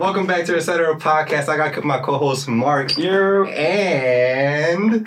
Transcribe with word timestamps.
Welcome 0.00 0.24
back 0.26 0.46
to 0.46 0.52
the 0.52 0.56
Etc. 0.56 0.96
Podcast. 0.96 1.50
I 1.50 1.58
got 1.58 1.84
my 1.84 1.98
co-host 2.00 2.48
Mark 2.48 2.96
You. 2.96 3.44
and 3.48 5.04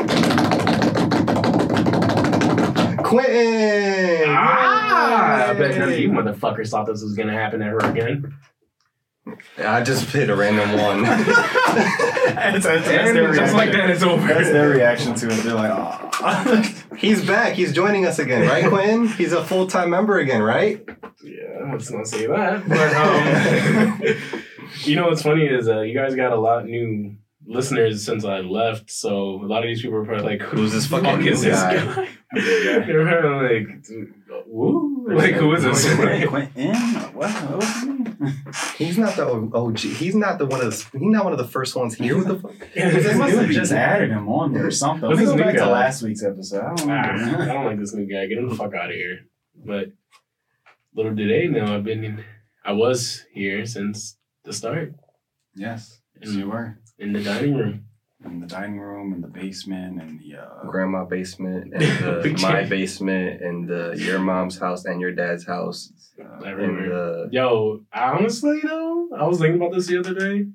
Quentin. 3.04 4.30
Ah, 4.30 5.48
I 5.50 5.54
bet 5.56 5.72
Yay. 5.72 5.80
none 5.80 5.90
of 5.90 5.98
you 5.98 6.10
motherfuckers 6.10 6.70
thought 6.70 6.86
this 6.86 7.02
was 7.02 7.16
gonna 7.16 7.34
happen 7.34 7.64
ever 7.64 7.80
again. 7.80 8.36
I 9.58 9.82
just 9.82 10.12
hit 10.12 10.30
a 10.30 10.36
random 10.36 10.74
one. 10.80 11.02
That's, 12.36 12.64
that's, 12.64 12.64
that's 12.64 12.88
And 12.88 13.18
their 13.18 13.34
just 13.34 13.56
like 13.56 13.72
that, 13.72 13.90
it's 13.90 14.04
over. 14.04 14.28
That's 14.28 14.50
their 14.52 14.70
reaction 14.70 15.16
to 15.16 15.28
it. 15.32 15.44
They're 15.44 15.56
like, 15.56 15.72
oh. 15.74 16.64
He's 16.98 17.26
back. 17.26 17.54
He's 17.54 17.74
joining 17.74 18.06
us 18.06 18.20
again, 18.20 18.48
right, 18.48 18.68
Quinn? 18.68 19.08
He's 19.18 19.34
a 19.34 19.44
full-time 19.44 19.90
member 19.90 20.20
again, 20.20 20.42
right? 20.42 20.84
Yeah, 21.24 21.66
I 21.66 21.72
let's 21.72 21.92
not 21.92 22.08
say 22.08 22.28
that. 22.28 22.68
But 22.68 22.94
um, 22.96 24.42
you 24.84 24.96
know 24.96 25.08
what's 25.08 25.22
funny 25.22 25.46
is 25.46 25.68
uh, 25.68 25.82
you 25.82 25.94
guys 25.94 26.16
got 26.16 26.32
a 26.32 26.40
lot 26.40 26.66
new 26.66 27.16
listeners 27.46 28.04
since 28.04 28.26
I 28.26 28.40
left. 28.40 28.90
So 28.92 29.42
a 29.44 29.48
lot 29.48 29.64
of 29.64 29.68
these 29.68 29.82
people 29.82 29.98
are 29.98 30.06
probably 30.06 30.38
like, 30.38 30.42
Who's 30.42 30.72
this 30.72 30.88
fucking 30.92 31.06
fuck 31.06 31.26
is 31.26 31.42
this 31.42 31.60
guy? 31.62 31.76
guy? 31.76 32.10
They're 32.34 33.06
probably 33.06 33.66
like, 33.66 33.86
woo, 34.48 35.06
like 35.10 35.34
who 35.36 35.54
is 35.54 35.64
this? 35.64 35.96
Quentin? 35.96 36.70
What? 37.14 37.30
What 37.30 37.58
was 37.58 37.74
his 37.76 37.84
name? 37.84 38.44
He's 38.78 38.98
not 38.98 39.16
the 39.16 39.28
OG. 39.54 39.78
He's 39.80 40.16
not 40.16 40.40
the 40.40 40.46
one 40.48 40.62
of 40.62 40.72
the. 40.72 40.98
He's 40.98 41.12
not 41.12 41.24
one 41.26 41.34
of 41.34 41.38
the 41.38 41.48
first 41.48 41.76
ones 41.76 41.94
here. 41.96 42.18
What 42.18 42.28
the 42.28 42.40
fuck? 42.40 42.74
They 42.74 43.16
must 43.18 43.36
have 43.36 43.50
just 43.50 43.72
added 43.72 44.10
him 44.10 44.28
on 44.30 44.54
there 44.54 44.66
or 44.66 44.72
something. 44.72 45.08
Who's 45.10 45.20
Let's 45.20 45.30
go 45.32 45.36
new 45.36 45.44
back 45.44 45.56
to 45.58 45.66
last 45.68 46.02
week's 46.02 46.24
episode. 46.24 46.64
I 46.64 46.74
don't 46.76 46.90
Ah, 46.90 47.42
I 47.42 47.46
don't 47.46 47.66
like 47.66 47.80
this 47.80 47.94
new 47.94 48.06
guy. 48.06 48.26
Get 48.26 48.40
him 48.40 48.50
the 48.50 48.56
fuck 48.56 48.74
out 48.74 48.90
of 48.90 48.96
here. 48.96 49.26
But 49.64 49.90
little 50.96 51.14
did 51.14 51.30
they 51.30 51.48
know, 51.48 51.76
I've 51.76 51.84
been 51.84 52.04
in, 52.04 52.24
I 52.66 52.72
was 52.72 53.24
here 53.32 53.66
since 53.66 54.18
the 54.44 54.54
start 54.54 54.94
yes, 55.56 56.02
yes, 56.20 56.32
you 56.34 56.50
were. 56.50 56.80
In 56.98 57.14
the 57.14 57.24
dining 57.24 57.56
room. 57.56 57.86
In 58.26 58.40
the 58.40 58.48
dining 58.48 58.80
room, 58.80 59.12
in 59.14 59.20
the 59.20 59.28
basement, 59.28 60.02
and 60.02 60.18
the 60.18 60.38
uh, 60.38 60.66
Grandma 60.70 61.04
basement 61.04 61.74
and 61.74 61.84
the, 61.84 62.38
my 62.42 62.64
basement 62.64 63.42
and 63.42 63.68
the 63.68 63.96
your 63.98 64.20
mom's 64.20 64.58
house 64.58 64.86
and 64.86 65.02
your 65.02 65.12
dad's 65.12 65.46
house 65.46 65.92
uh, 66.18 66.24
and 66.38 66.46
Everywhere. 66.46 66.90
the 66.90 67.30
Yo, 67.34 67.82
honestly 67.94 68.62
though, 68.64 69.10
I 69.18 69.28
was 69.28 69.40
thinking 69.40 69.58
about 69.58 69.74
this 69.74 69.88
the 69.88 70.00
other 70.00 70.14
day. 70.14 70.48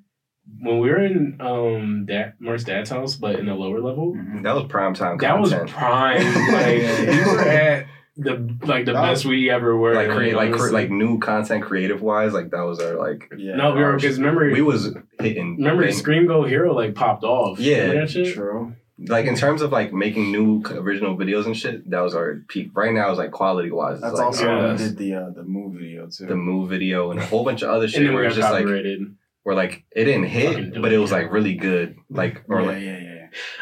When 0.60 0.78
we 0.78 0.88
were 0.88 1.04
in 1.04 1.36
um 1.40 2.06
dad 2.06 2.34
Mark's 2.38 2.64
dad's 2.64 2.88
house, 2.88 3.16
but 3.16 3.38
in 3.38 3.44
the 3.44 3.54
lower 3.54 3.82
level, 3.82 4.14
mhm. 4.14 4.42
that 4.44 4.54
was 4.54 4.64
prime 4.68 4.94
time 4.94 5.18
that 5.18 5.38
was 5.38 5.52
prime. 5.52 6.22
Like 6.52 6.78
we 6.78 7.32
were 7.32 7.42
at 7.42 7.86
the 8.20 8.56
like 8.64 8.84
the 8.84 8.92
That 8.92 9.02
best 9.02 9.24
we 9.24 9.48
ever 9.48 9.77
were. 9.77 9.94
like 9.94 10.11
create 10.11 10.34
like 10.34 10.52
cre- 10.52 10.70
like 10.72 10.91
new 10.91 11.19
content 11.20 11.62
creative 11.62 12.02
wise 12.02 12.33
like 12.33 12.50
that 12.50 12.62
was 12.62 12.80
our 12.80 12.94
like 12.97 13.33
yeah, 13.38 13.55
no, 13.56 13.75
we 13.75 13.80
were 13.83 13.94
because 13.97 14.19
remember 14.19 14.50
we 14.50 14.60
was 14.60 14.92
hitting 15.20 15.56
remember 15.56 15.84
bang- 15.84 15.92
Scream 15.94 16.27
Go 16.27 16.44
Hero 16.44 16.75
like 16.75 16.94
popped 16.94 17.25
off. 17.25 17.58
Yeah. 17.60 17.83
Remember 17.86 18.08
shit? 18.08 18.34
true. 18.34 18.75
like 19.06 19.27
in 19.27 19.36
terms 19.36 19.62
of 19.62 19.70
like 19.70 19.92
making 19.92 20.33
new 20.33 20.60
original 20.72 21.16
videos 21.16 21.47
and 21.47 21.56
shit 21.56 21.88
that 21.88 22.00
was 22.00 22.14
our 22.16 22.42
peak 22.48 22.70
right 22.75 22.92
now 22.92 23.12
is 23.12 23.19
like 23.19 23.30
quality 23.30 23.70
wise 23.70 24.00
That's 24.00 24.14
like, 24.14 24.25
also 24.25 24.44
yeah. 24.47 24.62
when 24.62 24.72
we 24.72 24.78
did 24.78 24.97
the 24.98 25.14
uh, 25.14 25.30
the 25.30 25.44
move 25.44 25.75
video 25.75 26.08
too. 26.08 26.27
the 26.27 26.34
move 26.34 26.69
video 26.69 27.12
and 27.12 27.20
a 27.20 27.25
whole 27.27 27.44
bunch 27.44 27.62
of 27.62 27.70
other 27.70 27.86
shit 27.86 27.98
And 28.00 28.06
then 28.08 28.14
we 28.14 28.20
where 28.22 28.25
got 28.25 28.28
it's 28.30 28.38
just 28.38 28.53
like 28.53 28.64
copyrighted. 28.64 29.14
where 29.44 29.55
like 29.55 29.84
it 29.92 30.05
didn't 30.06 30.25
hit 30.25 30.75
but 30.82 30.91
it, 30.91 30.97
it 30.97 30.98
was 30.98 31.12
like 31.12 31.30
really 31.30 31.55
good 31.55 31.97
like 32.10 32.42
or 32.48 32.60
yeah, 32.62 32.66
like 32.66 32.82
yeah, 32.82 32.84
yeah, 32.84 32.98
yeah. 32.98 33.07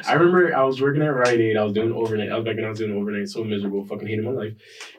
I 0.06 0.12
remember 0.14 0.54
I 0.56 0.62
was 0.64 0.80
working 0.80 1.02
at 1.02 1.08
Rite 1.14 1.40
Aid. 1.40 1.56
I 1.56 1.64
was 1.64 1.72
doing 1.72 1.92
overnight. 1.92 2.30
I 2.30 2.36
was 2.36 2.44
back 2.44 2.56
when 2.56 2.64
I 2.64 2.68
was 2.70 2.78
doing 2.78 2.92
overnight. 2.96 3.28
So 3.28 3.44
miserable, 3.44 3.84
fucking 3.86 4.06
hating 4.06 4.24
my 4.24 4.30
life. 4.30 4.54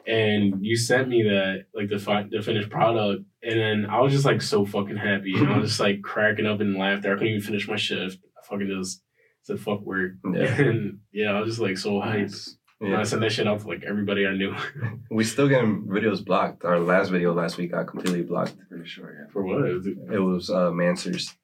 And 0.06 0.64
you 0.64 0.76
sent 0.76 1.08
me 1.08 1.22
that 1.24 1.64
like 1.74 1.88
the 1.88 1.98
fi- 1.98 2.28
the 2.30 2.42
finished 2.42 2.70
product, 2.70 3.24
and 3.42 3.58
then 3.58 3.86
I 3.90 4.00
was 4.00 4.12
just 4.12 4.24
like 4.24 4.42
so 4.42 4.64
fucking 4.66 4.96
happy, 4.96 5.34
and 5.36 5.48
I 5.48 5.58
was 5.58 5.70
just 5.70 5.80
like 5.80 6.02
cracking 6.02 6.46
up 6.46 6.60
and 6.60 6.76
laughter. 6.76 7.10
I 7.12 7.14
couldn't 7.14 7.28
even 7.34 7.40
finish 7.42 7.68
my 7.68 7.76
shift. 7.76 8.18
I 8.38 8.46
fucking 8.46 8.68
just 8.68 9.02
said 9.42 9.60
fuck 9.60 9.80
work, 9.82 10.12
Yeah. 10.32 10.54
and 10.62 10.98
yeah, 11.12 11.32
I 11.32 11.40
was 11.40 11.50
just 11.50 11.60
like 11.60 11.78
so 11.78 11.92
hyped. 12.00 12.50
And 12.80 12.94
I 12.94 13.02
sent 13.02 13.22
that 13.22 13.32
shit 13.32 13.48
out 13.48 13.58
to 13.60 13.66
like 13.66 13.82
everybody 13.84 14.24
I 14.24 14.36
knew. 14.36 14.54
we 15.10 15.24
still 15.24 15.48
getting 15.48 15.82
videos 15.82 16.24
blocked 16.24 16.64
our 16.64 16.78
last 16.78 17.08
video 17.08 17.34
last 17.34 17.56
week 17.56 17.72
got 17.72 17.88
completely 17.88 18.22
blocked 18.22 18.54
Pretty 18.68 18.86
sure, 18.86 19.12
yeah. 19.18 19.32
For 19.32 19.42
what? 19.42 19.64
It 19.68 19.74
was 19.74 19.86
it 19.88 20.18
was 20.22 20.48
uh 20.50 20.70
Manswers 20.70 21.34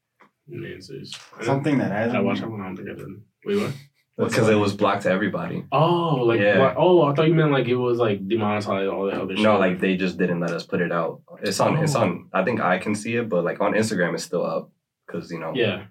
Mm. 0.51 0.75
answers. 0.75 1.15
Something 1.43 1.79
that 1.79 1.89
Did 1.89 1.95
hasn't. 1.95 2.17
I 2.17 2.21
watched 2.21 2.41
that 2.43 2.51
one? 2.51 2.61
I 2.61 2.65
don't 2.67 2.77
think 2.77 2.91
I 2.91 2.95
did. 2.95 3.07
Wait, 3.47 3.57
what? 3.63 3.73
because 4.17 4.49
it 4.49 4.55
was 4.55 4.75
blocked 4.75 5.03
to 5.03 5.11
everybody 5.11 5.65
Oh, 5.73 6.17
like 6.25 6.41
Yeah. 6.41 6.59
what? 6.61 6.75
Oh, 6.77 7.03
I 7.03 7.15
thought 7.15 7.27
you 7.27 7.35
meant 7.35 7.51
like 7.51 7.67
it 7.67 7.77
was 7.77 7.99
like 7.99 8.27
demonetized 8.29 8.89
all 8.89 9.07
that 9.07 9.21
other 9.21 9.35
shit. 9.35 9.43
No, 9.43 9.59
like 9.59 9.81
they 9.81 9.97
just 9.97 10.19
didn't 10.19 10.41
let 10.41 10.51
us 10.53 10.65
put 10.65 10.81
it 10.81 10.93
out. 10.93 11.23
It's 11.43 11.59
on. 11.61 11.79
It's 11.79 11.97
oh. 11.97 12.03
on. 12.03 12.29
I 12.33 12.45
think 12.45 12.61
I 12.61 12.79
can 12.79 12.95
see 12.95 13.17
it, 13.17 13.29
but 13.29 13.45
like 13.45 13.61
on 13.61 13.73
Instagram, 13.73 14.15
it's 14.15 14.25
still 14.25 14.45
up 14.45 14.71
because 15.07 15.31
you 15.31 15.41
know 15.41 15.53
yeah. 15.55 15.85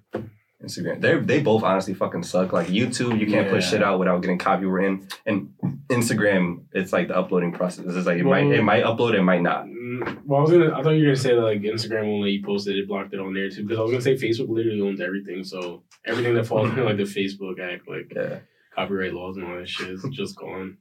Instagram. 0.64 1.02
They 1.02 1.18
they 1.20 1.42
both 1.42 1.62
honestly 1.64 1.94
fucking 1.94 2.24
suck. 2.24 2.54
Like 2.54 2.68
YouTube, 2.68 3.20
you 3.20 3.28
can't 3.28 3.50
put 3.50 3.62
shit 3.64 3.84
out 3.84 4.00
without 4.00 4.22
getting 4.22 4.38
copyright. 4.38 5.00
And 5.26 5.54
Instagram, 5.90 6.64
it's 6.72 6.94
like 6.94 7.10
the 7.10 7.18
uploading 7.18 7.52
process. 7.52 7.86
It's 7.88 8.08
like 8.08 8.18
it 8.20 8.24
might 8.24 8.46
it 8.46 8.64
might 8.64 8.84
upload, 8.84 9.14
it 9.14 9.24
might 9.24 9.42
not. 9.42 9.66
Mm, 9.66 10.24
Well, 10.26 10.40
I 10.40 10.42
was 10.44 10.52
gonna. 10.52 10.72
I 10.74 10.82
thought 10.82 10.92
you 10.92 11.00
were 11.04 11.12
gonna 11.12 11.16
say 11.18 11.36
that 11.36 11.42
like 11.42 11.62
Instagram 11.62 12.08
won't 12.10 12.30
you 12.32 12.44
post 12.44 12.68
it. 12.68 12.78
It 12.78 12.88
blocked 12.88 13.14
it 13.14 13.20
on 13.20 13.34
there 13.34 13.50
too. 13.50 13.64
Because 13.64 13.78
I 13.80 13.82
was 13.82 13.92
gonna 13.92 14.02
say 14.02 14.16
Facebook 14.16 14.50
literally 14.50 14.82
owns 14.82 15.02
everything. 15.02 15.44
So 15.44 15.84
everything 16.06 16.34
that 16.36 16.46
falls 16.48 16.70
under 16.72 16.86
like 16.86 16.98
the 16.98 17.04
Facebook 17.04 17.60
Act, 17.60 17.88
like 17.88 18.14
Yeah. 18.16 18.40
copyright 18.74 19.14
laws 19.14 19.36
and 19.38 19.46
all 19.46 19.58
that 19.58 19.68
shit, 19.68 19.90
is 19.90 20.06
just 20.12 20.38
gone. 20.38 20.78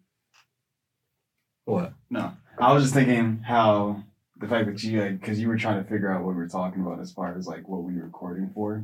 What? 1.65 1.93
No, 2.11 2.33
I 2.59 2.73
was 2.73 2.85
just 2.85 2.95
thinking 2.95 3.39
how 3.39 4.03
the 4.39 4.49
fact 4.49 4.67
that 4.67 4.83
you 4.83 5.01
like 5.01 5.21
because 5.21 5.41
you 5.41 5.49
were 5.49 5.57
trying 5.57 5.83
to 5.83 5.89
figure 5.89 6.11
out 6.13 6.23
what 6.25 6.31
we 6.35 6.41
were 6.41 6.49
talking 6.49 6.83
about 6.83 7.01
as 7.01 7.13
far 7.13 7.37
as 7.37 7.47
like 7.47 7.69
what 7.69 7.83
we 7.85 7.95
were 7.97 8.05
recording 8.05 8.51
for, 8.55 8.83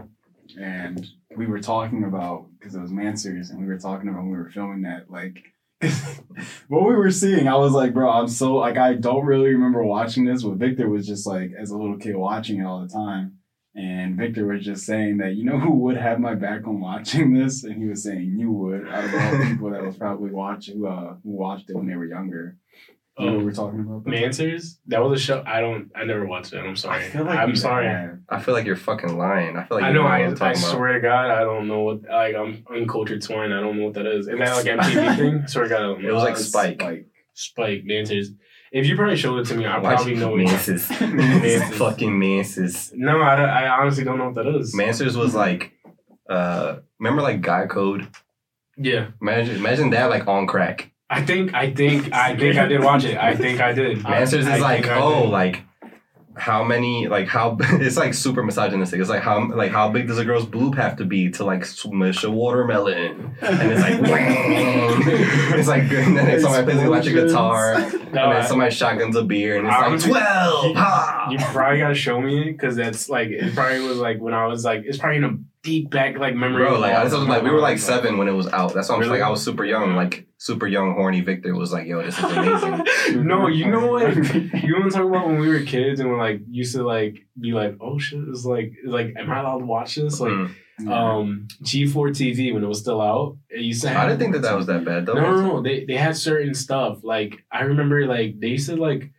and 0.57 1.07
we 1.37 1.47
were 1.47 1.61
talking 1.61 2.05
about 2.05 2.47
because 2.59 2.75
it 2.75 2.81
was 2.81 2.91
Manswers 2.91 3.51
and 3.51 3.61
we 3.61 3.67
were 3.67 3.79
talking 3.79 4.09
about 4.09 4.23
when 4.23 4.33
we 4.33 4.39
were 4.39 4.51
filming 4.51 4.83
that 4.83 5.11
like. 5.11 5.53
what 6.67 6.89
we 6.89 6.97
were 6.97 7.11
seeing, 7.11 7.47
I 7.47 7.55
was 7.55 7.73
like, 7.73 7.95
bro, 7.95 8.11
I'm 8.11 8.27
so 8.27 8.55
like 8.57 8.77
I 8.77 8.95
don't 8.95 9.25
really 9.25 9.51
remember 9.51 9.85
watching 9.85 10.25
this, 10.25 10.43
but 10.43 10.57
Victor 10.57 10.89
was 10.89 11.07
just 11.07 11.25
like 11.25 11.53
as 11.57 11.71
a 11.71 11.77
little 11.77 11.99
kid 11.99 12.17
watching 12.17 12.61
it 12.61 12.65
all 12.65 12.81
the 12.81 12.89
time. 12.89 13.35
And 13.77 14.17
Victor 14.17 14.45
was 14.47 14.65
just 14.65 14.85
saying 14.85 15.19
that, 15.19 15.37
you 15.37 15.45
know 15.45 15.61
who 15.61 15.71
would 15.71 15.97
have 15.97 16.19
my 16.19 16.35
back 16.35 16.67
on 16.67 16.81
watching 16.81 17.33
this? 17.39 17.63
And 17.63 17.81
he 17.81 17.89
was 17.89 18.03
saying 18.03 18.35
you 18.37 18.51
would, 18.51 18.89
out 18.89 19.05
of 19.05 19.15
all 19.15 19.47
people 19.47 19.71
that 19.71 19.85
was 19.85 19.97
probably 19.97 20.31
watching 20.31 20.85
uh 20.85 21.15
who 21.23 21.31
watched 21.31 21.71
it 21.71 21.77
when 21.77 21.87
they 21.87 21.95
were 21.95 22.07
younger. 22.07 22.57
You 23.19 23.27
know 23.27 23.33
what 23.33 23.41
Oh, 23.41 23.45
we're 23.45 23.53
talking 23.53 23.81
about? 23.81 24.05
Manswers? 24.05 24.79
That 24.87 25.01
was 25.03 25.21
a 25.21 25.25
show. 25.25 25.43
I 25.47 25.61
don't. 25.61 25.91
I 25.97 26.05
never 26.05 26.25
watched 26.27 26.53
it. 26.53 26.59
I'm 26.59 26.77
sorry. 26.77 27.05
I 27.05 27.09
feel 27.09 27.25
like 27.25 27.39
I'm 27.39 27.57
sorry. 27.57 27.87
have. 27.89 28.19
I 28.29 28.41
feel 28.41 28.55
like 28.55 28.65
you're 28.65 28.77
fucking 28.77 29.19
lying. 29.19 29.57
I 29.57 29.65
feel 29.65 29.77
like 29.79 29.85
I 29.85 29.89
you 29.89 29.95
know. 29.95 30.03
what 30.05 30.13
I, 30.13 30.25
I'm 30.25 30.31
I 30.33 30.35
talking 30.35 30.63
about. 30.63 30.71
swear 30.73 30.93
to 30.95 31.01
God, 31.01 31.31
I 31.31 31.41
don't 31.41 31.67
know 31.67 31.81
what. 31.81 32.03
Like 32.03 32.35
I'm 32.37 32.65
uncultured 32.73 33.25
swine. 33.25 33.53
I 33.53 33.61
don't 33.61 33.77
know 33.79 33.85
what 33.87 33.95
that 33.95 34.07
is. 34.07 34.29
Is 34.29 34.39
that 34.39 34.55
like 34.57 34.67
MTV 34.67 35.17
thing? 35.19 35.47
Swear 35.49 35.65
to 35.65 35.71
God, 35.71 35.77
I 35.79 35.83
don't 35.83 36.03
know. 36.03 36.09
It 36.09 36.13
was 36.13 36.23
like 36.23 36.35
Uh, 36.35 36.39
Spike. 36.39 36.83
Like, 36.83 37.07
Spike 37.35 37.85
Manswers. 37.85 38.27
If 38.71 38.87
you 38.87 38.97
probably 38.97 39.17
showed 39.17 39.39
it 39.41 39.47
to 39.47 39.55
me, 39.55 39.65
I 39.65 39.79
Why 39.79 39.95
probably 39.95 40.15
know 40.15 40.35
it. 40.37 40.45
Manses. 40.45 40.89
Manses. 41.01 41.77
fucking 41.79 42.17
Manses. 42.19 42.93
No, 42.95 43.21
I, 43.21 43.35
I 43.65 43.69
honestly 43.81 44.05
don't 44.05 44.19
know 44.19 44.27
what 44.31 44.35
that 44.35 44.47
is. 44.47 44.75
Manswers 44.75 45.17
was 45.17 45.35
like, 45.35 45.73
uh, 46.29 46.77
remember 47.01 47.23
like 47.23 47.41
Guy 47.41 47.67
Code? 47.67 48.09
Yeah. 48.77 49.09
Imagine, 49.23 49.57
imagine 49.57 49.91
that 49.91 50.11
like 50.11 50.27
on 50.29 50.47
crack. 50.47 50.93
I 51.11 51.25
think 51.25 51.55
I 51.55 51.73
think 51.73 52.13
I 52.13 52.37
think 52.37 52.57
I 52.57 52.67
did 52.67 52.83
watch 52.83 53.05
it. 53.05 53.17
I 53.17 53.35
think 53.35 53.61
I 53.61 53.73
did. 53.73 53.99
Manswers 54.03 54.47
I 54.47 54.57
is 54.57 54.61
like, 54.61 54.87
oh, 54.89 55.23
did. 55.23 55.31
like 55.31 55.63
how 56.37 56.63
many, 56.63 57.09
like 57.09 57.27
how 57.27 57.57
it's 57.61 57.97
like 57.97 58.15
super 58.15 58.43
misogynistic. 58.45 59.01
It's 59.01 59.11
like 59.11 59.23
how 59.23 59.49
like 59.53 59.73
how 59.73 59.89
big 59.89 60.07
does 60.07 60.19
a 60.19 60.25
girl's 60.25 60.47
boob 60.47 60.77
have 60.77 60.97
to 60.99 61.05
be 61.05 61.31
to 61.33 61.45
like 61.45 61.65
smush 61.65 62.23
a 62.25 62.31
watermelon? 62.31 63.37
And 63.41 63.73
it's 63.73 63.81
like, 63.81 63.99
it's 65.59 65.69
like 65.69 65.89
good. 65.89 66.07
And 66.07 66.17
then 66.17 66.41
somebody 66.41 66.65
plays 66.65 66.79
an 66.79 66.87
electric 66.87 67.15
guitar, 67.15 67.75
and 67.75 68.13
No, 68.13 68.27
I- 68.27 68.35
then 68.35 68.47
somebody 68.47 68.71
shotguns 68.75 69.17
a 69.17 69.25
beer, 69.25 69.57
and 69.59 69.67
it's 69.67 69.75
I 69.77 69.89
like 69.89 70.01
twelve. 70.01 70.65
you, 70.67 70.75
ha! 70.75 71.29
you 71.33 71.39
probably 71.39 71.79
gotta 71.81 71.95
show 71.95 72.21
me 72.21 72.45
because 72.53 72.77
that's 72.77 73.09
like 73.09 73.31
it 73.31 73.55
probably 73.55 73.81
was 73.81 73.97
like 73.99 74.21
when 74.21 74.35
I 74.35 74.47
was 74.47 74.65
like 74.65 74.83
it's 74.85 74.99
probably 74.99 75.17
in 75.17 75.25
a 75.25 75.37
deep 75.63 75.91
back 75.91 76.19
like 76.19 76.35
memory. 76.35 76.65
Bro, 76.65 76.79
like, 76.81 76.95
all 76.95 77.05
this 77.05 77.13
was 77.13 77.27
like 77.29 77.43
we 77.43 77.51
were 77.51 77.61
like 77.61 77.79
seven 77.79 78.17
when 78.19 78.29
it 78.29 78.33
was 78.33 78.47
out. 78.49 78.75
That's 78.75 78.89
why 78.89 78.95
I'm 78.95 79.01
Really? 79.01 79.13
like 79.19 79.23
I 79.23 79.31
was 79.31 79.43
super 79.43 79.65
young, 79.65 79.95
like 79.97 80.27
super 80.39 80.67
young, 80.67 80.95
horny. 80.95 81.21
Victor 81.21 81.55
was 81.55 81.73
like, 81.73 81.87
"Yo, 81.87 82.03
this 82.03 82.17
is 82.19 82.25
amazing." 82.25 83.27
no, 83.27 83.49
you 83.49 83.71
know 83.71 83.87
what? 83.87 84.15
You 84.65 84.75
want 84.79 84.91
to 84.93 84.99
talk 84.99 85.07
about 85.09 85.27
when 85.27 85.39
we 85.39 85.49
were 85.49 85.61
kids 85.61 86.01
and 86.01 86.09
we're 86.09 86.19
like 86.19 86.41
used 86.51 86.75
to 86.75 86.83
like 86.85 87.19
be 87.41 87.53
like, 87.53 87.77
oh 87.81 87.99
shit, 87.99 88.21
it's 88.29 88.45
like 88.45 88.73
like 88.85 89.15
am 89.17 89.31
I 89.31 89.41
allowed 89.41 89.59
to 89.61 89.67
watch 89.67 89.95
this? 89.97 90.21
Like 90.21 90.33
Mm. 90.81 90.93
um 90.93 91.49
G4 91.65 92.11
TV 92.11 92.55
when 92.55 92.63
it 92.63 92.69
was 92.69 92.79
still 92.79 93.01
out, 93.01 93.37
it 93.51 93.63
used 93.63 93.83
to 93.83 93.89
have 93.89 93.97
I 94.05 94.07
didn't 94.07 94.21
think 94.21 94.35
that 94.35 94.43
that 94.43 94.55
was 94.57 94.67
that 94.67 94.85
bad 94.85 95.07
though. 95.07 95.15
No, 95.15 95.35
no, 95.35 95.43
no. 95.55 95.63
They 95.63 95.85
they 95.85 95.97
had 95.97 96.17
certain 96.17 96.55
stuff. 96.55 97.01
Like 97.03 97.43
I 97.51 97.63
remember, 97.63 98.07
like 98.07 98.39
they 98.39 98.49
used 98.49 98.69
to 98.69 98.77
like 98.77 99.11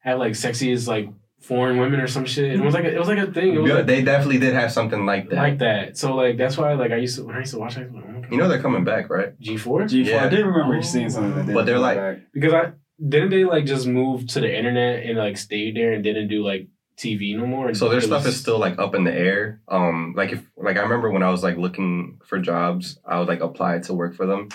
have 0.00 0.18
like 0.18 0.32
sexiest 0.32 0.88
like 0.88 1.08
foreign 1.48 1.78
women 1.78 2.00
or 2.00 2.06
some 2.06 2.24
shit. 2.24 2.52
It 2.54 2.60
was 2.60 2.74
like 2.74 2.84
a, 2.84 2.94
it 2.94 2.98
was 2.98 3.08
like 3.08 3.18
a 3.18 3.30
thing. 3.32 3.54
It 3.54 3.58
was 3.60 3.68
Yeah, 3.68 3.76
like, 3.78 3.86
they 3.86 4.02
definitely 4.02 4.38
did 4.38 4.54
have 4.54 4.72
something 4.72 5.04
like 5.06 5.28
that. 5.30 5.36
like 5.36 5.58
that. 5.58 5.96
So 5.96 6.14
like 6.14 6.36
that's 6.36 6.56
why 6.56 6.72
like 6.74 6.90
I 6.92 6.96
used 6.96 7.16
to 7.16 7.24
when 7.24 7.36
I 7.36 7.40
used 7.40 7.52
to 7.54 7.58
watch 7.60 7.76
it, 7.76 7.82
I 7.82 7.86
was 7.86 7.94
like, 7.94 8.04
oh 8.08 8.22
you 8.30 8.36
know 8.38 8.48
they're 8.48 8.62
coming 8.62 8.84
back, 8.84 9.10
right? 9.10 9.38
G 9.40 9.56
four 9.56 9.82
G4, 9.82 10.06
Yeah. 10.06 10.24
I 10.24 10.28
did 10.28 10.44
remember 10.44 10.76
Oh. 10.76 10.80
seeing 10.80 11.10
something 11.10 11.36
Like 11.36 11.46
that 11.46 11.54
But 11.54 11.66
they're 11.66 11.78
like- 11.78 11.96
back. 11.98 12.18
because 12.32 12.52
I 12.54 12.72
didn't 13.08 13.30
they 13.30 13.44
like 13.44 13.64
just 13.66 13.86
move 13.86 14.26
to 14.28 14.40
the 14.40 14.56
internet 14.58 15.04
and 15.04 15.18
like 15.18 15.36
stayed 15.36 15.76
there 15.76 15.92
and 15.92 16.02
didn't 16.04 16.28
do 16.28 16.44
like 16.44 16.68
TV 16.96 17.36
no 17.36 17.44
more. 17.44 17.74
So 17.74 17.88
their 17.88 17.98
It 17.98 18.02
stuff 18.04 18.24
was- 18.24 18.34
is 18.34 18.40
still 18.40 18.58
like 18.58 18.78
up 18.78 18.94
in 18.94 19.04
the 19.04 19.12
air. 19.12 19.60
Um, 19.68 20.14
like 20.16 20.32
if 20.32 20.42
like 20.56 20.76
I 20.76 20.82
remember 20.82 21.10
when 21.10 21.22
I 21.24 21.30
was 21.30 21.42
like 21.42 21.56
looking 21.56 22.18
for 22.24 22.38
jobs, 22.38 22.98
I 23.04 23.18
would 23.18 23.28
like 23.28 23.40
apply 23.40 23.80
to 23.80 23.92
work 23.94 24.14
for 24.14 24.26
them, 24.26 24.48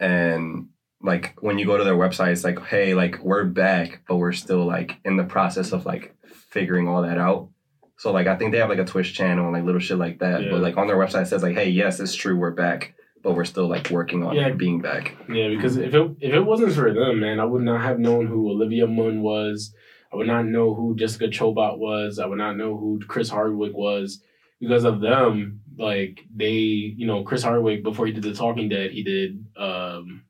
and 0.00 0.68
like 1.02 1.34
when 1.42 1.58
you 1.58 1.66
go 1.66 1.76
to 1.76 1.84
their 1.84 1.94
website, 1.96 2.32
it's 2.32 2.44
like, 2.44 2.58
hey, 2.64 2.94
like 2.94 3.18
we're 3.22 3.44
back, 3.44 4.00
but 4.08 4.16
we're 4.16 4.32
still 4.32 4.64
like 4.64 4.98
in 5.04 5.16
the 5.16 5.24
process 5.24 5.72
of 5.72 5.84
like 5.86 6.13
figuring 6.54 6.88
all 6.88 7.02
that 7.02 7.18
out. 7.18 7.50
So 7.98 8.12
like 8.12 8.26
I 8.26 8.36
think 8.36 8.52
they 8.52 8.58
have 8.58 8.70
like 8.70 8.78
a 8.78 8.84
Twitch 8.84 9.12
channel 9.14 9.44
and 9.44 9.52
like 9.52 9.64
little 9.64 9.80
shit 9.80 9.98
like 9.98 10.20
that. 10.20 10.44
Yeah. 10.44 10.50
But 10.50 10.60
like 10.62 10.76
on 10.78 10.86
their 10.86 10.96
website 10.96 11.22
it 11.22 11.26
says 11.26 11.42
like, 11.42 11.54
hey, 11.56 11.68
yes, 11.68 12.00
it's 12.00 12.14
true, 12.14 12.36
we're 12.36 12.50
back, 12.52 12.94
but 13.22 13.34
we're 13.34 13.44
still 13.44 13.68
like 13.68 13.90
working 13.90 14.24
on 14.24 14.34
Yeah. 14.34 14.50
being 14.50 14.80
back. 14.80 15.16
Yeah, 15.28 15.48
because 15.48 15.76
if 15.76 15.92
it 15.94 16.10
if 16.20 16.32
it 16.32 16.40
wasn't 16.40 16.72
for 16.72 16.92
them, 16.94 17.20
man, 17.20 17.40
I 17.40 17.44
would 17.44 17.62
not 17.62 17.82
have 17.82 17.98
known 17.98 18.26
who 18.26 18.48
Olivia 18.50 18.86
Munn 18.86 19.20
was. 19.20 19.74
I 20.12 20.16
would 20.16 20.26
not 20.28 20.46
know 20.46 20.74
who 20.74 20.94
Jessica 20.94 21.26
Chobot 21.26 21.78
was. 21.78 22.20
I 22.20 22.26
would 22.26 22.38
not 22.38 22.56
know 22.56 22.76
who 22.76 23.00
Chris 23.08 23.28
Hardwick 23.28 23.72
was 23.74 24.22
because 24.60 24.84
of 24.84 25.00
them. 25.00 25.60
Like 25.76 26.20
they, 26.34 26.52
you 26.52 27.06
know, 27.06 27.24
Chris 27.24 27.42
Hardwick 27.42 27.82
before 27.82 28.06
he 28.06 28.12
did 28.12 28.22
The 28.22 28.32
Talking 28.34 28.68
Dead, 28.68 28.92
he 28.92 29.02
did 29.02 29.44
um 29.56 30.22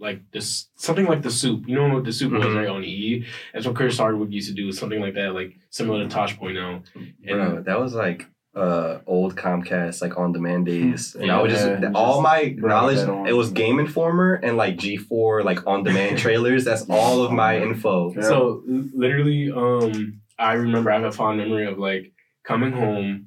like 0.00 0.22
this 0.32 0.68
something 0.76 1.06
like 1.06 1.22
the 1.22 1.30
soup. 1.30 1.64
You 1.68 1.74
know 1.76 1.94
what 1.94 2.04
the 2.04 2.12
soup 2.12 2.32
was 2.32 2.42
Mhm. 2.44 2.56
right 2.56 2.68
on 2.68 2.82
E. 2.84 3.24
That's 3.52 3.66
what 3.66 3.76
Chris 3.76 3.98
Hardwick 3.98 4.30
used 4.32 4.48
to 4.48 4.54
do, 4.54 4.72
something 4.72 5.00
like 5.00 5.14
that, 5.14 5.34
like 5.34 5.56
similar 5.70 6.02
to 6.02 6.08
Tosh 6.08 6.36
Point 6.38 6.54
now. 6.54 6.82
And 6.96 7.14
Bro, 7.26 7.62
that 7.66 7.78
was 7.78 7.94
like 7.94 8.26
uh 8.56 8.98
old 9.06 9.36
Comcast 9.36 10.02
like 10.02 10.18
on 10.18 10.32
demand 10.32 10.66
days. 10.66 11.14
And 11.14 11.30
I 11.30 11.40
would 11.40 11.50
just 11.50 11.64
Yeah, 11.66 11.92
all 11.94 12.14
just 12.14 12.22
my 12.22 12.54
knowledge 12.58 12.98
on. 13.06 13.28
it 13.28 13.32
was 13.36 13.50
Game 13.52 13.78
Informer 13.78 14.34
and 14.42 14.56
like 14.56 14.76
G4 14.76 15.44
like 15.44 15.66
on 15.66 15.84
demand 15.84 16.18
trailers. 16.24 16.64
That's 16.64 16.84
all 16.90 17.22
of 17.22 17.30
my 17.30 17.60
info. 17.60 18.12
Yeah. 18.14 18.22
So 18.22 18.62
literally, 18.66 19.52
um, 19.52 20.20
I 20.38 20.54
remember 20.54 20.90
I 20.90 20.94
have 20.94 21.04
a 21.04 21.12
fond 21.12 21.38
memory 21.38 21.66
of 21.66 21.78
like 21.78 22.12
coming 22.42 22.72
home, 22.72 23.26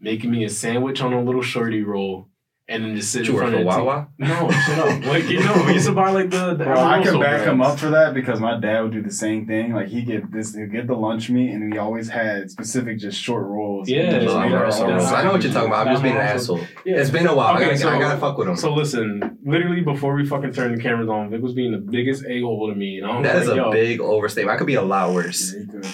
making 0.00 0.30
me 0.30 0.44
a 0.44 0.50
sandwich 0.50 1.00
on 1.02 1.12
a 1.12 1.22
little 1.22 1.42
shorty 1.42 1.82
roll, 1.82 2.28
and 2.66 2.82
then 2.82 2.96
just 2.96 3.12
sitting 3.12 3.26
Did 3.26 3.32
you 3.34 3.38
in 3.40 3.44
work 3.44 3.66
front 3.66 3.68
of 3.68 3.76
the 3.76 3.84
Wawa? 3.84 4.08
No, 4.18 4.50
shut 4.50 4.78
up. 4.78 5.04
Like 5.14 5.28
you 5.28 5.40
know, 5.44 5.64
we 5.66 5.74
used 5.74 5.86
to 5.86 5.92
buy 5.92 6.10
like 6.10 6.30
the. 6.30 6.54
the 6.54 6.64
Bro, 6.64 6.80
I 6.80 7.02
can 7.02 7.08
Amoroso 7.14 7.20
back 7.20 7.46
him 7.46 7.60
up 7.60 7.78
for 7.78 7.90
that 7.90 8.14
because 8.14 8.40
my 8.40 8.58
dad 8.58 8.80
would 8.80 8.92
do 8.92 9.02
the 9.02 9.10
same 9.12 9.46
thing. 9.46 9.74
Like 9.74 9.88
he 9.88 10.02
get 10.02 10.32
this, 10.32 10.54
he'd 10.54 10.72
get 10.72 10.86
the 10.86 10.94
lunch 10.94 11.28
meat, 11.28 11.50
and 11.50 11.72
he 11.72 11.78
always 11.78 12.08
had 12.08 12.50
specific 12.50 12.98
just 12.98 13.20
short 13.20 13.46
rolls. 13.46 13.88
Yeah, 13.88 14.00
And 14.04 14.22
just 14.22 14.24
Just 14.24 14.36
made 14.38 14.52
our 14.52 14.62
rolls. 14.62 15.12
I 15.12 15.22
know 15.24 15.32
what 15.32 15.42
you're 15.42 15.52
talking 15.52 15.68
about. 15.68 15.86
I'm 15.86 15.92
just 15.94 16.02
being 16.02 16.14
an 16.16 16.22
asshole. 16.22 16.60
Yeah. 16.86 16.96
It's 16.96 17.10
been 17.10 17.26
a 17.26 17.34
while. 17.34 17.54
Okay, 17.56 17.64
I, 17.64 17.68
gotta, 17.68 17.78
so- 17.78 17.88
I 17.90 17.98
gotta 17.98 18.18
fuck 18.18 18.38
with 18.38 18.48
him. 18.48 18.56
So 18.56 18.72
listen, 18.72 19.38
literally 19.44 19.82
before 19.82 20.14
we 20.14 20.24
fucking 20.24 20.52
turned 20.52 20.78
the 20.78 20.82
cameras 20.82 21.08
on, 21.10 21.28
Vic 21.30 21.42
was 21.42 21.52
being 21.52 21.72
the 21.72 21.78
biggest 21.78 22.24
a 22.26 22.40
hole 22.40 22.70
to 22.70 22.74
me, 22.74 22.98
and 22.98 23.06
I 23.06 23.16
was 23.18 23.24
that 23.26 23.36
is 23.42 23.48
like, 23.48 23.54
a 23.58 23.60
yo, 23.60 23.70
big 23.72 24.00
overstatement. 24.00 24.54
I 24.54 24.58
could 24.58 24.66
be 24.66 24.74
a 24.74 24.82
lot 24.82 25.10
Yeah, 25.10 25.14
worse. 25.14 25.52
he 25.52 25.66
could. 25.66 25.84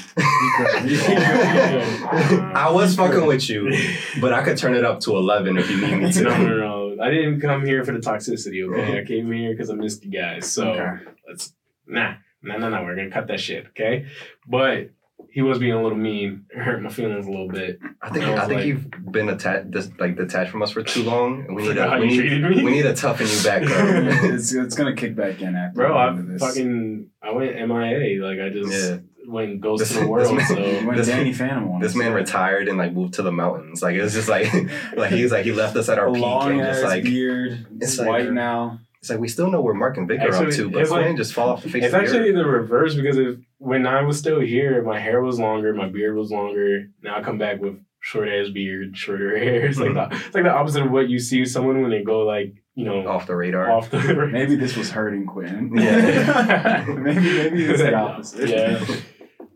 He 0.89 0.97
could. 0.97 1.11
I 2.55 2.71
was 2.71 2.95
fucking 2.95 3.27
with 3.27 3.49
you, 3.51 3.73
but 4.21 4.33
I 4.33 4.43
could 4.45 4.57
turn 4.57 4.75
it 4.75 4.85
up 4.85 5.01
to 5.01 5.17
11 5.17 5.59
if 5.59 5.69
you 5.71 5.81
need 5.81 5.97
me 5.97 6.13
to. 6.13 6.60
I 7.01 7.11
didn't 7.11 7.41
come 7.41 7.65
here 7.65 7.85
for 7.85 7.93
the 7.93 7.99
toxicity, 8.01 8.63
okay? 8.69 8.83
Uh-huh. 8.83 9.01
I 9.01 9.05
came 9.05 9.31
here 9.33 9.53
because 9.53 9.71
I 9.71 9.75
missed 9.75 10.05
you 10.05 10.11
guys. 10.11 10.53
So 10.53 10.71
Okay. 10.73 11.05
let's 11.29 11.55
nah, 11.87 12.15
nah, 12.43 12.59
nah, 12.59 12.69
nah. 12.69 12.83
We're 12.85 12.97
gonna 12.97 13.11
cut 13.11 13.27
that 13.29 13.41
shit, 13.41 13.67
okay? 13.69 14.07
But 14.47 14.91
he 15.33 15.43
was 15.43 15.59
being 15.59 15.73
a 15.73 15.83
little 15.83 15.99
mean. 15.99 16.47
It 16.51 16.59
hurt 16.59 16.83
my 16.83 16.89
feelings 16.91 17.27
a 17.27 17.31
little 17.31 17.49
bit. 17.49 17.79
I 18.03 18.09
think 18.11 18.25
I 18.25 18.31
was 18.31 18.41
I 18.41 18.47
think 18.47 18.59
like- 18.59 18.67
you've 18.67 19.13
been 19.13 19.29
attached, 19.29 19.71
just 19.71 19.99
like 20.01 20.17
detached 20.17 20.51
from 20.51 20.63
us 20.63 20.71
for 20.73 20.83
too 20.83 21.03
long, 21.05 21.45
and 21.47 21.55
we 21.55 21.63
need 21.63 21.69
Forgot 21.69 21.95
to 21.95 22.01
we 22.01 22.07
need, 22.09 22.17
treated 22.17 22.43
me. 22.43 22.65
we 22.65 22.71
need 22.73 22.83
to 22.83 22.95
toughen 22.95 23.27
you 23.29 23.43
back, 23.45 23.63
bro. 23.63 23.75
it's, 24.35 24.53
it's 24.55 24.75
gonna 24.75 24.95
kick 24.97 25.15
back 25.15 25.41
in 25.41 25.55
after. 25.55 25.77
Bro, 25.77 25.97
I 25.97 26.09
end 26.09 26.41
fucking 26.41 27.11
I 27.23 27.31
went 27.33 27.55
MIA. 27.55 28.23
Like 28.25 28.41
I 28.41 28.49
just 28.51 28.73
Yeah. 28.91 28.99
Went 29.31 29.61
ghost 29.61 29.81
This- 29.81 29.93
to 29.95 30.01
the 30.01 30.07
world. 30.09 30.37
this 30.39 30.49
so 30.49 30.55
This- 30.55 31.07
Danny 31.07 31.33
Phantom 31.33 31.71
on 31.71 31.81
This 31.81 31.95
man 31.95 32.13
retired 32.13 32.69
and 32.69 32.77
like 32.79 32.93
moved 32.93 33.15
to 33.15 33.23
the 33.23 33.33
mountains. 33.33 33.83
Like 33.83 33.95
it's 33.97 34.15
just 34.15 34.29
like 34.29 34.53
like 34.97 35.11
he's 35.13 35.33
like 35.33 35.45
he 35.45 35.53
left 35.53 35.77
us 35.77 35.89
at 35.89 35.99
A 35.99 36.03
our 36.03 36.13
peak 36.13 36.25
and 36.25 36.61
ass 36.61 36.77
just 36.77 36.85
like 36.87 37.05
beard. 37.05 37.67
it's 37.77 37.93
It's 37.93 37.99
like- 37.99 38.09
white 38.09 38.33
now. 38.33 38.81
it's 39.01 39.09
like 39.11 39.19
we 39.21 39.29
still 39.29 39.51
know 39.51 39.61
where 39.61 39.75
Mark 39.75 39.97
and 39.97 40.07
Vic 40.09 40.21
are 40.21 40.29
up 40.29 40.35
Actually, 40.35 40.57
to, 40.57 40.71
but 40.71 40.83
it's 40.83 40.91
like- 40.91 41.05
man 41.07 41.17
just 41.17 41.33
fall 41.33 41.49
off 41.51 41.63
the 41.63 41.71
face 41.71 41.85
it's 41.85 41.95
of 41.95 42.01
the 42.01 42.07
actually 42.07 42.31
earth. 42.31 42.35
the 42.37 42.45
reverse 42.47 42.95
because 42.95 43.17
if 43.19 43.37
when 43.59 43.87
I 43.87 44.03
was 44.03 44.19
still 44.19 44.41
here, 44.41 44.83
my 44.83 44.99
hair 44.99 45.21
was 45.23 45.39
longer, 45.39 45.75
my 45.75 45.89
beard 45.89 46.17
was 46.17 46.31
longer. 46.31 46.87
Now 47.03 47.19
I 47.19 47.23
come 47.23 47.37
back 47.39 47.61
with 47.61 47.79
short 48.01 48.29
ass 48.29 48.49
beard, 48.49 48.97
shorter 48.97 49.37
hair. 49.45 49.67
It's 49.67 49.79
like 49.79 49.91
mm-hmm. 49.91 50.11
the, 50.15 50.27
it's 50.27 50.35
like 50.35 50.45
the 50.45 50.53
opposite 50.53 50.85
of 50.87 50.91
what 50.91 51.09
you 51.11 51.19
see 51.19 51.45
someone 51.45 51.83
when 51.83 51.91
they 51.91 52.03
go 52.03 52.21
like 52.21 52.55
you 52.75 52.85
know 52.87 53.07
off 53.07 53.27
the 53.27 53.37
radar. 53.37 53.71
off 53.71 53.91
the 53.91 53.99
radar. 53.99 54.27
Maybe 54.39 54.55
this 54.57 54.77
was 54.77 54.91
hurting 54.91 55.27
Quinn. 55.27 55.73
Yeah. 55.75 56.85
maybe 56.89 57.21
maybe 57.21 57.65
it's 57.67 57.81
the 57.83 57.95
opposite. 57.95 58.49
Yeah. 58.49 58.85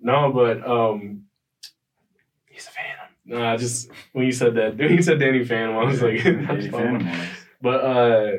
No, 0.04 0.30
but 0.32 0.64
um, 0.68 1.24
he's 2.46 2.66
a 2.68 2.70
phantom. 2.70 3.16
No, 3.24 3.42
I 3.42 3.56
just 3.56 3.90
when 4.12 4.26
you 4.26 4.32
said 4.32 4.54
that, 4.54 4.76
when 4.78 4.92
you 4.92 5.02
said 5.02 5.18
Danny 5.18 5.44
Phantom, 5.44 5.76
I 5.78 5.84
was 5.84 6.00
like, 6.00 6.22
Danny 6.22 6.68
Phantom 6.68 7.08
but 7.64 7.82
uh, 7.82 8.30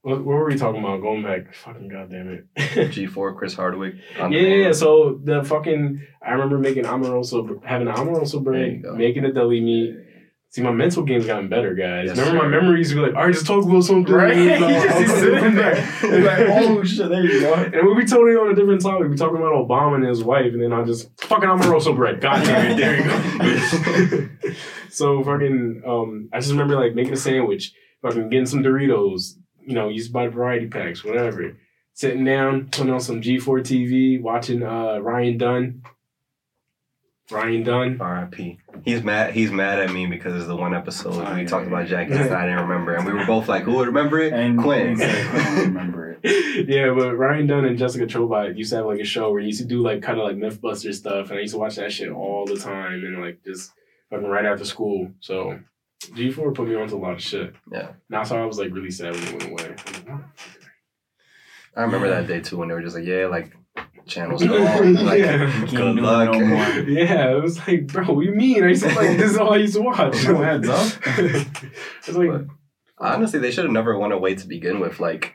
what, 0.00 0.18
what 0.18 0.24
were 0.24 0.46
we 0.46 0.56
talking 0.56 0.80
about? 0.80 1.02
Going 1.02 1.22
back, 1.22 1.54
fucking 1.54 1.88
goddamn 1.88 2.28
it. 2.28 2.46
G4 2.56 3.36
Chris 3.36 3.52
Hardwick. 3.52 3.96
on 4.18 4.32
Yeah, 4.32 4.40
yeah, 4.40 4.56
yeah. 4.56 4.72
So 4.72 5.20
the 5.22 5.44
fucking 5.44 6.00
I 6.22 6.32
remember 6.32 6.58
making 6.58 6.86
Amoroso 6.86 7.60
having 7.62 7.88
an 7.88 7.94
Amoroso 7.94 8.40
There 8.40 8.66
you 8.66 8.92
making 8.94 9.26
a 9.26 9.32
deli 9.32 9.60
meat. 9.60 9.96
See, 10.56 10.62
my 10.62 10.72
mental 10.72 11.02
game's 11.02 11.26
gotten 11.26 11.50
better, 11.50 11.74
guys. 11.74 12.06
Yes, 12.06 12.16
Remember 12.16 12.44
my 12.44 12.48
memories 12.48 12.90
be 12.90 12.98
like, 12.98 13.14
all 13.14 13.24
right, 13.26 13.34
just 13.34 13.44
talk 13.44 13.62
about 13.62 13.84
something. 13.84 14.10
Right? 14.10 14.34
He's 14.38 14.58
just 14.58 14.98
he's 14.98 15.12
sitting 15.12 15.54
there. 15.54 15.84
He's 15.84 16.24
like, 16.24 16.38
oh 16.48 16.82
shit, 16.82 17.10
there 17.10 17.22
you 17.22 17.40
go. 17.40 17.52
And 17.52 17.74
we'll 17.82 17.94
be 17.94 18.06
totally 18.06 18.36
on 18.36 18.50
a 18.50 18.54
different 18.54 18.80
topic. 18.80 19.02
We'd 19.02 19.10
be 19.10 19.18
talking 19.18 19.36
about 19.36 19.52
Obama 19.52 19.96
and 19.96 20.06
his 20.06 20.24
wife, 20.24 20.54
and 20.54 20.62
then 20.62 20.72
I 20.72 20.82
just 20.82 21.10
fucking 21.20 21.46
I'm 21.46 21.60
a 21.60 21.92
bread. 21.92 22.22
God 22.22 22.42
damn 22.42 22.70
it, 22.70 22.76
there 22.78 22.96
you 22.96 24.28
go. 24.48 24.54
so 24.88 25.22
fucking, 25.22 25.82
um, 25.86 26.30
I 26.32 26.38
just 26.38 26.52
remember 26.52 26.76
like 26.76 26.94
making 26.94 27.12
a 27.12 27.16
sandwich, 27.16 27.74
fucking 28.00 28.30
getting 28.30 28.46
some 28.46 28.62
Doritos. 28.62 29.32
You 29.60 29.74
know, 29.74 29.90
used 29.90 30.06
to 30.06 30.12
buy 30.14 30.28
variety 30.28 30.68
packs, 30.68 31.04
whatever. 31.04 31.54
Sitting 31.92 32.24
down, 32.24 32.70
putting 32.72 32.94
on 32.94 33.00
some 33.00 33.20
G4 33.20 33.60
TV, 33.60 34.22
watching 34.22 34.62
uh, 34.62 35.00
Ryan 35.00 35.36
Dunn. 35.36 35.82
Ryan 37.30 37.62
Dunn. 37.64 38.00
R.I.P. 38.00 38.58
He's 38.84 39.02
mad. 39.02 39.34
He's 39.34 39.50
mad 39.50 39.80
at 39.80 39.90
me 39.92 40.06
because 40.06 40.34
it's 40.36 40.46
the 40.46 40.54
one 40.54 40.74
episode 40.74 41.14
Oh, 41.14 41.34
we 41.34 41.42
yeah, 41.42 41.46
talked 41.48 41.66
yeah. 41.68 41.72
about 41.74 41.86
Jackass 41.88 42.26
and 42.26 42.34
I 42.34 42.46
didn't 42.46 42.68
remember, 42.68 42.94
and 42.94 43.04
we 43.04 43.12
were 43.12 43.26
both 43.26 43.48
like, 43.48 43.64
"Who 43.64 43.72
would 43.76 43.88
remember 43.88 44.20
it?" 44.20 44.32
And 44.32 44.58
Quinn. 44.60 44.96
he 44.96 45.04
I 45.04 45.44
don't 45.56 45.58
remember 45.66 46.18
it. 46.22 46.68
yeah, 46.68 46.92
but 46.96 47.16
Ryan 47.16 47.46
Dunn 47.48 47.64
and 47.64 47.76
Jessica 47.78 48.06
Chobot 48.06 48.56
used 48.56 48.70
to 48.70 48.76
have 48.76 48.86
like 48.86 49.00
a 49.00 49.04
show 49.04 49.32
where 49.32 49.40
you 49.40 49.48
used 49.48 49.60
to 49.60 49.66
do 49.66 49.82
like 49.82 50.02
kind 50.02 50.20
of 50.20 50.24
like 50.26 50.36
MythBuster 50.36 50.94
stuff, 50.94 51.30
and 51.30 51.38
I 51.38 51.42
used 51.42 51.54
to 51.54 51.58
watch 51.58 51.76
that 51.76 51.92
shit 51.92 52.10
all 52.10 52.46
the 52.46 52.56
time, 52.58 53.02
and 53.04 53.20
like 53.20 53.42
just 53.44 53.72
fucking 54.10 54.26
right 54.28 54.44
after 54.46 54.64
school. 54.64 55.10
So 55.20 55.58
G 56.14 56.30
four 56.30 56.52
put 56.52 56.68
me 56.68 56.76
onto 56.76 56.96
a 56.96 56.98
lot 56.98 57.14
of 57.14 57.22
shit. 57.22 57.54
Yeah. 57.72 57.92
Now 58.08 58.22
so 58.22 58.40
I 58.40 58.44
was 58.46 58.58
like 58.58 58.72
really 58.72 58.90
sad 58.92 59.14
when 59.14 59.24
it 59.24 59.32
went 59.32 59.44
away. 59.50 59.64
I 59.64 59.90
was 59.90 60.06
like. 60.06 60.20
I 61.76 61.82
remember 61.82 62.08
that 62.08 62.26
day 62.28 62.40
too 62.40 62.56
when 62.58 62.68
they 62.68 62.74
were 62.74 62.82
just 62.82 62.94
like, 62.96 63.04
"Yeah, 63.04 63.26
like 63.26 63.55
channels 64.06 64.42
gone. 64.44 64.94
Like, 64.94 65.18
Yeah. 65.18 65.66
Good 65.66 65.96
luck." 65.96 66.32
no 66.32 66.44
more. 66.44 66.58
Yeah, 66.88 67.32
it 67.32 67.42
was 67.42 67.58
like, 67.66 67.86
bro, 67.86 68.04
what 68.04 68.22
do 68.22 68.26
you 68.26 68.34
mean? 68.34 68.64
I 68.64 68.68
used 68.68 68.82
to 68.82 68.88
like 68.94 69.16
this 69.18 69.32
is 69.32 69.36
all 69.36 69.54
I 69.54 69.58
used 69.58 69.74
to 69.74 69.82
watch. 69.82 70.24
No 70.24 70.42
heads 70.42 70.68
up. 70.68 70.92
it's 71.06 72.08
like, 72.08 72.30
But 72.30 72.46
honestly, 72.98 73.38
they 73.38 73.50
should 73.50 73.64
have 73.64 73.72
never 73.72 73.98
went 73.98 74.12
away 74.12 74.34
to 74.34 74.46
begin 74.46 74.80
with. 74.80 75.00
Like, 75.00 75.34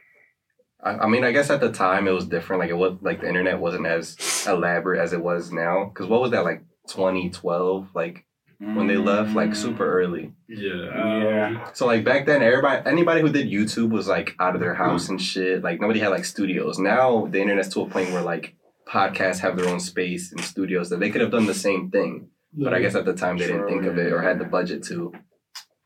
I, 0.84 0.92
I 0.92 1.08
mean, 1.08 1.24
I 1.24 1.32
guess 1.32 1.50
at 1.50 1.62
the 1.62 1.72
time 1.72 2.08
it 2.08 2.12
was 2.12 2.26
different. 2.26 2.62
Like 2.62 2.70
it 2.70 2.78
was 2.78 2.98
like 3.02 3.22
the 3.22 3.28
internet 3.28 3.60
wasn't 3.60 3.86
as 3.86 4.18
elaborate 4.48 5.02
as 5.02 5.14
it 5.14 5.24
was 5.24 5.52
now. 5.52 5.86
Because 5.86 6.08
what 6.08 6.22
was 6.22 6.32
that 6.32 6.44
like 6.44 6.64
2012? 6.88 7.90
Like 7.94 8.26
when 8.60 8.86
they 8.86 8.98
left, 8.98 9.36
like 9.36 9.56
super 9.56 9.86
mm. 9.86 9.94
early. 9.94 10.34
yeah, 10.48 11.24
Yeah. 11.24 11.72
So 11.74 11.88
like 11.88 12.04
back 12.04 12.28
then, 12.28 12.44
everybody, 12.44 12.88
anybody 12.88 13.22
who 13.22 13.30
did 13.30 13.48
YouTube 13.50 13.90
was 13.90 14.08
like 14.08 14.36
out 14.40 14.54
of 14.54 14.62
their 14.62 14.76
house 14.76 15.10
and 15.10 15.20
shit. 15.20 15.64
Like 15.64 15.82
nobody 15.82 16.00
had 16.00 16.10
like 16.10 16.26
studios. 16.26 16.78
Now 16.78 17.26
the 17.26 17.42
internet's 17.42 17.70
to 17.70 17.82
a 17.82 17.90
point 17.90 18.12
where 18.12 18.22
like 18.22 18.56
podcasts 18.88 19.40
have 19.40 19.58
their 19.58 19.70
own 19.70 19.80
space 19.80 20.32
and 20.32 20.42
studios 20.42 20.90
that 20.90 21.00
they 21.00 21.10
could 21.10 21.22
have 21.22 21.32
done 21.32 21.46
the 21.46 21.54
same 21.54 21.90
thing. 21.92 22.30
But 22.54 22.74
I 22.74 22.82
guess 22.82 22.96
at 22.96 23.06
the 23.06 23.14
time 23.14 23.38
they 23.38 23.48
didn't 23.48 23.68
think 23.68 23.86
of 23.86 23.98
it 23.98 24.12
or 24.12 24.22
had 24.22 24.40
the 24.40 24.46
budget 24.46 24.84
to. 24.86 25.14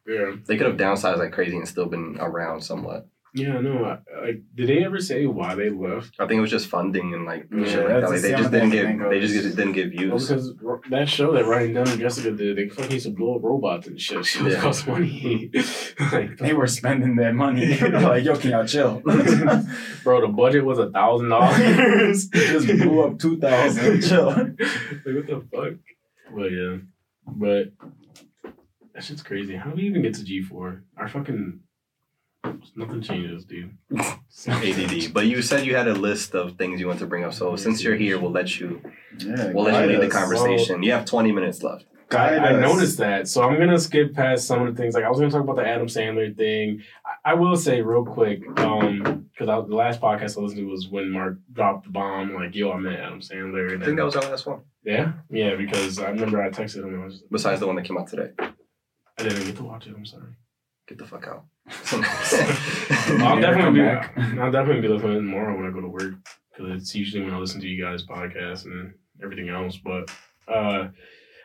yeah. 0.08 0.36
They 0.48 0.58
could 0.58 0.68
have 0.68 0.78
downsized 0.78 1.18
like 1.18 1.32
crazy 1.32 1.56
and 1.58 1.68
still 1.68 1.86
been 1.86 2.18
around 2.20 2.62
somewhat. 2.62 3.08
Yeah, 3.38 3.60
no. 3.60 3.84
I, 3.84 4.26
like, 4.26 4.42
did 4.56 4.70
they 4.70 4.86
ever 4.86 5.00
say 5.00 5.26
why 5.26 5.56
they 5.56 5.70
left? 5.70 6.16
I 6.20 6.26
think 6.26 6.38
it 6.38 6.42
was 6.42 6.50
just 6.50 6.68
funding 6.68 7.14
and 7.14 7.26
like 7.26 7.48
Yeah, 7.52 7.66
shit 7.66 7.80
like 7.80 7.88
that. 8.02 8.10
Like, 8.10 8.22
they 8.22 8.32
just 8.32 8.50
didn't 8.52 8.70
give. 8.70 9.10
They 9.10 9.20
just 9.20 9.56
didn't 9.58 9.74
give 9.74 9.92
Well, 9.94 10.18
views. 10.18 10.28
because 10.30 10.54
ro- 10.62 10.82
that 10.90 11.10
show 11.10 11.34
that 11.34 11.46
Ryan 11.46 11.74
Dunn 11.74 11.90
and 11.90 12.00
Jessica 12.00 12.32
did, 12.32 12.58
they 12.58 12.70
fucking 12.70 12.92
used 12.92 13.06
to 13.08 13.12
blow 13.12 13.36
up 13.36 13.44
robots 13.44 13.88
and 13.88 14.00
shit. 14.00 14.26
She 14.32 14.42
was 14.42 14.54
Yeah. 14.54 14.62
cost 14.62 14.88
money. 14.88 15.52
like, 16.14 16.38
They 16.38 16.54
were 16.54 16.68
spending 16.68 17.18
that 17.18 17.36
money. 17.36 17.78
Like, 17.82 18.24
yo, 18.24 18.38
can 18.38 18.52
y'all 18.52 18.66
chill? 18.66 19.02
bro, 20.04 20.22
the 20.22 20.32
budget 20.34 20.64
was 20.64 20.80
a 20.80 20.90
thousand 20.90 21.30
dollars. 21.30 22.28
Just 22.30 22.68
blew 22.68 23.02
up 23.02 23.20
2,000. 23.20 24.02
Chill. 24.02 24.28
like 24.28 24.38
what 24.58 25.28
the 25.28 25.44
fuck? 25.52 25.74
Well, 26.32 26.50
yeah, 26.50 26.78
but 27.28 27.74
that 28.94 29.04
shit's 29.04 29.22
crazy. 29.24 29.56
How 29.56 29.72
do 29.72 29.76
we 29.76 29.84
even 29.84 30.02
get 30.02 30.14
to 30.16 30.24
G 30.24 30.42
four? 30.42 30.84
Our 30.98 31.08
fucking 31.10 31.60
Nothing 32.76 33.02
changes, 33.02 33.46
dude. 33.46 33.76
ADD. 34.48 35.14
But 35.14 35.26
you 35.28 35.42
said 35.42 35.66
you 35.66 35.76
had 35.76 35.88
a 35.88 35.94
list 35.94 36.36
of 36.36 36.58
things 36.58 36.80
you 36.80 36.88
want 36.88 37.00
to 37.00 37.06
bring 37.08 37.24
up. 37.24 37.34
So 37.34 37.56
since 37.56 37.84
you're 37.84 37.96
here, 37.96 38.20
we'll 38.20 38.32
let 38.32 38.60
you 38.60 38.82
Yeah, 39.20 39.52
we'll 39.54 39.66
let 39.66 39.74
you 39.74 39.80
guide 39.80 39.90
lead 39.90 40.02
the 40.02 40.08
us. 40.08 40.14
conversation. 40.14 40.84
You 40.84 40.92
have 40.94 41.06
20 41.06 41.32
minutes 41.32 41.64
left. 41.64 41.86
I, 42.12 42.38
I 42.38 42.52
noticed 42.60 43.00
that, 43.00 43.28
so 43.28 43.42
I'm 43.42 43.58
gonna 43.58 43.80
skip 43.80 44.14
past 44.14 44.46
some 44.46 44.62
of 44.66 44.74
the 44.74 44.80
things. 44.80 44.94
Like 44.94 45.04
I 45.04 45.10
was 45.10 45.18
gonna 45.20 45.32
talk 45.32 45.42
about 45.42 45.56
the 45.56 45.68
Adam 45.68 45.88
Sandler 45.88 46.38
thing. 46.38 46.84
I, 47.26 47.32
I 47.32 47.34
will 47.34 47.56
say 47.56 47.82
real 47.82 48.06
quick, 48.06 48.44
um, 48.60 49.26
because 49.32 49.48
the 49.68 49.76
last 49.76 50.00
podcast 50.00 50.38
I 50.38 50.42
listened 50.42 50.58
to 50.60 50.66
was 50.70 50.88
when 50.88 51.10
Mark 51.12 51.40
dropped 51.52 51.86
the 51.86 51.90
bomb. 51.90 52.36
Like, 52.36 52.54
yo, 52.56 52.72
I 52.72 52.78
met 52.78 53.00
Adam 53.00 53.22
Sandler. 53.22 53.74
And 53.74 53.82
I 53.82 53.86
think 53.88 53.98
that 53.98 54.06
was 54.06 54.16
our 54.16 54.22
last 54.30 54.46
one. 54.46 54.62
yeah, 54.84 55.14
yeah, 55.32 55.56
because 55.56 55.98
I 55.98 56.10
remember 56.10 56.42
I 56.44 56.50
texted 56.52 56.84
him. 56.84 56.94
And 56.94 57.02
I 57.02 57.06
was, 57.06 57.24
Besides 57.32 57.60
the 57.60 57.68
one 57.68 57.76
that 57.78 57.86
came 57.86 57.98
out 57.98 58.08
today. 58.08 58.30
I 58.40 59.24
didn't 59.24 59.44
get 59.46 59.56
to 59.58 59.64
watch 59.64 59.88
it. 59.88 59.96
I'm 59.98 60.06
sorry. 60.06 60.36
Get 60.88 60.98
the 61.00 61.06
fuck 61.06 61.28
out. 61.28 61.46
I'll 63.24 63.42
definitely 63.42 63.80
be. 63.80 63.86
back. 63.86 64.18
I'll 64.40 64.52
definitely 64.52 64.82
be 64.82 64.88
listening 64.88 65.16
tomorrow 65.16 65.56
when 65.58 65.66
I 65.66 65.72
go 65.74 65.82
to 65.82 65.88
work 65.88 66.14
because 66.52 66.82
it's 66.82 66.94
usually 66.94 67.24
when 67.24 67.34
I 67.34 67.40
listen 67.40 67.60
to 67.62 67.68
you 67.68 67.84
guys' 67.84 68.06
podcast 68.06 68.66
and 68.66 68.94
everything 69.24 69.50
else. 69.50 69.78
But 69.78 70.12
uh, 70.48 70.90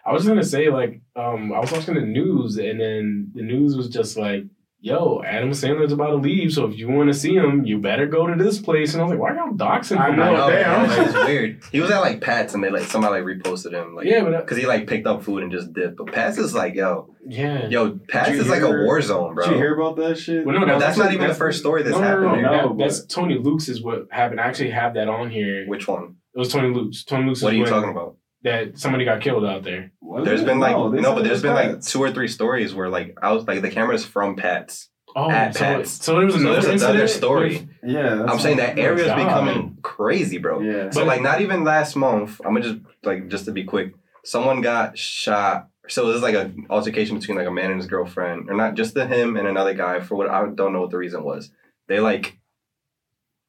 I 0.04 0.12
was 0.12 0.26
gonna 0.26 0.44
say 0.44 0.68
like 0.68 1.00
um, 1.16 1.52
I 1.52 1.60
was 1.60 1.72
watching 1.72 1.94
the 1.94 2.02
news 2.02 2.58
and 2.58 2.78
then 2.80 3.32
the 3.34 3.42
news 3.42 3.76
was 3.76 3.88
just 3.88 4.16
like, 4.16 4.44
"Yo, 4.82 5.22
Adam 5.24 5.50
Sandler's 5.50 5.92
about 5.92 6.08
to 6.10 6.16
leave, 6.16 6.52
so 6.52 6.64
if 6.66 6.78
you 6.78 6.88
want 6.88 7.08
to 7.08 7.14
see 7.14 7.34
him, 7.34 7.64
you 7.64 7.78
better 7.78 8.06
go 8.06 8.26
to 8.26 8.42
this 8.42 8.58
place." 8.58 8.94
And 8.94 9.00
I 9.02 9.04
was 9.04 9.10
like, 9.10 9.20
"Why 9.20 9.34
y'all 9.36 9.52
doxing 9.52 9.98
I 9.98 10.10
him?" 10.10 10.16
know, 10.16 10.22
I 10.22 10.32
know, 10.36 10.50
damn. 10.50 10.88
man, 10.88 10.98
like, 10.98 11.06
it's 11.08 11.14
weird. 11.16 11.62
He 11.72 11.80
was 11.80 11.90
at 11.90 12.00
like 12.00 12.20
Pat's 12.20 12.54
and 12.54 12.64
they 12.64 12.70
like 12.70 12.84
somebody 12.84 13.22
like 13.22 13.36
reposted 13.38 13.72
him 13.72 13.94
like 13.94 14.06
yeah, 14.06 14.22
but 14.24 14.34
uh, 14.34 14.40
because 14.40 14.56
he 14.58 14.66
like 14.66 14.86
picked 14.86 15.06
up 15.06 15.22
food 15.22 15.42
and 15.42 15.52
just 15.52 15.72
dipped. 15.72 15.96
But 15.96 16.12
Pat's 16.12 16.38
is 16.38 16.54
like 16.54 16.74
yo, 16.74 17.14
yeah, 17.26 17.68
yo, 17.68 17.98
Pat's 18.08 18.28
Did 18.28 18.36
you 18.36 18.42
is 18.42 18.48
like 18.48 18.62
a 18.62 18.70
war 18.70 19.00
zone, 19.02 19.34
bro. 19.34 19.44
Did 19.44 19.52
you 19.52 19.58
hear 19.58 19.74
about 19.78 19.96
that 19.96 20.18
shit? 20.18 20.44
Well, 20.46 20.58
no, 20.58 20.64
no, 20.64 20.78
that's 20.78 20.96
not 20.96 21.06
actually- 21.06 21.16
even 21.16 21.28
the 21.28 21.34
first 21.34 21.58
story 21.60 21.82
that's 21.82 21.94
no, 21.96 22.00
no, 22.02 22.08
no, 22.20 22.26
happening. 22.28 22.42
no, 22.44 22.50
No, 22.50 22.56
that- 22.56 22.68
but- 22.68 22.78
that's 22.78 23.04
Tony 23.06 23.38
Luke's 23.38 23.68
is 23.68 23.82
what 23.82 24.06
happened. 24.10 24.40
I 24.40 24.44
actually 24.46 24.70
have 24.70 24.94
that 24.94 25.08
on 25.08 25.30
here. 25.30 25.66
Which 25.66 25.86
one? 25.88 26.16
It 26.34 26.38
was 26.38 26.48
Tony 26.52 26.72
Luke's. 26.74 27.04
Tony 27.04 27.26
Luke's. 27.26 27.42
What 27.42 27.52
are 27.52 27.56
you 27.56 27.62
when- 27.64 27.70
talking 27.72 27.90
about? 27.90 28.16
That 28.42 28.78
somebody 28.78 29.04
got 29.04 29.20
killed 29.20 29.44
out 29.44 29.64
there. 29.64 29.92
Was 30.00 30.24
There's 30.24 30.40
it? 30.40 30.46
been 30.46 30.60
like 30.60 30.74
they 30.92 31.00
no, 31.00 31.14
but 31.14 31.24
there's 31.24 31.34
was 31.34 31.42
been 31.42 31.54
like 31.54 31.82
two 31.82 32.00
or 32.02 32.10
three 32.10 32.28
stories 32.28 32.74
where 32.74 32.88
like 32.88 33.16
I 33.22 33.32
was 33.32 33.46
like 33.46 33.60
the 33.62 33.70
cameras 33.70 34.04
from 34.04 34.36
Pat's. 34.36 34.88
Oh, 35.14 35.28
At 35.30 35.54
so, 35.54 35.60
Pat's. 35.60 35.90
so 35.90 36.14
there 36.14 36.24
was 36.24 36.34
So 36.34 36.40
another 36.40 36.60
there's 36.62 36.82
another 36.82 37.08
story. 37.08 37.66
with- 37.82 37.90
Yeah, 37.92 38.24
I'm 38.24 38.38
saying 38.38 38.58
that 38.58 38.76
what- 38.76 38.84
area 38.84 39.04
is 39.06 39.10
oh, 39.10 39.16
becoming 39.16 39.76
crazy, 39.82 40.38
bro. 40.38 40.60
Yeah. 40.60 40.90
So 40.90 41.00
But- 41.00 41.06
like 41.08 41.20
not 41.22 41.40
even 41.42 41.64
last 41.64 41.96
month, 41.96 42.40
I'm 42.44 42.54
gonna 42.54 42.62
just 42.62 42.78
like 43.02 43.28
just 43.28 43.44
to 43.46 43.52
be 43.52 43.64
quick, 43.64 43.92
someone 44.24 44.60
got 44.62 44.96
shot. 44.96 45.68
So 45.88 46.06
this 46.06 46.16
is 46.16 46.22
like 46.22 46.36
an 46.36 46.66
altercation 46.70 47.18
between 47.18 47.36
like 47.36 47.46
a 47.48 47.50
man 47.50 47.70
and 47.72 47.80
his 47.80 47.88
girlfriend, 47.88 48.48
or 48.48 48.54
not 48.54 48.74
just 48.74 48.94
the 48.94 49.06
him 49.06 49.36
and 49.36 49.46
another 49.48 49.74
guy 49.74 50.00
for 50.00 50.14
what 50.14 50.30
I 50.30 50.46
don't 50.46 50.72
know 50.72 50.80
what 50.80 50.90
the 50.90 50.98
reason 50.98 51.24
was. 51.24 51.50
They 51.88 51.98
like, 52.00 52.24
what 52.24 52.39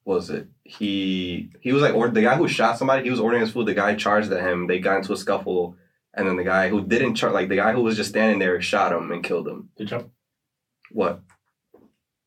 was 0.06 0.30
it? 0.30 0.48
He 0.64 1.50
he 1.62 1.72
was 1.74 1.82
like 1.82 1.94
or 1.94 2.10
the 2.10 2.22
guy 2.22 2.36
who 2.36 2.48
shot 2.48 2.78
somebody. 2.78 3.04
He 3.04 3.10
was 3.12 3.20
ordering 3.20 3.42
his 3.42 3.52
food. 3.52 3.68
The 3.68 3.74
guy 3.74 3.96
charged 3.96 4.32
at 4.32 4.42
him. 4.44 4.68
They 4.68 4.80
got 4.80 4.98
into 4.98 5.14
a 5.14 5.18
scuffle, 5.18 5.76
and 6.14 6.28
then 6.28 6.38
the 6.38 6.44
guy 6.44 6.70
who 6.70 6.86
didn't 6.86 7.16
charge, 7.16 7.34
like 7.34 7.50
the 7.50 7.56
guy 7.58 7.72
who 7.74 7.82
was 7.82 7.96
just 7.98 8.10
standing 8.10 8.40
there, 8.40 8.60
shot 8.62 8.94
him 8.94 9.12
and 9.12 9.24
killed 9.24 9.48
him. 9.48 9.70
Did 9.78 9.92
y'all 9.92 10.10
What? 10.92 11.22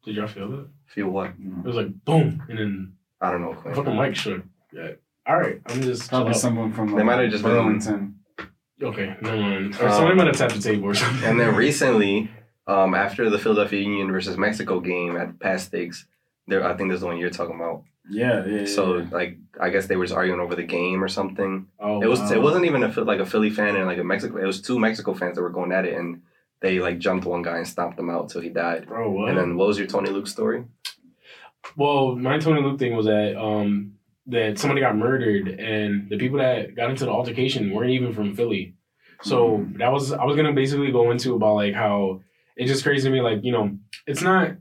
did 0.05 0.17
y'all 0.17 0.27
feel 0.29 0.53
it? 0.61 0.67
Feel 0.87 1.09
what? 1.09 1.31
It 1.31 1.65
was 1.67 1.77
like 1.77 2.05
boom, 2.05 2.43
and 2.49 2.59
then 2.59 2.93
I 3.21 3.31
don't 3.31 3.41
know. 3.41 3.57
the 3.65 3.75
fucking 3.75 3.97
mic 3.97 4.15
shook. 4.15 4.43
Yeah. 4.73 4.93
All 5.27 5.39
right, 5.39 5.61
I'm 5.67 5.81
just 5.81 6.11
Probably 6.11 6.33
chill 6.33 6.41
someone 6.41 6.73
from 6.75 6.89
They 6.89 6.97
like, 6.97 7.05
might 7.07 7.21
have 7.23 7.31
just 7.31 7.43
been- 7.43 7.53
Burlington. 7.53 8.15
okay. 8.83 9.17
No 9.23 9.37
one 9.37 9.75
or 9.81 9.87
Um, 9.87 9.93
somebody 9.93 10.15
might 10.17 10.27
have 10.27 10.37
tapped 10.37 10.55
the 10.55 10.61
table 10.61 10.85
or 10.85 10.95
something. 10.95 11.27
And 11.29 11.41
then 11.41 11.55
recently, 11.57 12.31
um, 12.67 12.95
after 12.95 13.31
the 13.31 13.39
Philadelphia 13.39 13.81
Union 13.81 14.13
versus 14.13 14.37
Mexico 14.37 14.81
game 14.81 15.17
at 15.17 15.39
Pat's 15.41 15.63
Steaks, 15.65 16.07
there 16.47 16.65
I 16.67 16.75
think 16.77 16.91
there's 16.91 17.01
the 17.01 17.07
one 17.07 17.19
you're 17.19 17.31
talking 17.31 17.57
about. 17.57 17.85
Yeah, 18.11 18.45
yeah. 18.45 18.67
So 18.67 18.99
yeah. 18.99 19.07
like 19.11 19.39
I 19.61 19.71
guess 19.71 19.87
they 19.87 19.97
were 19.97 20.05
just 20.05 20.15
arguing 20.17 20.41
over 20.41 20.55
the 20.55 20.63
game 20.65 21.03
or 21.03 21.09
something. 21.09 21.69
oh, 21.81 22.03
It 22.03 22.07
was 22.07 22.21
wow. 22.21 22.33
it 22.33 22.43
wasn't 22.43 22.67
even 22.67 22.83
a 22.83 22.89
like 23.03 23.21
a 23.21 23.27
Philly 23.27 23.51
fan 23.51 23.77
and 23.77 23.87
like 23.87 23.99
a 23.99 24.05
Mexico. 24.05 24.37
It 24.39 24.47
was 24.47 24.61
two 24.61 24.79
Mexico 24.79 25.15
fans 25.15 25.37
that 25.37 25.43
were 25.43 25.51
going 25.51 25.73
at 25.73 25.87
it, 25.87 25.95
and 25.97 26.21
they 26.61 26.81
like 26.81 26.99
jumped 26.99 27.25
one 27.27 27.43
guy 27.43 27.57
and 27.57 27.67
stomped 27.67 27.99
him 27.99 28.11
out 28.11 28.29
till 28.29 28.43
he 28.43 28.51
died. 28.51 28.87
bro. 28.87 29.11
What? 29.11 29.29
And 29.31 29.39
then 29.39 29.57
what 29.57 29.69
was 29.69 29.79
your 29.79 29.87
Tony 29.87 30.11
Luke 30.11 30.27
story? 30.27 30.65
well, 31.77 32.15
my 32.15 32.39
Tony 32.39 32.61
Luke 32.63 32.79
thing 32.79 32.95
was 32.95 33.07
that 33.07 33.41
um 33.41 33.93
that 34.27 34.59
somebody 34.59 34.81
got 34.81 34.97
murdered, 34.97 35.49
and 35.49 36.09
the 36.11 36.17
people 36.19 36.39
that 36.39 36.75
got 36.75 36.91
into 36.91 37.05
the 37.07 37.11
altercation 37.11 37.71
weren't 37.73 37.91
even 37.91 38.13
from 38.13 38.35
Philly. 38.37 38.75
So 39.23 39.59
Mm-hmm. 39.59 39.79
that 39.79 39.93
was 39.93 40.13
I 40.13 40.25
was 40.25 40.37
gonna 40.37 40.53
basically 40.53 40.93
go 40.93 41.11
into 41.11 41.35
about 41.35 41.55
like 41.55 41.75
how 41.75 42.21
it's 42.57 42.71
just 42.71 42.83
crazy 42.85 43.09
to 43.09 43.11
me. 43.15 43.21
Like 43.23 43.43
you 43.45 43.53
know, 43.53 43.79
it's 44.07 44.21
not 44.23 44.53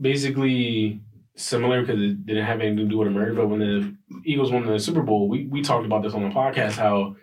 basically 0.00 1.00
similar 1.36 1.80
because 1.82 2.00
it 2.00 2.26
didn't 2.26 2.44
have 2.44 2.60
anything 2.60 2.76
to 2.78 2.84
do 2.84 2.98
with 2.98 3.08
a 3.08 3.10
murder. 3.10 3.34
But 3.34 3.48
when 3.48 3.58
the 3.60 3.94
Eagles 4.24 4.52
won 4.52 4.66
the 4.66 4.78
Super 4.78 5.02
Bowl, 5.02 5.28
we 5.28 5.46
we 5.46 5.62
talked 5.62 5.86
about 5.86 6.02
this 6.02 6.14
on 6.14 6.22
the 6.22 6.34
podcast 6.34 6.72
how 6.72 7.16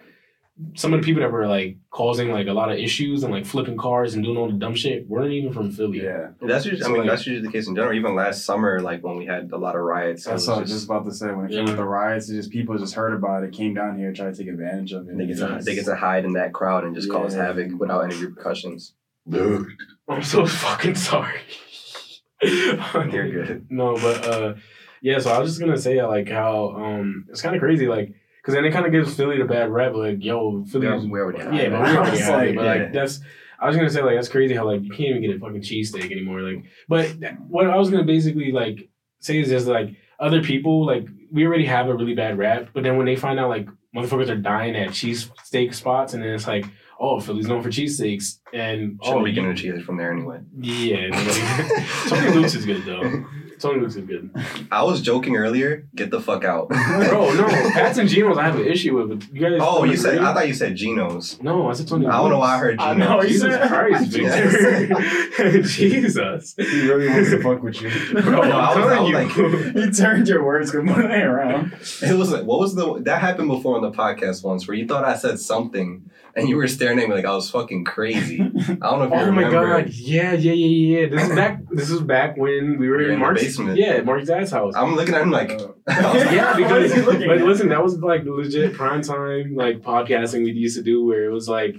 some 0.75 0.93
of 0.93 1.01
the 1.01 1.05
people 1.05 1.21
that 1.23 1.31
were 1.31 1.47
like 1.47 1.77
causing 1.89 2.29
like 2.29 2.45
a 2.47 2.53
lot 2.53 2.71
of 2.71 2.77
issues 2.77 3.23
and 3.23 3.33
like 3.33 3.45
flipping 3.47 3.77
cars 3.77 4.13
and 4.13 4.23
doing 4.23 4.37
all 4.37 4.45
the 4.47 4.53
dumb 4.53 4.75
shit 4.75 5.07
weren't 5.09 5.31
even 5.31 5.51
from 5.51 5.71
Philly. 5.71 6.03
yeah. 6.03 6.27
That's 6.39 6.65
usually, 6.65 6.85
I 6.85 6.89
mean 6.89 6.97
like- 6.99 7.09
that's 7.09 7.25
usually 7.25 7.43
the 7.47 7.51
case 7.51 7.67
in 7.67 7.73
general. 7.75 7.93
Even 7.97 8.13
last 8.13 8.45
summer, 8.45 8.79
like 8.79 9.03
when 9.03 9.15
we 9.17 9.25
had 9.25 9.49
a 9.53 9.57
lot 9.57 9.75
of 9.75 9.81
riots, 9.81 10.27
it 10.27 10.29
That's 10.29 10.45
what 10.47 10.57
I 10.57 10.59
was 10.61 10.69
just- 10.69 10.81
just 10.81 10.89
about 10.91 11.05
to 11.05 11.13
say. 11.15 11.31
When 11.31 11.45
it 11.45 11.49
came 11.49 11.59
Yeah. 11.59 11.63
with 11.71 11.77
the 11.77 11.83
riots, 11.85 12.29
it 12.29 12.35
just 12.35 12.51
people 12.51 12.77
just 12.77 12.93
heard 12.93 13.13
about 13.13 13.43
it, 13.43 13.53
came 13.53 13.73
down 13.73 13.97
here, 13.97 14.13
tried 14.13 14.35
to 14.35 14.37
take 14.37 14.49
advantage 14.53 14.91
of 14.91 15.07
it. 15.09 15.17
they 15.17 15.25
get 15.25 15.37
to 15.37 15.47
Yes. 15.47 15.65
they 15.65 15.73
get 15.73 15.85
to 15.85 15.95
hide 15.95 16.25
in 16.25 16.33
that 16.33 16.53
crowd 16.53 16.83
and 16.83 16.93
just 16.93 17.09
cause 17.09 17.33
havoc 17.33 17.71
without 17.79 18.01
any 18.01 18.15
repercussions. 18.23 18.93
Dude, 19.27 19.65
I'm 20.09 20.21
so 20.21 20.45
fucking 20.45 20.95
sorry. 20.95 21.39
You're 23.11 23.45
good. 23.45 23.67
No, 23.69 23.95
but 23.95 24.25
uh, 24.27 24.53
yeah. 25.01 25.19
So 25.19 25.31
I 25.31 25.39
was 25.39 25.51
just 25.51 25.59
gonna 25.59 25.77
say 25.77 25.99
uh, 25.99 26.07
like 26.07 26.29
how 26.29 26.71
um 26.71 27.27
it's 27.29 27.41
kind 27.41 27.55
of 27.55 27.61
crazy 27.61 27.87
like 27.87 28.13
because 28.41 28.55
then 28.55 28.65
it 28.65 28.71
kind 28.71 28.85
of 28.85 28.91
gives 28.91 29.15
Philly 29.15 29.37
the 29.37 29.45
bad 29.45 29.69
rap 29.69 29.93
like 29.93 30.23
yo 30.23 30.63
Philly 30.65 30.87
Yeah, 30.87 30.97
we 30.97 31.19
already 31.19 31.39
have 31.39 31.53
yeah 31.53 31.69
but 31.69 31.81
we 31.81 31.97
already 31.97 32.11
It's 32.17 32.21
have 32.21 32.41
it, 32.41 32.47
like, 32.47 32.55
but 32.55 32.63
yeah. 32.63 32.83
like 32.83 32.93
that's 32.93 33.19
I 33.59 33.67
was 33.67 33.75
gonna 33.75 33.89
say 33.89 34.01
like 34.01 34.15
that's 34.15 34.29
crazy 34.29 34.55
how 34.55 34.65
like 34.65 34.81
you 34.81 34.89
can't 34.89 35.09
even 35.09 35.21
get 35.21 35.35
a 35.35 35.39
fucking 35.39 35.61
cheesesteak 35.61 36.11
anymore 36.11 36.41
like 36.41 36.65
but 36.89 37.07
what 37.47 37.69
I 37.69 37.77
was 37.77 37.89
gonna 37.89 38.03
basically 38.03 38.51
like 38.51 38.89
say 39.19 39.39
is 39.39 39.49
just 39.49 39.67
like 39.67 39.95
other 40.19 40.41
people 40.41 40.85
like 40.85 41.07
we 41.31 41.45
already 41.45 41.65
have 41.65 41.87
a 41.87 41.95
really 41.95 42.15
bad 42.15 42.37
rap 42.37 42.69
but 42.73 42.83
then 42.83 42.97
when 42.97 43.05
they 43.05 43.15
find 43.15 43.39
out 43.39 43.49
like 43.49 43.67
motherfuckers 43.95 44.29
are 44.29 44.35
dying 44.35 44.75
at 44.75 44.89
cheesesteak 44.89 45.73
spots 45.73 46.13
and 46.13 46.23
then 46.23 46.31
it's 46.31 46.47
like 46.47 46.65
oh 47.01 47.19
Philly's 47.19 47.47
known 47.47 47.61
for 47.61 47.69
cheesesteaks 47.69 48.39
and 48.53 48.99
Shouldn't 49.03 49.21
oh 49.21 49.25
be 49.25 49.31
getting 49.33 49.49
the 49.49 49.55
cheese 49.55 49.83
from 49.83 49.97
there 49.97 50.11
anyway. 50.13 50.39
yeah 50.59 51.09
Tony 52.07 52.29
Luke's 52.35 52.55
is 52.55 52.65
good 52.65 52.85
though 52.85 53.25
Tony 53.61 53.79
Luke's 53.79 53.95
is 53.95 54.05
good. 54.05 54.29
I 54.71 54.83
was 54.83 55.01
joking 55.01 55.35
earlier. 55.35 55.87
Get 55.95 56.09
the 56.11 56.19
fuck 56.19 56.43
out. 56.43 56.69
Bro, 56.69 57.33
no, 57.35 57.47
Pats 57.47 57.97
and 57.97 58.09
Geno's 58.09 58.37
I 58.37 58.43
have 58.43 58.55
an 58.57 58.65
issue 58.67 58.97
with. 58.97 59.09
But 59.19 59.33
you 59.35 59.41
guys. 59.41 59.59
oh, 59.61 59.83
you 59.83 59.95
said? 59.97 60.17
I 60.19 60.33
thought 60.33 60.47
you 60.47 60.53
said 60.53 60.75
Geno's. 60.75 61.41
No, 61.41 61.69
I 61.69 61.73
said 61.73 61.87
Tony. 61.87 62.07
I 62.07 62.17
don't 62.17 62.29
know 62.31 62.39
why 62.39 62.55
I 62.55 62.57
heard 62.57 62.79
I 62.79 62.93
Geno's. 62.93 63.09
know, 63.09 63.21
you 63.21 63.27
Jesus 63.29 63.53
said- 63.53 63.67
Christ, 63.69 64.11
Victor. 64.11 65.61
Jesus. 65.63 66.55
He 66.57 66.87
really 66.89 67.07
wants 67.09 67.29
to 67.29 67.41
fuck 67.41 67.61
with 67.63 67.81
you. 67.81 67.89
Bro, 68.21 68.31
No, 68.31 68.41
I 68.41 68.75
was- 68.75 68.87
I 68.87 68.97
I'm 68.97 69.03
was 69.03 69.33
telling 69.33 69.73
you. 69.75 69.81
you 69.81 69.91
turned 69.91 70.27
your 70.27 70.43
words 70.43 70.71
completely 70.71 71.21
around. 71.21 71.73
It 72.01 72.17
was 72.17 72.31
like 72.31 72.43
what 72.45 72.59
was 72.59 72.75
the 72.75 72.99
that 73.03 73.21
happened 73.21 73.47
before 73.49 73.75
on 73.75 73.81
the 73.81 73.91
podcast 73.91 74.43
once 74.43 74.67
where 74.67 74.75
you 74.75 74.87
thought 74.87 75.03
I 75.05 75.15
said 75.15 75.39
something 75.39 76.09
and 76.35 76.47
you 76.47 76.55
were 76.55 76.67
staring 76.67 76.99
at 76.99 77.09
me 77.09 77.15
like 77.15 77.25
I 77.25 77.35
was 77.35 77.49
fucking 77.49 77.83
crazy. 77.85 78.39
I 78.41 78.45
don't 78.45 78.79
know 78.81 79.03
if 79.03 79.11
you 79.11 79.17
Oh 79.17 79.31
my 79.31 79.49
god! 79.49 79.89
Yeah, 79.89 80.33
yeah, 80.33 80.53
yeah, 80.53 80.99
yeah. 81.01 81.09
This 81.09 81.29
is 81.29 81.35
back. 81.35 81.59
This 81.69 81.89
is 81.89 82.01
back 82.01 82.37
when 82.37 82.77
we 82.79 82.89
were 82.89 83.01
You're 83.01 83.09
in 83.09 83.13
in 83.15 83.19
the 83.19 83.25
Mark's 83.25 83.41
basement. 83.57 83.77
Yeah, 83.77 84.01
Mark's 84.01 84.27
dad's 84.27 84.51
house. 84.51 84.73
I'm 84.75 84.95
looking 84.95 85.13
at 85.15 85.21
him 85.21 85.31
like 85.31 85.51
Uh, 85.51 85.67
yeah, 85.87 86.55
because 86.55 86.85
is 86.85 86.93
he 86.95 87.01
looking 87.01 87.27
but 87.27 87.37
at? 87.39 87.45
listen, 87.45 87.69
that 87.69 87.83
was 87.83 87.97
like 87.99 88.23
legit 88.25 88.73
prime 88.73 89.01
time 89.01 89.55
like 89.55 89.81
podcasting 89.81 90.43
we 90.43 90.51
used 90.51 90.77
to 90.77 90.83
do 90.83 91.05
where 91.05 91.25
it 91.25 91.31
was 91.33 91.47
like 91.49 91.75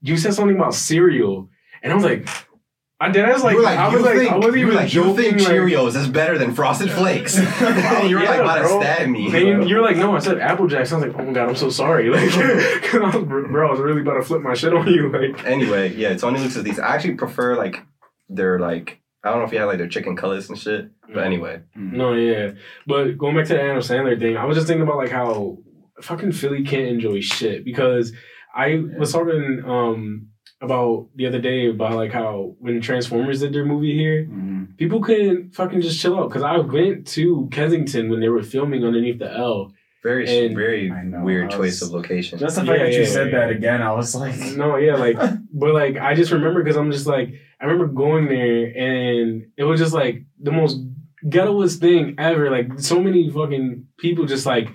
you 0.00 0.16
said 0.16 0.34
something 0.34 0.56
about 0.56 0.74
cereal, 0.74 1.48
and 1.82 1.92
I 1.92 1.94
was 1.96 2.04
like, 2.04 2.28
I 3.00 3.10
did. 3.10 3.24
I 3.24 3.32
was 3.32 3.42
like, 3.44 3.52
you 3.52 3.58
were 3.58 3.62
like, 3.64 3.78
I 3.78 3.90
you 3.90 3.96
was 3.96 4.04
like, 4.04 4.18
think, 4.18 4.32
I 4.32 4.36
wasn't 4.36 4.56
even 4.56 4.74
like, 4.74 4.92
you 4.94 5.02
joking. 5.04 5.16
think 5.16 5.38
like, 5.40 5.48
Cheerios 5.48 5.94
is 5.96 6.08
better 6.08 6.36
than 6.38 6.52
Frosted 6.54 6.90
Flakes? 6.90 7.36
and 7.60 8.08
you 8.10 8.16
were 8.18 8.24
like 8.24 8.40
about 8.40 8.60
bro. 8.62 8.78
to 8.80 8.84
stab 8.84 9.08
me. 9.08 9.30
Then 9.30 9.66
you're 9.68 9.82
like, 9.82 9.96
no, 9.96 10.14
I 10.16 10.18
said 10.20 10.38
Apple 10.40 10.66
Jacks. 10.66 10.92
I 10.92 10.96
was 10.98 11.06
like, 11.06 11.16
oh 11.18 11.24
my 11.24 11.32
god, 11.32 11.48
I'm 11.48 11.56
so 11.56 11.70
sorry. 11.70 12.10
Like, 12.10 12.30
'cause 12.30 13.00
I 13.00 13.16
was, 13.16 13.24
bro, 13.24 13.68
I 13.68 13.70
was 13.70 13.80
really 13.80 14.00
about 14.02 14.14
to 14.14 14.22
flip 14.22 14.42
my 14.42 14.54
shit 14.54 14.72
on 14.74 14.86
you. 14.88 15.10
Like, 15.12 15.44
Anyway, 15.44 15.94
yeah, 15.94 16.16
Tony 16.16 16.38
Luke's 16.40 16.56
is 16.56 16.62
these. 16.64 16.78
I 16.80 16.94
actually 16.96 17.14
prefer 17.14 17.56
like 17.56 17.84
their 18.28 18.58
like 18.58 19.00
I 19.24 19.30
don't 19.30 19.40
know 19.40 19.44
if 19.46 19.52
you 19.52 19.58
had 19.58 19.64
like 19.66 19.78
their 19.78 19.88
chicken 19.88 20.16
cutlets 20.16 20.48
and 20.48 20.58
shit, 20.58 20.90
but 21.12 21.24
anyway, 21.24 21.60
no, 21.74 22.14
yeah. 22.14 22.52
But 22.86 23.18
going 23.18 23.36
back 23.36 23.46
to 23.46 23.54
the 23.54 23.62
Adam 23.62 23.78
Sandler 23.78 24.18
thing, 24.18 24.36
I 24.36 24.44
was 24.44 24.56
just 24.56 24.66
thinking 24.68 24.82
about 24.82 24.96
like 24.98 25.10
how 25.10 25.58
fucking 26.02 26.32
Philly 26.32 26.62
can't 26.62 26.86
enjoy 26.88 27.20
shit 27.20 27.64
because 27.64 28.12
I 28.54 28.80
was 28.98 29.12
talking 29.12 29.62
um 29.66 30.28
about 30.60 31.08
the 31.14 31.26
other 31.26 31.40
day 31.40 31.68
about 31.70 31.92
like 31.94 32.12
how 32.12 32.54
when 32.58 32.80
Transformers 32.80 33.40
did 33.40 33.52
their 33.52 33.64
movie 33.64 33.94
here, 33.96 34.24
Mhm. 34.26 34.76
people 34.76 35.00
couldn't 35.00 35.54
fucking 35.54 35.80
just 35.80 36.00
chill 36.00 36.18
out 36.18 36.28
because 36.28 36.42
I 36.42 36.58
went 36.58 37.06
to 37.08 37.48
Kensington 37.52 38.10
when 38.10 38.20
they 38.20 38.28
were 38.28 38.42
filming 38.42 38.84
underneath 38.84 39.18
the 39.18 39.32
L. 39.32 39.72
very 40.04 40.26
And- 40.46 40.54
very 40.56 40.88
know, 40.90 41.22
weird 41.24 41.52
I 41.52 41.56
choice 41.56 41.82
of 41.82 41.90
location. 41.90 42.38
Just 42.38 42.54
the 42.56 42.62
Yeah, 42.62 42.68
fact 42.72 42.80
that 42.84 42.92
you 42.92 43.00
yeah, 43.00 43.06
said 43.06 43.32
yeah. 43.32 43.38
that 43.40 43.50
again, 43.50 43.82
I 43.82 43.92
was 43.92 44.14
like, 44.14 44.36
No, 44.56 44.76
yeah, 44.76 44.94
like 44.94 45.16
but 45.52 45.74
like 45.74 45.96
I 45.98 46.14
just 46.14 46.30
remember 46.30 46.62
because 46.62 46.76
I'm 46.76 46.92
just 46.92 47.06
like 47.08 47.34
I 47.60 47.66
remember 47.66 47.92
going 47.92 48.26
there 48.26 48.66
and 48.66 49.46
it 49.56 49.64
was 49.64 49.80
just 49.80 49.92
like 49.92 50.24
the 50.40 50.52
most 50.52 50.80
ghettoest 51.24 51.80
thing 51.80 52.14
ever. 52.18 52.50
Like 52.50 52.78
so 52.78 53.00
many 53.00 53.30
fucking 53.30 53.86
people 53.98 54.26
just 54.26 54.46
like 54.46 54.68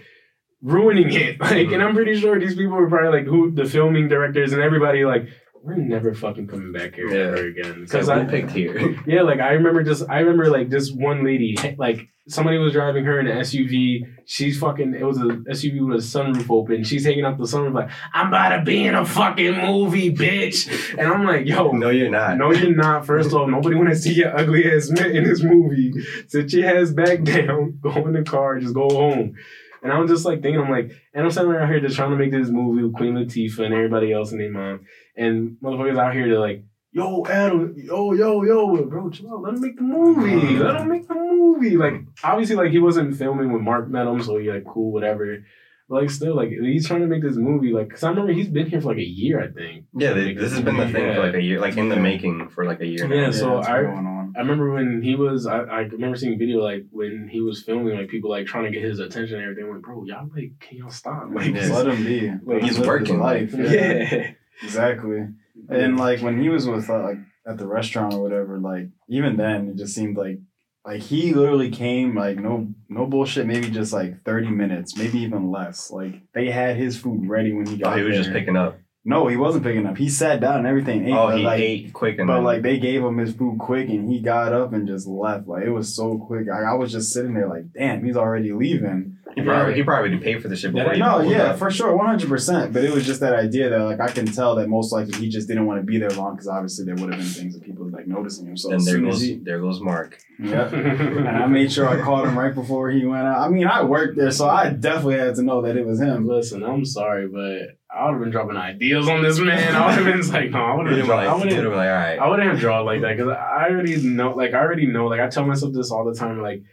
ruining 0.62 1.14
it. 1.14 1.38
Like, 1.40 1.52
and 1.52 1.68
mm-hmm. 1.70 1.82
I'm 1.82 1.96
pretty 1.96 2.20
sure 2.20 2.40
these 2.40 2.56
people 2.56 2.76
were 2.76 2.90
probably 2.90 3.20
like 3.20 3.28
who 3.28 3.52
the 3.52 3.66
filming 3.66 4.08
directors 4.08 4.54
and 4.54 4.62
everybody 4.62 5.06
like 5.06 5.28
we're 5.64 5.76
never 5.78 6.14
fucking 6.14 6.48
coming 6.48 6.72
back 6.74 6.94
here 6.96 7.08
Yeah. 7.08 7.32
ever 7.32 7.48
again. 7.48 7.82
Because 7.86 8.10
I 8.10 8.26
picked 8.26 8.52
here. 8.52 8.96
yeah, 9.08 9.22
like 9.22 9.40
I 9.40 9.54
remember 9.54 9.82
just 9.84 10.04
I 10.10 10.20
remember 10.20 10.50
like 10.50 10.70
this 10.70 10.92
one 10.92 11.24
lady 11.24 11.58
like 11.78 12.10
somebody 12.28 12.58
was 12.58 12.74
driving 12.74 13.06
her 13.06 13.20
in 13.20 13.28
an 13.28 13.38
SUV. 13.40 14.02
She's 14.26 14.60
fucking 14.60 14.94
it 14.94 15.04
was 15.06 15.18
a 15.20 15.22
SUV 15.52 15.88
with 15.88 15.98
a 15.98 16.02
sunroof 16.02 16.50
open. 16.52 16.84
She's 16.84 17.06
taking 17.06 17.24
out 17.24 17.38
the 17.38 17.46
sunroof 17.46 17.74
like 17.74 17.90
I'm 18.14 18.28
about 18.28 18.58
to 18.58 18.64
be 18.64 18.86
in 18.86 18.94
a 18.96 19.06
fucking 19.06 19.58
movie, 19.62 20.14
bitch. 20.14 20.68
And 20.98 21.08
I'm 21.08 21.26
like, 21.26 21.46
yo, 21.48 21.72
No, 21.72 21.90
you're 21.90 22.10
not. 22.12 22.38
no, 22.38 22.52
you're 22.52 22.76
not. 22.76 23.06
First 23.06 23.32
off, 23.34 23.50
nobody 23.50 23.76
want 23.76 23.90
to 23.90 23.96
see 23.96 24.14
your 24.16 24.38
ugly 24.38 24.70
ass 24.70 24.90
in 25.02 25.24
this 25.24 25.42
movie. 25.44 25.94
Sit 26.28 26.52
your 26.54 26.78
ass 26.78 26.92
back 26.92 27.24
down, 27.24 27.80
go 27.82 27.92
in 28.06 28.12
the 28.14 28.24
car, 28.24 28.60
just 28.60 28.74
go 28.74 28.90
home. 28.90 29.36
And 29.82 29.92
I'm 29.92 30.08
just 30.08 30.24
like 30.24 30.42
thinking, 30.42 30.62
I'm 30.62 30.72
like, 30.72 30.92
and 31.14 31.26
I'm 31.26 31.32
sitting 31.32 31.50
around 31.52 31.68
here 31.68 31.82
just 31.82 31.98
trying 31.98 32.12
to 32.12 32.16
make 32.16 32.32
this 32.32 32.48
movie 32.50 32.84
with 32.84 32.94
Queen 32.96 33.16
Latifah 33.16 33.66
and 33.66 33.74
everybody 33.74 34.14
else 34.14 34.32
and 34.32 34.40
their 34.40 34.50
mom. 34.50 34.80
And 35.16 35.58
motherfuckers 35.62 35.98
out 36.00 36.14
here, 36.14 36.28
they're 36.28 36.40
like, 36.40 36.64
yo, 36.92 37.26
Adam, 37.26 37.74
yo, 37.78 38.14
yo, 38.14 38.44
yo, 38.44 38.84
bro, 38.86 39.10
chill 39.10 39.32
out. 39.32 39.42
Let 39.42 39.54
him 39.56 39.62
make 39.62 39.76
the 39.78 39.84
movie. 39.84 40.58
Let 40.58 40.78
him 40.82 40.88
make 40.90 41.08
the 41.08 41.14
movie. 41.16 41.78
Like, 41.78 41.94
obviously, 42.24 42.56
like, 42.56 42.72
he 42.72 42.80
wasn't 42.80 43.16
filming 43.18 43.52
with 43.54 43.62
Mark 43.62 43.88
Meadows, 43.90 44.26
so 44.26 44.38
he, 44.38 44.52
like, 44.52 44.66
cool, 44.66 44.92
whatever. 44.92 45.44
But, 45.90 46.02
like, 46.02 46.10
still, 46.10 46.36
like, 46.36 46.50
he's 46.50 46.88
trying 46.88 47.02
to 47.02 47.08
make 47.08 47.22
this 47.22 47.36
movie. 47.36 47.74
Like, 47.74 47.90
because 47.90 48.04
I 48.04 48.10
remember 48.10 48.32
he's 48.34 48.48
been 48.48 48.68
here 48.68 48.82
for, 48.82 48.88
like, 48.90 48.98
a 48.98 49.04
year, 49.08 49.44
I 49.44 49.52
think. 49.52 49.86
Yeah, 49.96 50.14
they, 50.14 50.34
this 50.34 50.52
has 50.54 50.62
been 50.62 50.78
the 50.78 50.86
thing 50.88 51.14
for 51.14 51.20
like 51.26 51.36
a 51.36 51.42
year, 51.42 51.60
like 51.60 51.78
in 51.78 51.90
the 51.90 51.98
making 51.98 52.50
for 52.50 52.66
like 52.66 52.80
a 52.82 52.88
year 52.88 53.08
now. 53.08 53.16
Yeah, 53.16 53.32
so 53.32 53.56
that's 53.58 53.68
I- 53.68 53.82
going 53.84 53.98
on. 54.08 54.14
I 54.36 54.40
remember 54.40 54.74
when 54.74 55.04
he 55.04 55.14
was, 55.16 55.46
I, 55.46 55.60
I 55.60 55.80
remember 55.82 56.18
seeing 56.18 56.40
video 56.40 56.58
like 56.60 56.86
when 56.90 57.28
he 57.32 57.40
was 57.42 57.62
filming, 57.62 57.96
like 57.96 58.08
people 58.08 58.32
like 58.32 58.48
trying 58.48 58.64
to 58.64 58.72
get 58.72 58.82
his 58.82 58.98
attention 58.98 59.36
and 59.36 59.44
everything. 59.44 59.72
Like, 59.72 59.84
bro, 59.84 60.04
y'all 60.06 60.28
like, 60.36 60.60
can 60.60 60.80
y'all 60.80 60.90
stop? 60.90 61.28
Like, 61.32 61.54
Yeah. 61.54 61.68
Let 61.68 61.88
him 61.88 62.04
be. 62.04 62.32
Like, 62.44 62.64
he's 62.64 62.80
working. 62.80 63.20
life. 63.20 63.54
yeah. 63.54 64.32
Exactly. 64.62 65.28
And 65.70 65.98
like 65.98 66.22
when 66.22 66.42
he 66.42 66.50
was 66.50 66.68
with 66.68 66.90
uh, 66.90 67.02
like 67.04 67.18
at 67.48 67.58
the 67.58 67.68
restaurant 67.68 68.14
or 68.14 68.22
whatever, 68.22 68.60
like 68.60 68.90
even 69.10 69.38
then 69.38 69.70
it 69.70 69.78
just 69.78 69.96
seemed 69.96 70.18
like 70.18 70.40
like 70.86 71.02
he 71.02 71.34
literally 71.34 71.70
came 71.70 72.16
like 72.16 72.38
no 72.38 72.68
no 72.90 73.06
bullshit, 73.06 73.48
maybe 73.48 73.70
just 73.70 73.94
like 73.94 74.24
thirty 74.24 74.50
minutes, 74.50 74.98
maybe 74.98 75.20
even 75.20 75.52
less. 75.52 75.92
Like 75.92 76.16
they 76.34 76.50
had 76.52 76.76
his 76.78 76.98
food 77.00 77.28
ready 77.30 77.54
when 77.54 77.66
he 77.66 77.76
Oh, 77.76 77.86
got 77.90 77.98
he 77.98 78.04
was 78.04 78.14
there. 78.16 78.24
just 78.24 78.34
picking 78.34 78.58
up. 78.58 78.78
No, 79.06 79.28
he 79.28 79.36
wasn't 79.36 79.66
picking 79.66 79.86
up. 79.86 79.98
He 79.98 80.08
sat 80.08 80.40
down 80.40 80.60
and 80.60 80.68
everything. 80.68 81.06
Ate, 81.08 81.14
Oh, 81.14 81.28
but, 81.28 81.38
he 81.38 81.44
like, 81.44 81.60
ate 81.60 81.94
quick 81.94 82.16
But 82.18 82.28
then- 82.28 82.44
like 82.46 82.62
they 82.62 82.80
gave 82.80 83.04
him 83.04 83.18
his 83.18 83.34
food 83.34 83.60
quick 83.60 83.90
and 83.90 84.10
he 84.10 84.22
got 84.22 84.54
up 84.54 84.72
and 84.72 84.88
just 84.88 85.08
left. 85.08 85.46
Like 85.48 85.64
it 85.66 85.72
was 85.72 85.94
so 85.94 86.18
quick. 86.18 86.48
I, 86.50 86.72
I 86.72 86.74
was 86.76 86.92
just 86.92 87.12
sitting 87.12 87.34
there 87.34 87.50
like, 87.50 87.74
damn, 87.74 88.04
he's 88.06 88.16
already 88.16 88.54
leaving. 88.54 89.18
He 89.36 89.42
probably 89.42 89.74
he 89.76 89.84
probably 89.84 90.18
paid 90.18 90.42
for 90.42 90.48
the 90.48 90.56
shit 90.56 90.74
before 90.74 90.96
No, 90.96 91.22
yeah, 91.22 91.52
up. 91.52 91.60
for 91.60 91.70
sure, 91.72 91.96
one 91.96 92.06
hundred 92.08 92.30
percent. 92.30 92.74
But 92.74 92.84
it 92.84 92.92
was 92.94 93.06
just 93.06 93.20
that 93.22 93.34
idea 93.34 93.70
that 93.70 93.80
like 93.80 94.00
I 94.00 94.08
can 94.10 94.26
tell 94.26 94.56
that 94.56 94.68
most 94.70 94.92
likely 94.92 95.18
he 95.18 95.30
just 95.30 95.48
didn't 95.48 95.66
want 95.66 95.80
to 95.80 95.84
be 95.86 95.98
there 95.98 96.10
long 96.12 96.34
because 96.36 96.48
obviously 96.48 96.86
there 96.86 96.96
would 96.96 97.10
have 97.14 97.20
been 97.20 97.28
things 97.28 97.54
that 97.54 97.64
people 97.64 97.90
like 97.90 98.08
noticing 98.08 98.48
him. 98.48 98.58
So 98.58 98.70
And 98.72 98.78
as 98.78 98.86
there 98.86 98.96
soon 98.96 99.08
as 99.08 99.16
goes 99.16 99.22
he, 99.22 99.36
there 99.36 99.60
goes 99.60 99.82
Mark. 99.82 100.18
yeah. 100.40 100.70
And 100.74 101.28
I 101.28 101.46
made 101.48 101.72
sure 101.72 101.88
I 101.88 102.00
called 102.02 102.28
him 102.28 102.38
right 102.38 102.54
before 102.54 102.90
he 102.90 103.06
went 103.06 103.26
out. 103.28 103.40
I 103.40 103.50
mean, 103.50 103.68
I 103.68 103.84
worked 103.84 104.18
there, 104.18 104.32
so 104.32 104.48
I 104.48 104.70
definitely 104.70 105.20
had 105.20 105.36
to 105.36 105.44
know 105.44 105.62
that 105.62 105.78
it 105.78 105.86
was 105.86 106.00
him. 106.00 106.28
Listen, 106.28 106.64
I'm 106.64 106.86
sorry, 106.86 107.28
but 107.28 107.78
I 107.96 108.06
would 108.06 108.14
have 108.14 108.22
been 108.22 108.32
dropping 108.32 108.58
ideas 108.58 109.08
on 109.08 109.22
this 109.22 109.40
man. 109.40 109.76
I 109.76 109.86
would 109.88 110.06
have 110.06 110.06
been 110.06 110.32
like, 110.34 110.52
no, 110.52 110.60
I 110.60 110.76
would 110.76 110.88
You'd 110.88 110.98
have 111.00 111.08
have 111.08 111.16
like, 111.16 111.28
I 111.28 111.34
wouldn't. 111.36 111.52
have 111.54 111.64
been 111.64 111.72
like, 111.76 111.88
all 111.90 111.94
right. 111.94 112.20
I 112.20 112.28
wouldn't 112.28 112.50
have 112.50 112.60
drawn 112.60 112.86
like 112.86 113.02
that 113.02 113.18
because 113.18 113.32
I 113.32 113.68
already 113.70 113.98
know, 114.02 114.32
like, 114.32 114.54
I 114.54 114.60
already 114.60 114.88
know, 114.88 115.06
like, 115.08 115.20
I 115.20 115.28
tell 115.30 115.46
myself 115.46 115.74
this 115.74 115.92
all 115.92 116.04
the 116.06 116.16
time, 116.16 116.42
like, 116.42 116.64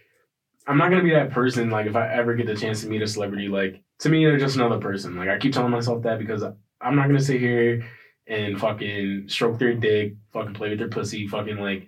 I'm 0.67 0.79
not 0.79 0.90
gonna 0.90 1.02
be 1.02 1.11
that 1.11 1.31
person. 1.31 1.71
Like, 1.71 1.87
if 1.87 1.97
I 1.97 2.09
ever 2.12 2.35
get 2.35 2.47
the 2.47 2.55
chance 2.57 2.83
to 2.83 2.88
meet 2.88 3.02
a 3.02 3.07
celebrity, 3.07 3.49
like, 3.49 3.83
to 4.00 4.09
me, 4.09 4.25
they're 4.25 4.38
just 4.38 4.57
another 4.57 4.79
person. 4.79 5.17
Like, 5.17 5.29
I 5.29 5.38
keep 5.38 5.52
telling 5.52 5.71
myself 5.73 6.02
that 6.05 6.19
because 6.19 6.43
I'm 6.43 6.97
not 6.97 7.07
gonna 7.07 7.21
sit 7.21 7.40
here 7.40 7.85
and 8.26 8.61
fucking 8.61 9.25
stroke 9.29 9.59
their 9.59 9.75
dick, 9.75 10.14
fucking 10.33 10.55
play 10.55 10.71
with 10.71 10.79
their 10.79 10.88
pussy, 10.88 11.26
fucking 11.26 11.57
like, 11.57 11.87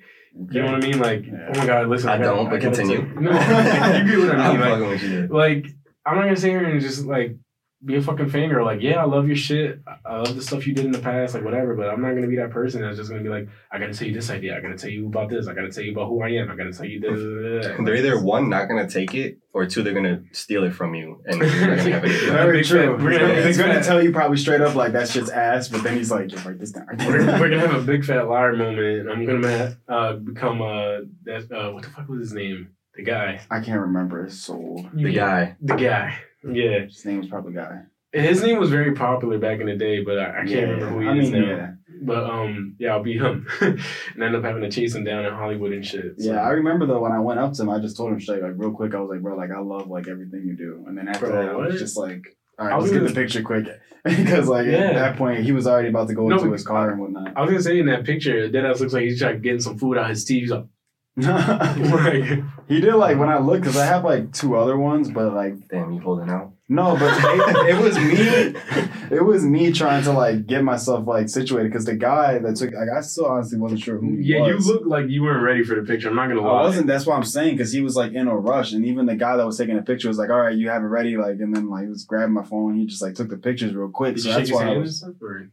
you 0.50 0.60
know 0.62 0.72
what 0.72 0.82
I 0.82 0.86
mean? 0.86 0.98
Like, 0.98 1.24
Yeah. 1.26 1.50
oh 1.54 1.58
my 1.58 1.66
god, 1.66 1.88
listen, 1.88 2.08
I 2.08 2.18
gotta- 2.18 2.36
don't, 2.36 2.50
but 2.50 2.60
gotta 2.60 2.76
continue. 2.76 2.96
take- 3.06 3.20
no, 3.20 3.30
you 3.30 4.06
get 4.10 4.18
what 4.18 4.38
I 4.40 4.46
I'm 4.46 4.52
mean? 4.52 4.60
Like, 4.60 4.70
fucking 4.70 4.88
with 4.88 5.02
you. 5.02 5.26
like 5.28 5.66
I'm 6.04 6.16
not 6.16 6.22
gonna 6.24 6.36
sit 6.36 6.50
here 6.50 6.64
and 6.64 6.80
just 6.80 7.04
like 7.04 7.36
be 7.84 7.96
a 7.96 8.02
fucking 8.02 8.30
fangirl. 8.30 8.64
Like, 8.64 8.80
yeah, 8.80 9.00
I 9.00 9.04
love 9.04 9.26
your 9.26 9.36
shit. 9.36 9.80
I- 9.86 9.96
I 10.04 10.16
love 10.18 10.36
the 10.36 10.42
stuff 10.42 10.66
you 10.66 10.74
did 10.74 10.84
in 10.84 10.92
the 10.92 10.98
past, 10.98 11.34
like 11.34 11.42
whatever. 11.44 11.74
But 11.74 11.88
I'm 11.88 12.00
not 12.02 12.14
gonna 12.14 12.26
be 12.28 12.36
that 12.36 12.50
person 12.50 12.80
that's 12.82 12.96
just 12.98 13.10
gonna 13.10 13.22
be 13.22 13.28
like, 13.28 13.48
I 13.70 13.78
gotta 13.78 13.94
tell 13.94 14.06
you 14.06 14.14
this 14.14 14.30
idea. 14.30 14.56
I 14.56 14.60
gotta 14.60 14.76
tell 14.76 14.90
you 14.90 15.06
about 15.06 15.30
this. 15.30 15.48
I 15.48 15.54
gotta 15.54 15.70
tell 15.70 15.82
you 15.82 15.92
about 15.92 16.08
who 16.08 16.22
I 16.22 16.28
am. 16.30 16.50
I 16.50 16.56
gotta 16.56 16.72
tell 16.72 16.86
you 16.86 17.00
this. 17.00 17.66
They're 17.84 17.96
either 17.96 18.20
one 18.22 18.48
not 18.50 18.68
gonna 18.68 18.88
take 18.88 19.14
it, 19.14 19.38
or 19.54 19.66
two 19.66 19.82
they're 19.82 19.94
gonna 19.94 20.22
steal 20.32 20.64
it 20.64 20.72
from 20.74 20.94
you, 20.94 21.22
and 21.26 21.38
you're 21.40 21.48
not 21.68 21.78
gonna 21.78 21.90
have 21.92 22.04
it. 22.04 22.30
Very 22.30 22.62
true. 22.64 22.96
fat- 22.96 23.02
we're 23.04 23.10
He's 23.10 23.18
gonna- 23.20 23.32
gonna, 23.34 23.46
he's 23.46 23.58
gonna 23.58 23.74
fat- 23.74 23.84
tell 23.84 24.02
you 24.02 24.12
probably 24.12 24.36
straight 24.36 24.60
up 24.60 24.74
like 24.74 24.92
that's 24.92 25.12
just 25.14 25.32
ass, 25.32 25.68
but 25.68 25.82
then 25.82 25.96
he's 25.96 26.10
like, 26.10 26.30
"Yeah, 26.32 26.46
write 26.46 26.58
this 26.58 26.72
down. 26.72 26.86
We're, 26.98 27.24
we're 27.40 27.48
gonna 27.50 27.66
have 27.66 27.74
a 27.74 27.82
big 27.84 28.04
fat 28.04 28.28
liar 28.28 28.54
moment. 28.54 29.08
I'm 29.10 29.24
gonna 29.26 29.76
uh, 29.88 30.12
become 30.14 30.60
uh, 30.62 30.98
that, 31.24 31.50
uh, 31.50 31.72
what 31.72 31.82
the 31.84 31.90
fuck 31.90 32.08
was 32.08 32.20
his 32.20 32.32
name? 32.32 32.68
The 32.94 33.02
guy. 33.02 33.40
I 33.50 33.60
can't 33.60 33.80
remember 33.80 34.24
his 34.24 34.42
soul. 34.42 34.86
The 34.92 35.12
guy. 35.12 35.56
The 35.62 35.76
guy. 35.76 36.18
Yeah. 36.44 36.84
His 36.86 37.04
name 37.04 37.18
was 37.18 37.28
probably 37.28 37.52
Guy. 37.54 37.82
His 38.12 38.42
name 38.42 38.58
was 38.58 38.68
very 38.70 38.92
popular 38.92 39.38
back 39.38 39.60
in 39.60 39.66
the 39.66 39.76
day, 39.76 40.02
but 40.04 40.18
I, 40.18 40.42
I 40.42 40.44
can't 40.46 40.70
remember 40.70 40.86
who 40.88 41.00
he 41.00 41.08
I 41.08 41.16
is 41.16 41.30
mean, 41.30 41.40
now. 41.42 41.48
yeah. 41.56 41.70
But 42.04 42.24
um, 42.24 42.74
yeah, 42.78 42.90
I'll 42.92 43.02
be 43.02 43.16
him, 43.16 43.46
and 43.60 44.22
end 44.22 44.34
up 44.36 44.42
having 44.44 44.62
to 44.62 44.70
chase 44.70 44.94
him 44.94 45.04
down 45.04 45.24
in 45.24 45.32
Hollywood 45.32 45.72
and 45.72 45.86
shit. 45.86 46.20
so. 46.20 46.32
Yeah, 46.32 46.42
I 46.42 46.48
remember 46.50 46.84
though 46.84 47.00
when 47.00 47.12
I 47.12 47.20
went 47.20 47.38
up 47.40 47.52
to 47.54 47.62
him, 47.62 47.70
I 47.70 47.78
just 47.78 47.96
told 47.96 48.12
him 48.12 48.20
straight, 48.20 48.42
like 48.42 48.52
real 48.56 48.72
quick, 48.72 48.94
I 48.94 48.98
was 49.00 49.08
like, 49.08 49.22
bro, 49.22 49.36
like 49.36 49.50
I 49.50 49.60
love 49.60 49.86
like 49.88 50.08
everything 50.08 50.42
you 50.44 50.56
do. 50.56 50.84
And 50.86 50.98
then 50.98 51.08
after 51.08 51.28
Bro, 51.28 51.46
that, 51.46 51.52
I 51.52 51.56
was 51.56 51.78
just 51.78 51.96
like, 51.96 52.24
All 52.58 52.66
right, 52.66 52.74
I 52.74 52.78
let's 52.78 52.92
get 52.92 53.06
the 53.06 53.14
picture 53.14 53.40
quick. 53.42 53.66
because 54.04 54.48
like 54.48 54.66
Yeah. 54.66 54.78
at 54.88 54.94
that 54.94 55.16
point 55.16 55.44
he 55.44 55.52
was 55.52 55.66
already 55.68 55.88
about 55.90 56.08
to 56.08 56.14
go 56.14 56.26
No, 56.28 56.36
into 56.38 56.52
his 56.52 56.66
car 56.66 56.90
and 56.90 57.00
whatnot. 57.00 57.34
I 57.36 57.40
was 57.40 57.50
gonna 57.50 57.62
say 57.62 57.78
in 57.78 57.86
that 57.86 58.04
picture, 58.04 58.48
Deadass 58.48 58.80
looks 58.80 58.92
like 58.92 59.04
he's 59.04 59.20
trying 59.20 59.40
getting 59.40 59.60
some 59.60 59.78
food 59.78 59.96
out 59.96 60.10
his 60.10 60.24
teeth. 60.24 60.42
He's 60.42 60.50
like, 60.50 60.66
like, 61.16 62.24
he 62.68 62.80
did 62.80 62.94
like 62.94 63.18
when 63.18 63.28
I 63.28 63.38
look 63.38 63.60
because 63.60 63.76
I 63.76 63.84
have 63.84 64.02
like 64.04 64.32
two 64.32 64.56
other 64.56 64.78
ones, 64.78 65.10
but 65.10 65.34
like 65.34 65.68
Damn, 65.68 65.92
you 65.92 66.00
holding 66.00 66.30
out. 66.30 66.52
no, 66.70 66.96
but 66.96 67.12
it, 67.22 67.76
it 67.76 67.82
was 67.82 67.98
me. 67.98 69.14
It 69.14 69.22
was 69.22 69.44
me 69.44 69.72
trying 69.72 70.04
to 70.04 70.12
like 70.12 70.46
get 70.46 70.64
myself 70.64 71.06
like 71.06 71.28
situated 71.28 71.68
because 71.68 71.84
the 71.84 71.96
guy 71.96 72.38
that 72.38 72.56
took 72.56 72.72
like 72.72 72.88
I 72.88 73.02
still 73.02 73.26
honestly 73.26 73.58
wasn't 73.58 73.82
sure 73.82 73.98
who 73.98 74.16
he 74.16 74.22
yeah, 74.32 74.46
you 74.46 74.56
look 74.58 74.84
like 74.86 75.10
you 75.10 75.22
weren't 75.22 75.42
ready 75.42 75.62
for 75.62 75.74
the 75.74 75.82
picture. 75.82 76.08
I'm 76.08 76.16
not 76.16 76.28
gonna 76.28 76.40
lie. 76.40 76.60
I 76.60 76.62
wasn't. 76.62 76.86
That's 76.86 77.04
what 77.04 77.16
I'm 77.16 77.24
saying 77.24 77.56
because 77.56 77.72
he 77.72 77.82
was 77.82 77.94
like 77.94 78.12
in 78.12 78.26
a 78.26 78.34
rush, 78.34 78.72
and 78.72 78.86
even 78.86 79.04
the 79.04 79.14
guy 79.16 79.36
that 79.36 79.44
was 79.44 79.58
taking 79.58 79.76
the 79.76 79.82
picture 79.82 80.08
was 80.08 80.16
like, 80.16 80.30
"All 80.30 80.40
right, 80.40 80.56
you 80.56 80.70
have 80.70 80.82
it 80.82 80.86
ready." 80.86 81.18
Like, 81.18 81.40
and 81.40 81.54
then 81.54 81.68
like 81.68 81.82
he 81.84 81.88
was 81.90 82.04
grabbing 82.04 82.32
my 82.32 82.42
phone. 82.44 82.78
He 82.78 82.86
just 82.86 83.02
like 83.02 83.14
took 83.16 83.28
the 83.28 83.36
pictures 83.36 83.74
real 83.74 83.90
quick. 83.90 84.14
Did 84.14 84.22
so 84.22 84.28
you 84.30 84.34
that's 84.36 84.48
his 84.48 84.54
why 84.56 84.62
I 84.62 84.64
hand 84.64 84.74
and 84.76 84.82
was. 84.84 84.96
stuff? 84.96 85.12
Or 85.20 85.50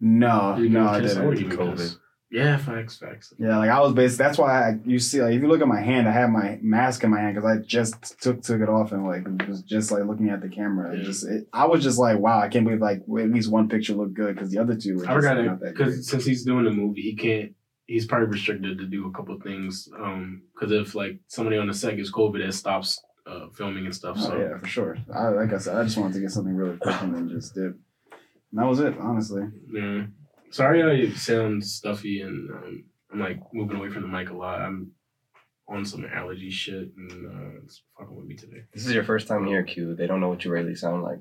No, 0.00 0.56
you 0.56 0.70
no, 0.70 0.86
I 0.88 0.98
him 1.00 1.04
a 1.04 1.08
kiss? 1.08 1.14
didn't. 1.14 1.98
Would 2.30 2.38
give 2.38 2.46
him 2.46 2.52
a 2.52 2.56
Yeah, 2.56 2.56
facts, 2.58 2.96
facts. 2.98 3.34
Yeah, 3.38 3.58
like 3.58 3.70
I 3.70 3.80
was 3.80 3.92
basically. 3.92 4.24
That's 4.24 4.38
why 4.38 4.68
I, 4.68 4.78
you 4.84 4.98
see, 4.98 5.22
like 5.22 5.34
if 5.34 5.42
you 5.42 5.48
look 5.48 5.60
at 5.60 5.68
my 5.68 5.80
hand, 5.80 6.08
I 6.08 6.12
have 6.12 6.30
my 6.30 6.58
mask 6.62 7.04
in 7.04 7.10
my 7.10 7.20
hand 7.20 7.34
because 7.34 7.48
I 7.50 7.62
just 7.62 8.20
took 8.20 8.42
took 8.42 8.60
it 8.60 8.68
off 8.68 8.92
and 8.92 9.06
like 9.06 9.26
was 9.48 9.62
just 9.62 9.90
like 9.90 10.04
looking 10.04 10.30
at 10.30 10.40
the 10.40 10.48
camera. 10.48 10.94
It 10.94 11.04
just, 11.04 11.26
it, 11.26 11.48
I 11.52 11.66
was 11.66 11.82
just 11.82 11.98
like, 11.98 12.18
wow, 12.18 12.40
I 12.40 12.48
can't 12.48 12.64
believe 12.64 12.80
like 12.80 12.98
at 13.00 13.30
least 13.30 13.50
one 13.50 13.68
picture 13.68 13.94
looked 13.94 14.14
good 14.14 14.34
because 14.34 14.50
the 14.50 14.58
other 14.58 14.76
two 14.76 14.96
were 14.98 15.08
I 15.08 15.14
forgot 15.14 15.36
not 15.36 15.54
it 15.54 15.60
that 15.60 15.74
because 15.74 16.08
since 16.08 16.24
he's 16.24 16.44
doing 16.44 16.64
the 16.64 16.70
movie, 16.70 17.02
he 17.02 17.16
can't. 17.16 17.54
He's 17.86 18.04
probably 18.04 18.28
restricted 18.28 18.76
to 18.76 18.84
do 18.86 19.06
a 19.06 19.12
couple 19.12 19.40
things. 19.40 19.88
Um, 19.98 20.42
because 20.52 20.72
if 20.72 20.94
like 20.94 21.20
somebody 21.26 21.56
on 21.56 21.68
the 21.68 21.72
set 21.74 21.96
gets 21.96 22.12
COVID, 22.12 22.46
it 22.46 22.52
stops 22.52 23.02
uh 23.26 23.48
filming 23.56 23.86
and 23.86 23.94
stuff. 23.94 24.20
So 24.20 24.34
Oh, 24.34 24.38
yeah, 24.38 24.58
for 24.58 24.66
sure. 24.66 24.98
I, 25.14 25.28
like 25.28 25.54
I 25.54 25.58
said, 25.58 25.76
I 25.76 25.84
just 25.84 25.96
wanted 25.96 26.14
to 26.14 26.20
get 26.20 26.30
something 26.30 26.54
really 26.54 26.76
quick 26.76 27.00
and 27.00 27.14
then 27.14 27.28
just 27.30 27.54
dip. 27.54 27.78
And 28.50 28.60
that 28.60 28.66
was 28.66 28.80
it, 28.80 28.94
honestly. 28.98 29.42
Yeah. 29.72 30.04
Sorry 30.50 30.82
I 30.82 31.10
sound 31.14 31.64
stuffy 31.64 32.20
and 32.22 32.50
um, 32.50 32.84
I'm 33.12 33.20
like 33.20 33.40
moving 33.52 33.76
away 33.76 33.90
from 33.90 34.02
the 34.02 34.08
mic 34.08 34.30
a 34.30 34.34
lot. 34.34 34.60
I'm 34.60 34.92
on 35.68 35.84
some 35.84 36.06
allergy 36.06 36.50
shit 36.50 36.90
and 36.96 37.26
uh, 37.26 37.60
it's 37.64 37.82
fucking 37.98 38.16
with 38.16 38.26
me 38.26 38.34
today. 38.36 38.62
This 38.72 38.86
is 38.86 38.92
your 38.94 39.04
first 39.04 39.28
time 39.28 39.46
here, 39.46 39.62
Q. 39.62 39.94
They 39.94 40.06
don't 40.06 40.20
know 40.20 40.28
what 40.28 40.44
you 40.44 40.50
really 40.50 40.74
sound 40.74 41.02
like. 41.02 41.18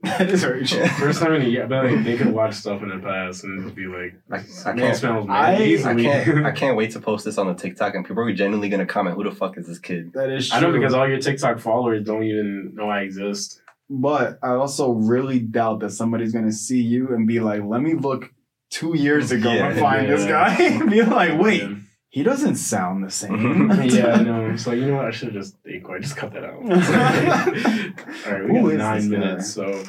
that 0.02 0.30
is 0.30 0.42
very 0.42 0.64
true. 0.64 0.86
First 0.98 1.20
time 1.20 1.34
in 1.34 1.42
a 1.42 1.44
year, 1.44 1.66
but 1.66 1.84
like 1.84 2.02
they 2.04 2.16
could 2.16 2.32
watch 2.32 2.54
stuff 2.54 2.82
in 2.82 2.88
the 2.88 2.98
past 3.00 3.44
and 3.44 3.62
just 3.62 3.74
be 3.76 3.84
like, 3.84 4.14
I, 4.32 4.36
I 4.70 4.74
can't. 4.74 4.96
smells 4.96 5.26
I- 5.28 5.52
I 5.52 5.94
can't. 5.94 6.46
I 6.46 6.52
can't 6.52 6.74
wait 6.74 6.92
to 6.92 7.00
post 7.00 7.26
this 7.26 7.36
on 7.36 7.48
the 7.48 7.52
TikTok, 7.54 7.94
and 7.94 8.06
people 8.06 8.22
are 8.22 8.32
genuinely 8.32 8.70
gonna 8.70 8.86
comment, 8.86 9.16
"Who 9.16 9.24
the 9.24 9.30
fuck 9.30 9.58
is 9.58 9.66
this 9.66 9.78
kid?" 9.78 10.14
That 10.14 10.30
is 10.30 10.48
true. 10.48 10.56
I 10.56 10.60
know 10.62 10.72
because 10.72 10.94
all 10.94 11.06
your 11.06 11.18
TikTok 11.18 11.58
followers 11.58 12.02
don't 12.02 12.22
even 12.22 12.72
know 12.74 12.88
I 12.88 13.00
exist. 13.00 13.60
But 13.90 14.38
I 14.42 14.52
also 14.52 14.92
really 14.92 15.38
doubt 15.38 15.80
that 15.80 15.90
somebody's 15.90 16.32
gonna 16.32 16.50
see 16.50 16.80
you 16.80 17.08
and 17.14 17.26
be 17.26 17.40
like, 17.40 17.62
"Let 17.62 17.82
me 17.82 17.92
look 17.92 18.32
two 18.70 18.96
years 18.96 19.30
ago 19.32 19.52
Yeah, 19.52 19.68
and 19.70 19.78
find 19.80 20.08
this 20.08 20.24
guy," 20.26 20.54
and 20.62 20.90
be 20.90 21.02
like, 21.02 21.38
"Wait, 21.40 21.62
Yeah. 21.62 21.74
he 22.08 22.22
doesn't 22.22 22.56
sound 22.56 23.04
the 23.04 23.10
same." 23.10 23.70
yeah, 23.84 24.14
I 24.14 24.22
know. 24.22 24.56
So 24.56 24.72
you 24.72 24.86
know 24.86 24.96
what? 24.96 25.06
I 25.06 25.10
should 25.10 25.28
have 25.34 25.42
just 25.42 25.56
hey, 25.64 25.80
Corey, 25.80 26.00
just 26.00 26.16
cut 26.16 26.32
that 26.32 26.44
out. 26.44 26.54
All 28.26 28.32
right, 28.32 28.48
we 28.48 28.58
Who 28.60 28.70
got 28.70 28.78
nine 28.78 28.96
this 29.00 29.10
guy? 29.10 29.18
minutes. 29.18 29.50
So, 29.52 29.84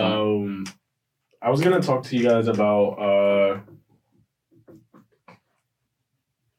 um, 0.00 0.64
I 1.42 1.50
was 1.50 1.60
gonna 1.60 1.80
talk 1.82 2.04
to 2.04 2.16
you 2.16 2.22
guys 2.28 2.48
about. 2.48 2.88
uh 2.98 3.60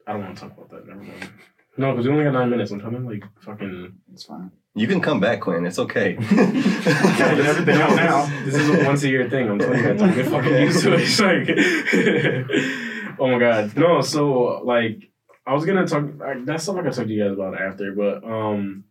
I 0.07 0.13
don't 0.13 0.21
want 0.23 0.35
to 0.37 0.41
talk 0.43 0.55
about 0.57 0.69
that. 0.69 0.87
Never 0.87 1.01
mind. 1.01 1.29
No, 1.77 1.91
because 1.91 2.05
we 2.05 2.11
only 2.13 2.25
got 2.25 2.33
nine 2.33 2.49
minutes. 2.51 2.69
I'm 2.71 2.79
talking 2.79 3.05
like 3.05 3.23
fucking. 3.41 3.93
It's 4.13 4.23
fine. 4.23 4.51
You 4.77 4.87
can 4.87 4.99
come 4.99 5.21
back, 5.21 5.39
Quinn. 5.39 5.65
It's 5.65 5.79
okay. 5.79 6.15
Cutting 6.15 7.45
everything 7.45 7.81
out 7.81 7.95
now. 7.95 8.25
This 8.43 8.55
is 8.55 8.69
a 8.69 8.83
once 8.85 9.03
a 9.03 9.07
year 9.07 9.29
thing. 9.29 9.49
I'm 9.49 9.57
telling 9.57 9.79
you, 9.79 9.89
I'm 9.91 10.13
get 10.13 10.27
fucking 10.27 10.53
used 10.53 10.83
to 10.83 10.93
it. 10.93 10.99
It's 11.01 11.19
like, 11.21 13.15
oh 13.19 13.27
my 13.31 13.39
god, 13.39 13.77
no. 13.77 14.01
So 14.01 14.61
like, 14.65 15.09
I 15.47 15.53
was 15.53 15.65
gonna 15.65 15.87
talk. 15.87 16.03
I, 16.21 16.41
that's 16.43 16.65
something 16.65 16.81
I 16.81 16.89
can 16.89 16.93
talk 16.97 17.05
to 17.07 17.13
you 17.13 17.23
guys 17.23 17.31
about 17.31 17.59
after. 17.59 17.93
But 17.93 18.25
um, 18.25 18.83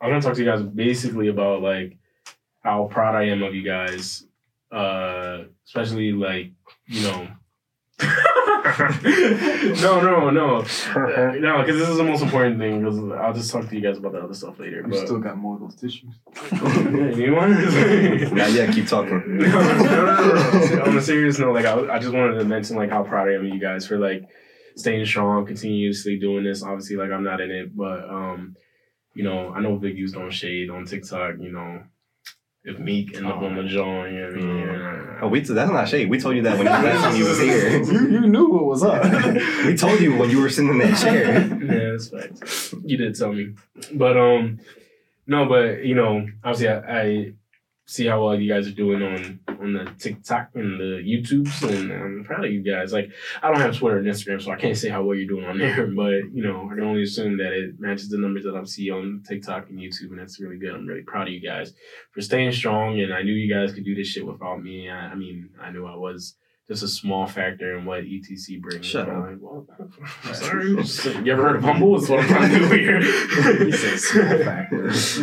I'm 0.00 0.08
gonna 0.08 0.22
talk 0.22 0.32
to 0.36 0.40
you 0.42 0.50
guys 0.50 0.62
basically 0.62 1.28
about 1.28 1.60
like 1.60 1.98
how 2.62 2.88
proud 2.90 3.14
I 3.14 3.24
am 3.24 3.42
of 3.42 3.54
you 3.54 3.62
guys. 3.62 4.24
Uh, 4.72 5.42
especially 5.66 6.12
like 6.12 6.52
you 6.86 7.02
know. 7.02 7.28
no, 9.82 10.00
no, 10.00 10.30
no, 10.30 10.58
no, 10.60 10.62
because 10.62 11.78
this 11.78 11.88
is 11.88 11.96
the 11.96 12.04
most 12.04 12.22
important 12.22 12.58
thing. 12.58 12.80
Because 12.80 12.98
I'll 13.12 13.32
just 13.32 13.50
talk 13.50 13.68
to 13.68 13.74
you 13.74 13.80
guys 13.82 13.98
about 13.98 14.12
the 14.12 14.18
other 14.18 14.34
stuff 14.34 14.58
later. 14.58 14.78
You 14.78 14.88
But 14.88 15.06
still 15.06 15.18
got 15.18 15.36
more 15.36 15.54
of 15.56 15.60
those 15.60 15.76
tissues. 15.76 16.14
yeah, 16.52 16.88
you 16.90 17.16
need 17.16 17.30
one? 17.30 17.52
Now, 18.34 18.46
yeah, 18.46 18.70
keep 18.72 18.86
talking. 18.86 19.22
no, 19.38 19.46
no, 19.46 19.78
no, 19.78 20.74
no. 20.76 20.82
On 20.84 20.96
a 20.96 21.02
serious 21.02 21.38
note, 21.38 21.54
like 21.54 21.66
I, 21.66 21.94
I 21.94 21.98
just 21.98 22.12
wanted 22.12 22.38
to 22.38 22.44
mention 22.44 22.76
like 22.76 22.90
how 22.90 23.02
proud 23.02 23.28
I 23.28 23.34
am 23.34 23.46
of 23.46 23.52
you 23.54 23.60
guys 23.60 23.86
for 23.86 23.98
like 23.98 24.28
staying 24.76 25.04
strong, 25.06 25.46
continuously 25.46 26.18
doing 26.18 26.44
this. 26.44 26.62
Obviously, 26.62 26.96
like 26.96 27.10
I'm 27.10 27.24
not 27.24 27.40
in 27.40 27.50
it, 27.50 27.76
but 27.76 28.08
um, 28.08 28.56
you 29.14 29.24
know, 29.24 29.50
I 29.50 29.60
know 29.60 29.76
Big 29.76 29.96
U's 29.98 30.12
don't 30.12 30.30
shade 30.30 30.70
on 30.70 30.84
TikTok. 30.84 31.34
You 31.40 31.52
know, 31.52 31.82
if 32.66 32.80
Meek 32.80 33.16
and 33.16 33.26
up 33.28 33.42
on 33.42 33.54
the 33.54 33.62
joint, 33.62 34.12
you 34.12 34.20
know 34.20 34.26
what 34.26 34.32
I 34.32 34.40
mean? 34.40 34.66
Mm. 34.66 35.18
Oh, 35.22 35.28
we 35.28 35.40
t- 35.40 35.54
that's 35.54 35.70
not 35.70 35.88
shade. 35.88 36.10
We 36.10 36.18
told 36.18 36.34
you 36.34 36.42
that 36.42 36.58
when 36.58 36.66
you, 36.66 36.72
last 36.72 37.04
time 37.04 37.16
you 37.16 37.24
was 37.24 37.38
here. 37.38 37.82
you, 37.84 38.10
you 38.10 38.20
knew 38.26 38.48
what 38.48 38.64
was 38.64 38.82
up. 38.82 39.04
We 39.66 39.76
told 39.76 40.00
you 40.00 40.16
when 40.16 40.30
you 40.30 40.42
were 40.42 40.50
sitting 40.50 40.70
in 40.70 40.78
that 40.78 40.98
chair. 41.00 41.46
yeah, 41.62 41.90
that's 41.92 42.08
facts. 42.08 42.74
You 42.84 42.96
did 42.96 43.14
tell 43.14 43.32
me, 43.32 43.54
but 43.94 44.16
um, 44.16 44.58
no, 45.28 45.46
but 45.46 45.84
you 45.84 45.94
know, 45.94 46.26
obviously, 46.42 46.68
I, 46.68 47.00
I 47.00 47.32
see 47.86 48.06
how 48.06 48.24
well 48.24 48.38
you 48.38 48.52
guys 48.52 48.66
are 48.66 48.72
doing 48.72 49.00
on 49.00 49.38
on 49.60 49.72
the 49.72 49.90
TikTok 49.98 50.50
and 50.54 50.78
the 50.80 51.02
YouTubes, 51.04 51.62
and 51.68 51.92
I'm 51.92 52.24
proud 52.24 52.44
of 52.44 52.52
you 52.52 52.62
guys. 52.62 52.92
Like, 52.92 53.10
I 53.42 53.50
don't 53.50 53.60
have 53.60 53.76
Twitter 53.76 53.98
and 53.98 54.06
Instagram, 54.06 54.42
so 54.42 54.50
I 54.50 54.56
can't 54.56 54.76
say 54.76 54.88
how 54.88 55.02
well 55.02 55.16
you're 55.16 55.26
doing 55.28 55.44
on 55.46 55.58
there, 55.64 55.86
but 55.86 56.32
you 56.32 56.42
know, 56.42 56.68
I 56.70 56.74
can 56.74 56.84
only 56.84 57.02
assume 57.02 57.36
that 57.38 57.52
it 57.52 57.78
matches 57.78 58.08
the 58.08 58.18
numbers 58.18 58.44
that 58.44 58.54
I 58.54 58.64
see 58.64 58.90
on 58.90 59.22
TikTok 59.26 59.68
and 59.70 59.78
YouTube, 59.78 60.10
and 60.10 60.18
that's 60.18 60.40
really 60.40 60.58
good. 60.58 60.74
I'm 60.74 60.86
really 60.86 61.02
proud 61.02 61.28
of 61.28 61.34
you 61.34 61.40
guys 61.40 61.72
for 62.12 62.20
staying 62.20 62.52
strong, 62.52 63.00
and 63.00 63.12
I 63.12 63.22
knew 63.22 63.32
you 63.32 63.52
guys 63.52 63.72
could 63.72 63.84
do 63.84 63.94
this 63.94 64.08
shit 64.08 64.26
without 64.26 64.62
me. 64.62 64.88
I, 64.90 65.08
I 65.08 65.14
mean, 65.14 65.50
I 65.60 65.70
knew 65.70 65.86
I 65.86 65.96
was. 65.96 66.34
Just 66.68 66.82
a 66.82 66.88
small 66.88 67.28
factor 67.28 67.78
in 67.78 67.84
what 67.84 68.02
ETC 68.02 68.60
brings. 68.60 68.84
Shut 68.84 69.08
up. 69.08 69.24
Like, 69.24 69.36
well, 69.40 69.68
sorry. 70.34 70.70
You 71.24 71.32
ever 71.32 71.42
heard 71.44 71.56
of 71.58 71.62
humble? 71.62 71.96
That's 71.96 72.10
what 72.10 72.18
I'm 72.18 72.26
trying 72.26 72.50
to 72.50 72.58
do 72.58 72.74
here. 72.74 73.00
He 73.66 73.70
said 73.70 74.00
small 74.00 74.38
factors. 74.38 75.20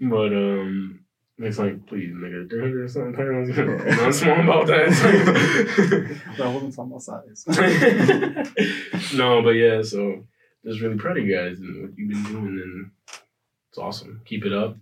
but 0.00 0.32
um, 0.32 1.03
it's 1.38 1.58
like, 1.58 1.86
please, 1.86 2.12
nigga, 2.12 2.48
three 2.48 2.60
hundred 2.60 2.84
or 2.84 2.88
something 2.88 3.14
pounds. 3.14 3.50
I'm 4.00 4.12
small 4.12 4.40
about 4.40 4.66
that. 4.68 6.20
I 6.40 6.46
wasn't 6.46 6.74
talking 6.74 6.92
about 6.92 7.02
size. 7.02 7.44
no, 9.16 9.42
but 9.42 9.50
yeah, 9.50 9.82
so 9.82 10.24
just 10.64 10.80
really 10.80 10.96
proud 10.96 11.18
of 11.18 11.26
you 11.26 11.36
guys 11.36 11.58
and 11.58 11.82
what 11.82 11.98
you've 11.98 12.10
been 12.10 12.22
doing, 12.24 12.60
and 12.62 12.90
it's 13.68 13.78
awesome. 13.78 14.20
Keep 14.24 14.46
it 14.46 14.52
up. 14.52 14.76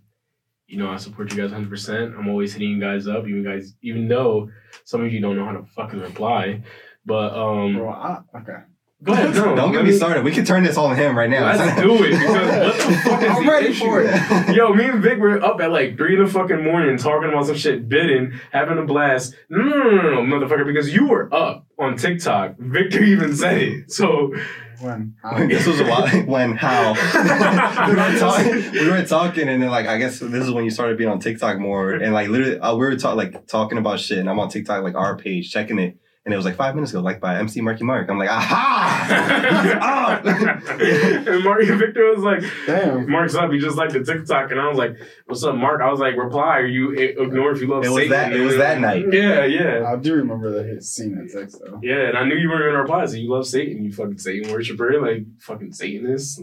You 0.67 0.77
know, 0.77 0.91
I 0.91 0.97
support 0.97 1.31
you 1.31 1.37
guys 1.37 1.51
100. 1.51 1.69
percent 1.69 2.15
I'm 2.17 2.29
always 2.29 2.53
hitting 2.53 2.69
you 2.69 2.79
guys 2.79 3.07
up, 3.07 3.27
even 3.27 3.43
guys, 3.43 3.73
even 3.81 4.07
though 4.07 4.49
some 4.85 5.03
of 5.03 5.11
you 5.11 5.19
don't 5.19 5.35
know 5.35 5.45
how 5.45 5.53
to 5.53 5.65
fucking 5.75 5.99
reply. 5.99 6.63
But 7.05 7.33
um, 7.33 7.75
Bro, 7.75 7.89
I, 7.89 8.19
okay. 8.37 8.59
Go 9.03 9.13
ahead. 9.13 9.35
No, 9.35 9.55
Don't 9.55 9.71
get 9.71 9.83
me 9.83 9.91
started. 9.91 10.23
We 10.23 10.31
can 10.31 10.45
turn 10.45 10.63
this 10.63 10.77
on 10.77 10.95
him 10.95 11.17
right 11.17 11.29
now. 11.29 11.45
Let's 11.45 11.81
do 11.81 12.03
it 12.03 12.11
because 12.11 12.33
what 12.33 12.77
the 12.77 12.93
fuck 13.09 13.21
is 13.21 13.29
I'm 13.29 13.45
the 13.45 13.51
ready 13.51 13.67
issue? 13.67 13.85
for 13.85 14.01
it. 14.01 14.55
Yo, 14.55 14.73
me 14.73 14.85
and 14.85 15.01
Vic 15.03 15.19
were 15.19 15.43
up 15.43 15.59
at 15.61 15.71
like 15.71 15.97
three 15.97 16.15
in 16.17 16.23
the 16.23 16.29
fucking 16.31 16.63
morning 16.63 16.97
talking 16.97 17.29
about 17.29 17.45
some 17.45 17.55
shit, 17.55 17.87
bidding, 17.89 18.33
having 18.51 18.77
a 18.77 18.83
blast. 18.85 19.35
No, 19.49 19.59
no, 19.61 19.77
no, 19.77 20.01
no, 20.01 20.23
no, 20.23 20.39
motherfucker, 20.39 20.65
because 20.65 20.93
you 20.93 21.07
were 21.07 21.33
up 21.33 21.65
on 21.77 21.97
TikTok. 21.97 22.55
Victor 22.57 23.03
even 23.03 23.35
said 23.35 23.57
it. 23.57 23.91
So 23.91 24.33
When? 24.79 25.15
this 25.47 25.65
was 25.67 25.79
a 25.79 25.85
while 25.85 26.07
when 26.25 26.55
how 26.55 26.93
we 27.87 27.95
were 27.95 28.19
talking 28.19 28.71
we 28.73 28.89
were 28.89 29.03
talking 29.05 29.47
and 29.47 29.61
then 29.63 29.69
like 29.69 29.87
I 29.87 29.97
guess 29.97 30.19
this 30.19 30.43
is 30.43 30.51
when 30.51 30.65
you 30.65 30.71
started 30.71 30.97
being 30.97 31.09
on 31.09 31.19
TikTok 31.19 31.57
more 31.59 31.91
and 31.93 32.13
like 32.13 32.27
literally 32.29 32.59
uh, 32.59 32.73
we 32.75 32.85
were 32.85 32.95
talking 32.97 33.17
like 33.17 33.47
talking 33.47 33.77
about 33.77 33.99
shit 33.99 34.17
and 34.17 34.29
I'm 34.29 34.39
on 34.39 34.49
TikTok 34.49 34.83
like 34.83 34.95
our 34.95 35.15
page 35.17 35.51
checking 35.51 35.79
it 35.79 35.97
and 36.25 36.33
it 36.33 36.37
was 36.37 36.45
like 36.45 36.55
five 36.55 36.73
minutes 36.75 36.91
ago 36.91 37.01
like 37.01 37.19
by 37.19 37.37
MC 37.37 37.59
Marky 37.61 37.83
Mark 37.83 38.09
I'm 38.09 38.17
like 38.17 38.29
aha 38.29 40.19
oh. 40.23 40.29
and 41.33 41.43
Mark 41.43 41.63
and 41.63 41.79
Victor 41.79 42.09
was 42.15 42.23
like, 42.23 42.43
Damn. 42.65 43.09
Mark's 43.09 43.35
up. 43.35 43.51
He 43.51 43.59
just 43.59 43.75
liked 43.77 43.93
the 43.93 44.03
TikTok, 44.03 44.51
and 44.51 44.59
I 44.59 44.67
was 44.69 44.77
like, 44.77 44.95
"What's 45.25 45.43
up, 45.43 45.55
Mark?" 45.55 45.81
I 45.81 45.89
was 45.91 45.99
like, 45.99 46.15
"Reply, 46.15 46.59
or 46.59 46.65
you 46.65 46.91
i- 46.97 47.21
ignore 47.21 47.51
if 47.51 47.61
you 47.61 47.67
love 47.67 47.83
It 47.83 47.89
was 47.89 47.95
Satan." 48.03 48.11
that- 48.11 48.33
it 48.33 48.39
was 48.39 48.55
that 48.57 48.79
night. 48.79 49.05
Yeah, 49.11 49.43
yeah. 49.45 49.91
I 49.91 49.95
do 49.97 50.13
remember 50.15 50.51
that 50.51 50.65
hit 50.65 50.83
scene 50.83 51.15
that 51.15 51.31
text 51.37 51.61
though. 51.63 51.79
Yeah, 51.83 52.07
and 52.09 52.17
I 52.17 52.25
knew 52.25 52.35
you 52.35 52.49
were 52.49 52.59
gonna 52.59 52.79
reply. 52.81 53.05
So 53.05 53.15
you 53.17 53.29
love 53.29 53.45
Satan, 53.45 53.83
you 53.83 53.91
fucking 53.91 54.17
Satan 54.19 54.51
worshiper, 54.51 55.01
like 55.01 55.25
fucking 55.39 55.73
Satanist, 55.73 56.41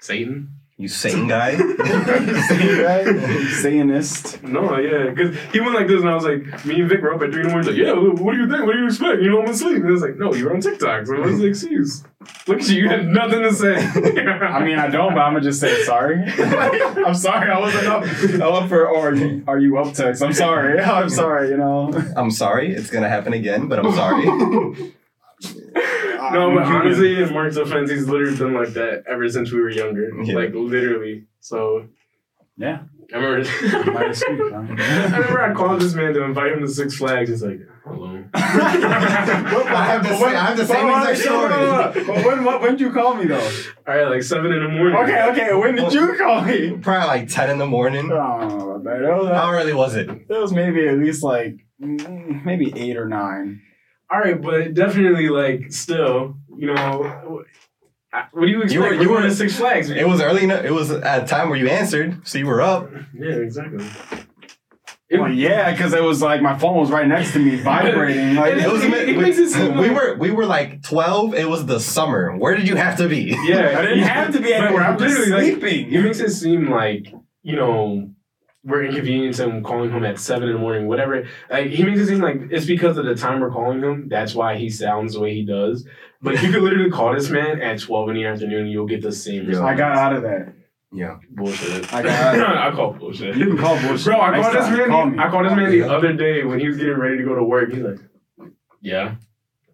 Satan. 0.00 0.50
You 0.78 0.86
Satan 0.86 1.26
guy 1.26 1.56
sane 1.56 2.82
guy? 2.82 3.04
Satanist. 3.48 4.42
No, 4.44 4.78
yeah, 4.78 5.10
because 5.10 5.36
he 5.52 5.58
went 5.58 5.74
like 5.74 5.88
this, 5.88 6.00
and 6.00 6.08
I 6.08 6.14
was 6.14 6.24
like, 6.24 6.64
me 6.64 6.80
and 6.80 6.88
Vic 6.88 7.02
were 7.02 7.12
up 7.12 7.20
at 7.22 7.32
three 7.32 7.42
in 7.42 7.48
the 7.48 7.52
morning. 7.52 7.70
Like, 7.70 7.76
yeah, 7.76 7.92
what 7.92 8.32
do 8.32 8.38
you 8.38 8.48
think? 8.48 8.64
What 8.64 8.74
do 8.74 8.78
you 8.78 8.86
expect? 8.86 9.20
You 9.20 9.30
know, 9.30 9.42
I'm 9.42 9.48
asleep. 9.48 9.78
And 9.78 9.88
I 9.88 9.90
was 9.90 10.02
like, 10.02 10.16
no, 10.16 10.32
you're 10.34 10.54
on 10.54 10.60
TikTok. 10.60 11.06
So 11.06 11.20
what's 11.20 11.38
the 11.38 11.46
excuse? 11.46 12.04
Look 12.46 12.60
at 12.60 12.68
you, 12.68 12.82
you 12.82 12.88
had 12.88 13.06
nothing 13.06 13.42
to 13.42 13.52
say. 13.52 13.74
I 13.76 14.64
mean, 14.64 14.78
I 14.78 14.88
don't, 14.88 15.14
but 15.14 15.20
I'm 15.20 15.32
gonna 15.32 15.40
just 15.40 15.60
say 15.60 15.82
sorry. 15.82 16.22
I'm 16.24 17.14
sorry, 17.14 17.50
I 17.50 17.58
wasn't 17.58 17.86
up. 17.86 18.04
I'm 18.04 18.42
up 18.42 18.68
for 18.68 18.86
or 18.88 19.08
are 19.08 19.14
you, 19.14 19.44
are 19.48 19.58
you 19.58 19.78
up 19.78 19.94
text? 19.94 20.22
I'm 20.22 20.32
sorry. 20.32 20.78
I'm 20.80 21.10
sorry. 21.10 21.50
You 21.50 21.56
know. 21.56 21.92
I'm 22.16 22.30
sorry 22.30 22.72
it's 22.72 22.90
gonna 22.90 23.08
happen 23.08 23.32
again 23.32 23.68
but 23.68 23.78
I'm 23.78 23.92
sorry 23.92 24.24
no, 26.32 26.54
but 26.54 26.64
honestly, 26.64 27.22
in 27.22 27.32
Mark's 27.32 27.56
offense, 27.56 27.90
he's 27.90 28.08
literally 28.08 28.36
been 28.36 28.54
like 28.54 28.70
that 28.70 29.04
ever 29.08 29.28
since 29.28 29.50
we 29.52 29.60
were 29.60 29.70
younger. 29.70 30.10
Yeah. 30.22 30.34
Like 30.34 30.54
literally. 30.54 31.24
So 31.40 31.88
Yeah. 32.56 32.82
I 33.12 33.16
remember. 33.16 33.90
My 33.92 34.04
excuse, 34.04 34.52
huh? 34.52 34.56
I 34.56 35.16
remember 35.16 35.42
I 35.42 35.54
called 35.54 35.80
this 35.80 35.94
man 35.94 36.12
to 36.12 36.22
invite 36.24 36.52
him 36.52 36.60
to 36.60 36.68
Six 36.68 36.94
Flags. 36.96 37.30
He's 37.30 37.42
like, 37.42 37.58
hello. 37.86 38.22
I 38.34 39.84
have 39.90 40.02
the 40.02 40.14
same- 40.16 40.28
I 40.28 40.44
have 40.44 40.56
the 40.58 40.66
same 40.66 40.88
exact 40.88 41.18
story. 41.18 42.04
But 42.06 42.26
when 42.26 42.44
what, 42.44 42.60
when 42.60 42.72
did 42.72 42.80
you 42.80 42.92
call 42.92 43.14
me 43.14 43.24
though? 43.26 43.38
All 43.86 43.96
right, 43.96 44.08
like 44.08 44.22
seven 44.22 44.52
in 44.52 44.62
the 44.62 44.68
morning. 44.68 44.98
Okay, 44.98 45.22
okay. 45.30 45.54
When 45.54 45.74
did 45.74 45.92
you 45.94 46.16
call 46.18 46.42
me? 46.42 46.76
probably 46.82 47.06
like 47.08 47.28
10 47.28 47.48
in 47.50 47.58
the 47.58 47.66
morning 47.66 48.10
Oh, 48.12 48.78
man, 48.78 49.02
was, 49.02 49.28
how 49.30 49.50
early 49.52 49.72
was 49.72 49.94
it 49.96 50.08
it 50.10 50.28
was 50.28 50.52
maybe 50.52 50.86
at 50.86 50.98
least 50.98 51.22
like 51.22 51.56
mm, 51.82 52.44
maybe 52.44 52.72
eight 52.76 52.96
or 52.98 53.08
nine. 53.08 53.62
All 54.10 54.18
right, 54.20 54.40
but 54.40 54.74
definitely 54.74 55.28
like 55.28 55.72
still, 55.72 56.36
you 56.56 56.72
know, 56.74 57.42
what 58.32 58.46
do 58.46 58.50
you 58.50 58.62
expect? 58.62 58.72
You 58.72 58.80
were- 58.80 58.88
We're 58.96 59.02
you 59.02 59.10
were- 59.10 59.22
to 59.22 59.30
Six 59.34 59.56
Flags. 59.56 59.90
it 59.90 60.06
was 60.08 60.20
early 60.20 60.44
enough 60.44 60.64
it 60.64 60.70
was 60.72 60.90
at 60.90 61.24
a 61.24 61.26
time 61.26 61.50
where 61.50 61.58
you 61.58 61.68
answered 61.68 62.26
so 62.26 62.38
you 62.38 62.46
were 62.46 62.62
up 62.62 62.90
yeah, 63.14 63.32
exactly. 63.34 63.84
It, 65.10 65.18
Well, 65.18 65.32
yeah, 65.32 65.70
because 65.70 65.94
it 65.94 66.02
was 66.02 66.20
like 66.20 66.42
my 66.42 66.58
phone 66.58 66.76
was 66.76 66.90
right 66.90 67.06
next 67.06 67.32
to 67.32 67.38
me, 67.38 67.56
vibrating. 67.62 68.34
Like 68.34 68.54
It 68.54 68.58
It 68.58 68.70
was. 68.72 68.84
It- 68.84 68.90
we, 68.92 68.98
it 69.14 69.18
makes 69.18 69.38
it 69.38 69.48
seem 69.50 69.76
we 69.78 69.88
like- 69.88 69.96
were. 69.96 70.16
We 70.18 70.30
were 70.30 70.44
like 70.44 70.82
twelve. 70.82 71.34
It 71.34 71.48
was 71.48 71.64
the 71.64 71.80
summer. 71.80 72.36
Where 72.36 72.54
did 72.54 72.68
you 72.68 72.76
have 72.76 72.96
to 72.98 73.08
be? 73.08 73.34
yeah, 73.46 73.74
I 73.78 73.82
didn't 73.82 74.00
have 74.00 74.32
to 74.34 74.38
be 74.40 74.50
But 74.50 74.64
anywhere. 74.64 74.82
I'm 74.84 74.96
we're 74.98 75.06
just 75.08 75.18
literally, 75.18 75.50
like, 75.52 75.60
sleeping. 75.62 75.92
It 75.94 76.02
makes 76.02 76.20
it 76.20 76.30
seem 76.30 76.70
like 76.70 77.06
you 77.42 77.56
know 77.56 78.10
we're 78.68 78.84
inconveniencing 78.84 79.48
him 79.50 79.62
calling 79.64 79.90
him 79.90 80.04
at 80.04 80.18
seven 80.20 80.48
in 80.48 80.54
the 80.54 80.60
morning, 80.60 80.86
whatever. 80.86 81.26
Like 81.50 81.66
he 81.68 81.82
makes 81.84 82.00
it 82.00 82.06
seem 82.06 82.20
like 82.20 82.36
it's 82.50 82.66
because 82.66 82.96
of 82.98 83.04
the 83.06 83.14
time 83.14 83.40
we're 83.40 83.50
calling 83.50 83.80
him. 83.82 84.08
That's 84.08 84.34
why 84.34 84.56
he 84.56 84.70
sounds 84.70 85.14
the 85.14 85.20
way 85.20 85.34
he 85.34 85.44
does. 85.44 85.86
But 86.22 86.42
you 86.42 86.50
could 86.52 86.62
literally 86.62 86.90
call 86.90 87.14
this 87.14 87.30
man 87.30 87.60
at 87.60 87.80
twelve 87.80 88.08
in 88.10 88.16
the 88.16 88.26
afternoon, 88.26 88.62
and 88.62 88.70
you'll 88.70 88.86
get 88.86 89.02
the 89.02 89.12
same 89.12 89.42
Yeah. 89.44 89.48
response. 89.50 89.68
I 89.70 89.74
got 89.76 89.96
out 89.96 90.12
of 90.14 90.22
that. 90.22 90.52
Yeah. 90.90 91.18
bullshit. 91.30 91.92
I 91.92 92.02
got- 92.02 92.38
I 92.72 92.74
call 92.74 92.92
bullshit. 92.94 93.36
You 93.36 93.48
can 93.48 93.58
call 93.58 93.78
bullshit. 93.80 94.06
Bro, 94.06 94.20
I 94.20 94.30
Next 94.30 94.48
called 94.52 94.56
this 94.72 94.78
man. 94.78 94.88
call 94.88 95.10
the- 95.10 95.18
I 95.18 95.30
called 95.30 95.46
this 95.46 95.52
man 95.54 95.70
the 95.70 95.82
other 95.82 96.12
day 96.14 96.44
when 96.44 96.58
he 96.60 96.66
was 96.68 96.76
getting 96.78 96.96
ready 96.98 97.18
to 97.18 97.24
go 97.24 97.34
to 97.34 97.44
work. 97.44 97.70
He's 97.72 97.82
like, 97.82 97.98
"Yeah, 98.80 99.16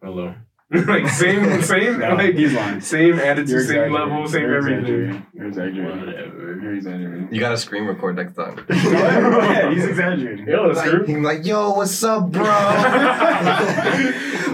hello." 0.02 0.34
like 0.86 1.06
same, 1.08 1.62
same, 1.62 1.98
No, 2.00 2.14
like 2.14 2.34
he's 2.34 2.52
lying. 2.54 2.80
same 2.80 3.18
attitude, 3.18 3.48
You're 3.50 3.64
same 3.64 3.92
level, 3.92 4.26
same 4.26 4.42
You're 4.42 4.56
everything. 4.56 4.80
exaggerating. 4.84 5.26
You're 5.34 5.46
exaggerating. 5.48 6.00
Whatever. 6.06 6.58
You're 6.62 6.74
exaggerating. 6.74 7.28
You 7.30 7.40
gotta 7.40 7.56
screen 7.58 7.84
record 7.84 8.16
next 8.16 8.34
time. 8.34 8.64
yeah, 8.70 9.70
he's 9.72 9.84
exaggerating. 9.84 10.48
Yo, 10.48 10.62
like, 10.68 10.86
screw. 10.86 11.04
he's 11.04 11.16
like, 11.18 11.44
yo, 11.44 11.72
what's 11.74 12.02
up, 12.02 12.30
bro? 12.30 12.44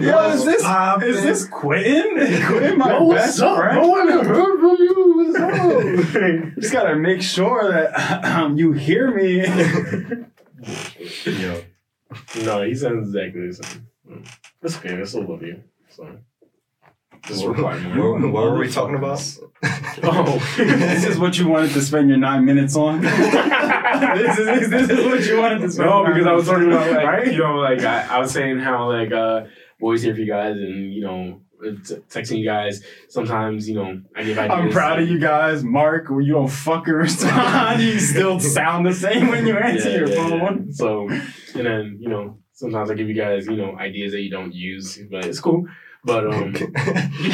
Yo, 0.00 0.30
is 0.30 0.44
this 0.44 0.62
poppin'? 0.62 1.08
is 1.08 1.22
this 1.22 1.44
Quentin? 1.46 2.14
Quentin, 2.46 2.78
my 2.78 2.90
Yo, 2.98 3.10
best 3.12 3.38
what's 3.38 3.40
up, 3.40 3.56
friend. 3.56 3.78
bro? 3.80 3.94
I 3.94 4.10
haven't 4.10 4.26
heard 4.26 4.60
from 4.60 4.76
you. 4.78 5.14
What's 5.16 5.38
up? 5.38 6.54
Just 6.58 6.72
gotta 6.72 6.96
make 6.96 7.22
sure 7.22 7.70
that 7.70 8.24
um, 8.36 8.56
you 8.58 8.72
hear 8.72 9.14
me. 9.14 9.40
Yo. 11.24 11.62
No, 12.44 12.62
he 12.62 12.74
sounds 12.74 13.08
exactly 13.14 13.46
the 13.46 13.54
same. 13.54 13.86
That's 14.60 14.76
okay. 14.78 15.00
I 15.00 15.04
still 15.04 15.24
love 15.28 15.42
you. 15.42 15.62
So 15.90 16.18
just 17.26 17.44
reply. 17.44 17.76
What, 17.96 18.20
what 18.32 18.44
were 18.44 18.58
we 18.58 18.70
talking 18.70 18.94
about? 18.96 19.20
Oh. 20.02 20.38
this 20.56 21.04
is 21.04 21.18
what 21.18 21.38
you 21.38 21.48
wanted 21.48 21.72
to 21.72 21.80
spend 21.82 22.08
your 22.08 22.18
nine 22.18 22.44
minutes 22.44 22.76
on. 22.76 23.00
this 23.02 24.38
is 24.38 24.70
this 24.70 24.90
is 24.90 25.04
what 25.04 25.24
you 25.26 25.38
wanted 25.38 25.58
to 25.60 25.70
spend. 25.70 25.88
No, 25.90 26.04
because 26.06 26.26
I 26.26 26.32
was 26.32 26.46
talking 26.46 26.68
about 26.68 26.90
like 26.90 27.06
right? 27.06 27.32
you 27.32 27.38
know 27.38 27.56
like 27.56 27.80
I, 27.80 28.06
I 28.16 28.18
was 28.18 28.32
saying 28.32 28.58
how 28.60 28.88
like 28.88 29.12
uh 29.12 29.44
boys 29.78 30.02
here 30.02 30.14
for 30.14 30.20
you 30.20 30.26
guys 30.32 30.56
and 30.56 30.92
you 30.94 31.02
know 31.02 31.42
t- 31.86 31.96
texting 32.08 32.38
you 32.38 32.44
guys 32.44 32.82
sometimes 33.08 33.68
you 33.68 33.74
know 33.74 34.00
I 34.16 34.22
give 34.22 34.38
ideas. 34.38 34.58
I'm 34.58 34.70
proud 34.70 35.00
of 35.02 35.08
you 35.08 35.18
guys, 35.18 35.62
Mark. 35.62 36.08
When 36.08 36.24
you 36.24 36.32
don't 36.34 36.48
fucking 36.48 36.94
respond, 37.06 37.82
you 37.82 37.98
still 37.98 38.40
sound 38.40 38.86
the 38.86 38.94
same 38.94 39.28
when 39.28 39.46
you 39.46 39.58
answer 39.58 39.90
Yeah, 39.90 39.96
your 39.98 40.08
yeah, 40.08 40.28
phone. 40.28 40.66
yeah. 40.68 40.72
So 40.72 41.08
and 41.08 41.66
then 41.66 41.98
you 42.00 42.08
know 42.08 42.38
sometimes 42.60 42.90
I 42.90 42.94
give 42.94 43.08
you 43.08 43.14
guys 43.14 43.46
you 43.46 43.56
know 43.56 43.76
ideas 43.76 44.12
that 44.12 44.20
you 44.20 44.30
don't 44.30 44.54
use, 44.54 44.98
but 45.10 45.24
it's 45.24 45.40
cool. 45.40 45.66
But 46.04 46.26
um. 46.26 46.54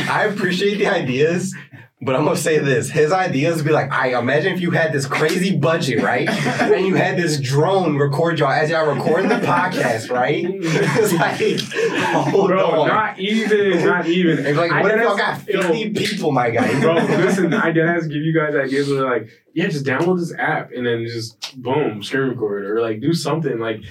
I 0.09 0.29
appreciate 0.33 0.79
the 0.79 0.89
ideas, 0.89 1.55
but 2.01 2.17
I'm 2.17 2.25
gonna 2.25 2.37
say 2.37 2.59
this: 2.59 2.91
his 2.91 3.13
ideas 3.13 3.63
be 3.63 3.71
like, 3.71 3.93
I 3.93 4.19
imagine 4.19 4.55
if 4.55 4.61
you 4.61 4.73
had 4.73 4.93
this 4.93 5.07
crazy 5.07 5.57
budget, 5.57 6.03
right, 6.03 6.29
and 6.61 6.85
you 6.85 6.95
had 6.95 7.17
this 7.17 7.41
drone 7.41 7.97
record 7.97 8.41
y'all 8.41 8.51
as 8.51 8.71
y'all 8.71 8.93
recording 8.93 9.29
the 9.29 9.37
podcast, 9.37 10.11
right? 10.11 10.45
It's 10.99 11.13
like, 11.13 12.31
hold 12.31 12.49
Bro, 12.49 12.83
on. 12.83 12.89
not 12.89 13.19
even, 13.21 13.85
not 13.85 14.07
even. 14.07 14.45
It's 14.45 14.59
like, 14.59 14.73
I 14.73 14.83
what 14.83 14.93
if 14.93 15.03
y'all 15.03 15.17
got 15.17 15.41
50 15.43 15.91
people, 15.93 16.33
my 16.33 16.51
guy? 16.51 16.81
Bro, 16.81 16.95
listen, 16.95 17.55
I 17.55 17.71
did 17.71 17.87
ask 17.87 18.09
give 18.09 18.23
you 18.23 18.35
guys 18.35 18.55
ideas 18.55 18.89
where 18.89 19.05
like, 19.05 19.29
yeah, 19.55 19.69
just 19.69 19.85
download 19.85 20.19
this 20.19 20.35
app 20.37 20.73
and 20.73 20.87
then 20.87 21.07
just 21.07 21.61
boom, 21.63 22.03
screen 22.03 22.31
record 22.31 22.65
or 22.67 22.81
like 22.81 23.01
do 23.01 23.13
something 23.13 23.59
like 23.59 23.83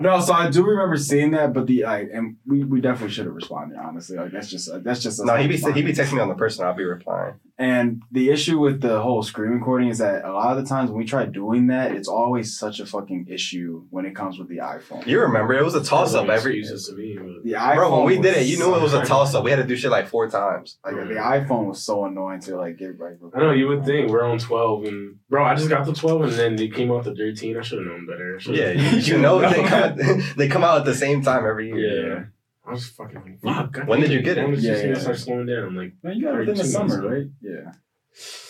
No, 0.00 0.20
so 0.20 0.32
I 0.32 0.50
do 0.50 0.64
remember 0.64 0.96
seeing 0.96 1.32
that, 1.32 1.52
but 1.52 1.66
the 1.66 1.84
I 1.84 2.00
and 2.00 2.36
we, 2.46 2.64
we 2.64 2.80
definitely 2.80 3.12
should 3.14 3.26
have 3.26 3.34
responded. 3.34 3.78
Honestly, 3.78 4.16
like 4.16 4.32
that's 4.32 4.48
just 4.48 4.70
that's 4.82 5.02
just 5.02 5.24
No, 5.24 5.36
he 5.36 5.46
be 5.46 5.56
he 5.56 5.82
be 5.82 5.92
texting 5.92 6.14
me 6.14 6.20
on 6.20 6.28
the 6.28 6.34
person. 6.34 6.64
I'll 6.64 6.74
be 6.74 6.84
replying. 6.84 7.34
And 7.56 8.02
the 8.10 8.30
issue 8.30 8.58
with 8.58 8.80
the 8.80 9.00
whole 9.00 9.22
screen 9.22 9.52
recording 9.52 9.88
is 9.88 9.98
that 9.98 10.24
a 10.24 10.32
lot 10.32 10.56
of 10.56 10.62
the 10.62 10.68
times 10.68 10.90
when 10.90 10.98
we 10.98 11.04
try 11.04 11.24
doing 11.24 11.68
that, 11.68 11.92
it's 11.92 12.08
always 12.08 12.58
such 12.58 12.80
a 12.80 12.86
fucking 12.86 13.26
issue 13.28 13.84
when 13.90 14.06
it 14.06 14.16
comes 14.16 14.40
with 14.40 14.48
the 14.48 14.56
iPhone. 14.56 15.06
You 15.06 15.20
remember 15.20 15.54
it 15.54 15.62
was 15.62 15.76
a 15.76 15.84
toss 15.84 16.14
up 16.14 16.28
every. 16.28 16.58
excuses 16.58 16.88
to 16.88 16.96
me. 16.96 17.16
But 17.16 17.44
The 17.44 17.52
iPhone 17.52 17.74
Bro, 17.76 17.96
when 17.96 18.06
we 18.06 18.18
did 18.18 18.36
it, 18.38 18.46
you 18.46 18.58
knew 18.58 18.74
it 18.74 18.82
was 18.82 18.92
a 18.92 19.04
toss 19.04 19.36
up. 19.36 19.44
We 19.44 19.50
had 19.52 19.58
to 19.58 19.64
do 19.64 19.76
shit 19.76 19.92
like 19.92 20.08
four 20.08 20.28
times. 20.28 20.78
Like 20.84 20.96
the 20.96 21.14
iPhone 21.14 21.68
was 21.68 21.80
so 21.80 22.04
annoying 22.04 22.40
to 22.40 22.56
like 22.56 22.76
get 22.76 22.98
right. 22.98 23.16
I 23.32 23.38
know 23.38 23.52
you 23.52 23.68
would 23.68 23.84
think 23.84 24.10
we're 24.10 24.24
on 24.24 24.38
twelve 24.38 24.84
and 24.86 25.18
bro, 25.28 25.44
I 25.44 25.54
just 25.54 25.68
got 25.68 25.86
the 25.86 25.92
twelve 25.92 26.22
and 26.22 26.32
then 26.32 26.56
they 26.56 26.68
came 26.68 26.90
out 26.90 27.04
the 27.04 27.14
thirteen. 27.14 27.56
I 27.56 27.62
should 27.62 27.78
have 27.78 27.86
known 27.86 28.06
better. 28.06 28.40
Yeah, 28.46 28.70
you, 28.90 28.98
you 28.98 29.18
know 29.18 29.38
they 29.48 29.62
come 29.62 30.22
they 30.36 30.48
come 30.48 30.64
out 30.64 30.78
at 30.78 30.84
the 30.84 30.94
same 30.94 31.22
time 31.22 31.46
every 31.46 31.68
year. 31.68 31.78
Yeah. 31.78 32.24
I 32.66 32.70
was 32.72 32.88
fucking 32.88 33.16
like, 33.16 33.40
fuck. 33.56 33.72
God 33.72 33.88
When 33.88 34.00
did 34.00 34.10
you 34.10 34.22
get 34.22 34.38
it? 34.38 34.42
When 34.42 34.54
did 34.54 34.64
Yeah, 34.64 34.76
you 34.82 34.88
yeah. 34.90 34.98
start 34.98 35.18
slowing 35.18 35.46
down? 35.46 35.64
I'm 35.64 35.76
like, 35.76 35.92
Man, 36.02 36.16
you 36.16 36.24
got 36.24 36.40
it 36.40 36.48
in 36.48 36.56
the 36.56 36.64
summer, 36.64 37.00
months. 37.00 37.04
right? 37.04 37.26
Yeah. 37.42 37.72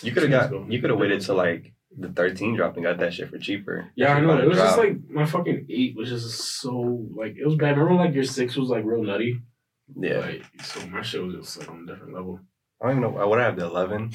You 0.03 0.12
could 0.12 0.31
have 0.31 0.50
got 0.53 0.70
you 0.70 0.81
could 0.81 0.90
have 0.90 0.98
waited 0.98 1.20
till 1.22 1.35
like 1.37 1.72
the 1.96 2.09
13 2.09 2.57
dropped 2.57 2.77
and 2.77 2.85
got 2.85 2.98
that 2.98 3.14
shit 3.14 3.31
for 3.31 3.38
cheaper. 3.38 3.88
yeah, 3.96 4.14
I 4.14 4.20
know. 4.20 4.37
It 4.38 4.42
to 4.42 4.48
was 4.48 4.59
just 4.59 4.79
like 4.79 4.96
my 5.09 5.24
fucking 5.24 5.66
eight 5.70 5.96
was 5.96 6.09
just 6.11 6.61
so 6.61 7.07
like 7.16 7.37
it 7.37 7.44
was 7.46 7.55
bad. 7.57 7.77
Remember 7.79 8.05
like 8.05 8.14
your 8.14 8.24
six 8.24 8.57
was 8.57 8.68
like 8.68 8.85
real 8.85 9.03
nutty. 9.03 9.40
yeah. 9.98 10.18
Like, 10.18 10.42
so 10.62 10.87
my 10.88 11.03
shit 11.03 11.22
was 11.24 11.35
just 11.37 11.59
like 11.59 11.70
on 11.70 11.85
a 11.88 11.92
different 11.92 12.14
level. 12.14 12.40
I 12.83 12.88
don't 12.88 12.98
even 12.98 13.11
know. 13.14 13.22
Uh, 13.22 13.27
what 13.27 13.38
I 13.40 13.44
have 13.44 13.57
the 13.57 13.64
11. 13.64 14.11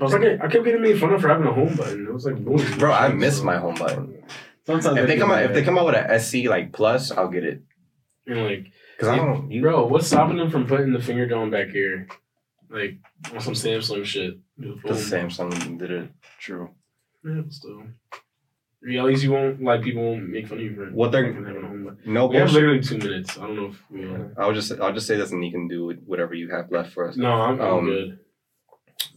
I 0.00 0.02
was 0.04 0.12
like, 0.14 0.22
I 0.22 0.48
kept 0.48 0.64
getting 0.64 0.80
made 0.80 0.98
fun 0.98 1.12
of 1.12 1.20
for 1.20 1.28
having 1.28 1.46
a 1.46 1.52
home 1.52 1.74
button. 1.76 2.06
It 2.06 2.12
was 2.12 2.24
like, 2.24 2.36
boom. 2.42 2.56
Bro, 2.78 2.92
I 2.92 3.08
miss 3.08 3.42
my 3.42 3.58
home 3.58 3.74
button. 3.74 4.22
Sometimes 4.66 4.96
If 4.96 5.06
they 5.08 5.18
come 5.18 5.30
out 5.30 5.42
if 5.42 5.52
they 5.52 5.62
come 5.62 5.76
out 5.76 5.86
with 5.86 5.96
an 5.96 6.18
SC 6.18 6.44
like 6.48 6.72
plus, 6.72 7.10
I'll 7.10 7.28
get 7.28 7.44
it. 7.44 7.62
And 8.26 8.44
like, 8.44 8.72
Cause 8.98 9.08
I 9.08 9.16
don't. 9.16 9.50
You, 9.50 9.60
bro, 9.62 9.86
what's 9.86 10.06
stopping 10.06 10.36
them 10.38 10.50
from 10.50 10.66
putting 10.66 10.92
the 10.92 11.00
finger 11.02 11.26
down 11.26 11.50
back 11.50 11.68
here? 11.68 12.08
Like 12.70 12.98
on 13.32 13.40
some 13.40 13.54
Samsung 13.54 14.04
shit. 14.04 14.38
the 14.56 14.74
Samsung 14.94 15.78
did 15.78 15.90
it. 15.90 16.10
True. 16.40 16.70
Yeah, 17.24 17.40
but 17.42 17.52
still. 17.52 17.82
Yeah, 18.86 19.00
at 19.00 19.06
least 19.06 19.22
you 19.22 19.32
won't 19.32 19.62
like 19.62 19.82
people 19.82 20.02
won't 20.02 20.28
make 20.28 20.46
fun 20.46 20.58
of 20.58 20.64
you 20.64 20.74
for 20.74 20.86
What 20.90 21.10
they're- 21.12 21.32
having 21.32 21.46
a 21.56 21.60
home. 21.66 21.96
No 22.04 22.26
We 22.26 22.36
have 22.36 22.52
literally 22.52 22.80
two 22.80 22.98
minutes. 22.98 23.38
I 23.38 23.42
don't 23.46 23.56
know 23.56 23.66
if 23.66 23.82
we. 23.90 24.04
Uh, 24.06 24.28
I'll 24.38 24.52
just 24.52 24.72
I'll 24.80 24.92
just 24.92 25.06
say 25.06 25.16
this 25.16 25.32
and 25.32 25.44
you 25.44 25.50
can 25.52 25.68
do 25.68 25.90
whatever 26.06 26.34
you 26.34 26.50
have 26.50 26.70
left 26.70 26.92
for 26.92 27.08
us. 27.08 27.16
no, 27.16 27.30
I'm, 27.32 27.60
I'm 27.60 27.72
Um, 27.78 27.84
good. 27.86 28.18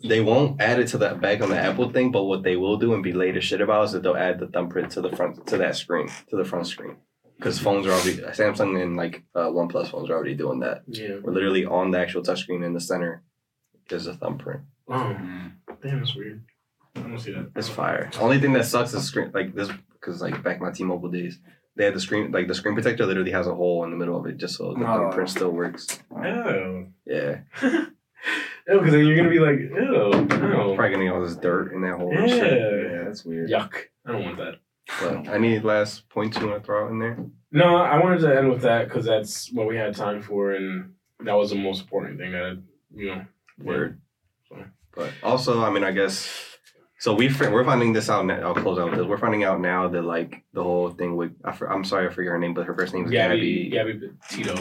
They 0.08 0.22
won't 0.22 0.62
add 0.62 0.80
it 0.80 0.88
to 0.90 0.98
that 1.00 1.22
back 1.22 1.42
on 1.42 1.50
the 1.50 1.58
Apple 1.58 1.90
thing, 1.92 2.12
but 2.12 2.24
what 2.26 2.44
they 2.44 2.56
will 2.56 2.78
do 2.78 2.94
and 2.94 3.04
be 3.04 3.14
late 3.14 3.36
as 3.38 3.44
shit 3.44 3.62
about 3.62 3.86
is 3.86 3.92
that 3.94 4.04
they'll 4.04 4.16
add 4.16 4.40
the 4.40 4.48
thumbprint 4.48 4.92
to 4.92 5.02
the 5.02 5.10
front 5.16 5.46
to 5.48 5.58
that 5.58 5.76
screen 5.76 6.08
to 6.30 6.36
the 6.38 6.46
front 6.46 6.68
screen. 6.68 6.98
Because 7.38 7.60
phones 7.60 7.86
are 7.86 7.92
already 7.92 8.18
Samsung 8.18 8.82
and 8.82 8.98
like 8.98 9.24
uh, 9.36 9.48
OnePlus 9.48 9.90
phones 9.92 10.10
are 10.10 10.14
already 10.16 10.34
doing 10.36 10.60
that. 10.62 10.84
Yeah. 10.88 11.18
We're 11.22 11.34
literally 11.34 11.66
on 11.66 11.92
the 11.92 12.00
actual 12.00 12.24
touchscreen 12.24 12.66
in 12.66 12.74
the 12.74 12.80
center. 12.82 13.22
There's 13.90 14.08
a 14.08 14.14
thumbprint. 14.16 14.62
Oh, 14.90 14.94
Mm. 14.94 15.52
damn, 15.82 16.00
that's 16.00 16.16
weird. 16.16 16.44
I 16.96 17.02
don't 17.02 17.20
see 17.20 17.32
that. 17.34 17.52
It's 17.56 17.70
fire. 17.70 18.10
Only 18.20 18.40
thing 18.40 18.54
that 18.54 18.66
sucks 18.66 18.94
is 18.94 19.04
screen 19.04 19.32
like 19.34 19.54
this 19.54 19.70
because 19.94 20.22
like 20.22 20.42
back 20.44 20.58
in 20.58 20.64
my 20.64 20.72
T-Mobile 20.72 21.10
days, 21.10 21.40
they 21.76 21.86
had 21.86 21.94
the 21.94 22.00
screen 22.00 22.32
like 22.32 22.48
the 22.48 22.56
screen 22.56 22.74
protector 22.74 23.06
literally 23.06 23.32
has 23.32 23.46
a 23.46 23.54
hole 23.54 23.84
in 23.84 23.92
the 23.92 23.98
middle 23.98 24.18
of 24.20 24.26
it 24.26 24.38
just 24.38 24.56
so 24.56 24.74
the 24.74 24.84
Oh. 24.84 24.98
thumbprint 25.04 25.30
still 25.30 25.52
works. 25.52 26.00
Oh. 26.12 26.88
Yeah, 27.06 27.42
Ew, 27.62 28.80
because 28.80 28.92
then 28.92 29.06
you're 29.06 29.16
gonna 29.16 29.30
be 29.30 29.40
like, 29.40 29.60
ew, 29.60 29.70
no. 30.12 30.76
probably 30.76 30.90
gonna 30.92 31.04
get 31.06 31.14
all 31.14 31.22
this 31.22 31.36
dirt 31.36 31.72
in 31.74 31.82
that 31.82 31.98
hole. 31.98 32.12
And 32.18 32.28
shit. 32.30 32.52
Yeah. 32.52 32.92
Yeah, 32.98 33.04
that's 33.06 33.24
weird. 33.24 33.50
Yuck. 33.50 33.74
I 34.06 34.12
don't 34.14 34.24
want 34.24 34.38
that. 34.38 34.56
But 35.00 35.28
any 35.28 35.60
last 35.60 36.08
points 36.10 36.38
you 36.38 36.48
want 36.48 36.62
to 36.62 36.66
throw 36.66 36.86
out 36.86 36.92
in 36.92 37.00
there? 37.00 37.18
No, 37.52 37.76
I 37.76 38.02
wanted 38.02 38.20
to 38.22 38.36
end 38.36 38.50
with 38.50 38.62
that 38.62 38.88
because 38.88 39.06
that's 39.06 39.52
what 39.52 39.68
we 39.68 39.76
had 39.78 39.96
time 39.96 40.22
for, 40.22 40.54
and 40.54 40.94
that 41.20 41.34
was 41.34 41.50
the 41.50 41.56
most 41.56 41.82
important 41.82 42.20
thing 42.20 42.32
that 42.32 42.62
you 42.94 43.08
know. 43.08 43.26
Word. 43.60 44.00
So. 44.50 44.64
But 44.94 45.12
also, 45.24 45.64
I 45.64 45.70
mean, 45.72 45.84
I 45.84 45.92
guess 45.92 46.47
so. 47.00 47.14
We 47.14 47.28
we're 47.28 47.64
finding 47.66 47.94
this 47.94 48.10
out. 48.10 48.26
Now, 48.26 48.40
I'll 48.42 48.54
close 48.56 48.78
out 48.80 48.90
with 48.90 49.00
this. 49.00 49.08
We're 49.08 49.18
finding 49.18 49.44
out 49.44 49.60
now 49.62 49.88
that 49.88 50.02
like 50.04 50.44
the 50.54 50.64
whole 50.64 50.90
thing 50.90 51.16
with 51.16 51.32
I 51.44 51.58
I'm 51.70 51.84
sorry 51.84 52.08
I 52.08 52.14
forget 52.14 52.32
her 52.32 52.40
name, 52.40 52.54
but 52.54 52.66
her 52.66 52.74
first 52.76 52.94
name 52.94 53.06
is 53.06 53.12
Gabby, 53.12 53.70
Gabby. 53.70 53.94
Gabby 53.94 54.10
Petito. 54.30 54.56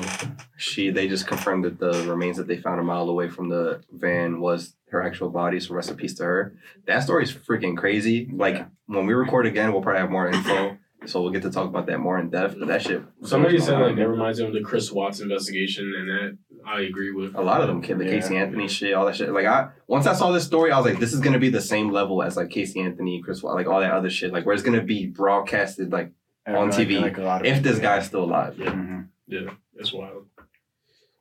She 0.56 0.90
they 0.90 1.08
just 1.08 1.26
confirmed 1.26 1.64
that 1.64 1.78
the 1.78 2.04
remains 2.08 2.36
that 2.36 2.46
they 2.48 2.56
found 2.58 2.80
a 2.80 2.84
mile 2.84 3.08
away 3.08 3.28
from 3.28 3.48
the 3.48 3.82
van 3.92 4.40
was 4.40 4.74
her 4.90 5.02
actual 5.02 5.30
body. 5.30 5.58
So 5.60 5.74
rest 5.74 5.90
in 5.90 5.96
peace 5.96 6.14
to 6.14 6.24
her. 6.24 6.54
That 6.86 7.02
story 7.02 7.24
is 7.24 7.32
freaking 7.32 7.76
crazy. 7.76 8.28
Like 8.32 8.54
Yeah. 8.54 8.64
when 8.86 9.06
we 9.06 9.14
record 9.14 9.46
again, 9.46 9.72
we'll 9.72 9.82
probably 9.82 10.00
have 10.00 10.10
more 10.10 10.28
info. 10.28 10.78
So 11.06 11.22
we'll 11.22 11.32
get 11.32 11.42
to 11.42 11.50
talk 11.50 11.68
about 11.68 11.86
that 11.86 11.98
more 11.98 12.18
in 12.18 12.30
depth. 12.30 12.56
But 12.58 12.68
that 12.68 12.82
shit. 12.82 13.02
Somebody 13.22 13.58
said 13.58 13.78
like 13.80 13.96
that 13.96 14.08
reminds 14.08 14.38
them 14.38 14.48
of 14.48 14.52
the 14.52 14.60
Chris 14.60 14.90
Watts 14.92 15.20
investigation, 15.20 15.92
and 15.98 16.08
that 16.08 16.38
I 16.66 16.80
agree 16.82 17.12
with. 17.12 17.34
A 17.34 17.40
lot 17.42 17.60
of 17.60 17.68
them, 17.68 17.80
kid, 17.82 17.98
the 17.98 18.04
Yeah. 18.04 18.10
Casey 18.12 18.36
Anthony 18.36 18.68
shit, 18.68 18.94
all 18.94 19.06
that 19.06 19.16
shit. 19.16 19.30
Like 19.30 19.46
I, 19.46 19.68
once 19.86 20.06
I 20.06 20.14
saw 20.14 20.32
this 20.32 20.44
story, 20.44 20.72
I 20.72 20.78
was 20.78 20.86
like, 20.86 20.98
this 21.00 21.12
is 21.12 21.20
gonna 21.20 21.38
be 21.38 21.48
the 21.50 21.60
same 21.60 21.90
level 21.90 22.22
as 22.22 22.36
like 22.36 22.50
Casey 22.50 22.80
Anthony, 22.80 23.22
Chris, 23.22 23.42
Wa- 23.42 23.52
like 23.52 23.66
all 23.66 23.80
that 23.80 23.92
other 23.92 24.10
shit. 24.10 24.32
Like 24.32 24.44
where 24.46 24.54
it's 24.54 24.62
gonna 24.64 24.82
be 24.82 25.06
broadcasted, 25.06 25.92
like 25.92 26.12
And 26.44 26.56
On 26.56 26.72
I 26.72 26.76
TV, 26.76 27.00
like 27.00 27.18
a 27.18 27.22
lot 27.22 27.40
of 27.40 27.46
if 27.46 27.62
this 27.62 27.76
people- 27.76 27.82
guy's 27.88 28.06
still 28.06 28.24
alive. 28.24 28.56
Yeah, 28.58 28.72
Mhm. 28.72 29.08
yeah, 29.26 29.50
that's 29.74 29.92
wild. 29.92 30.26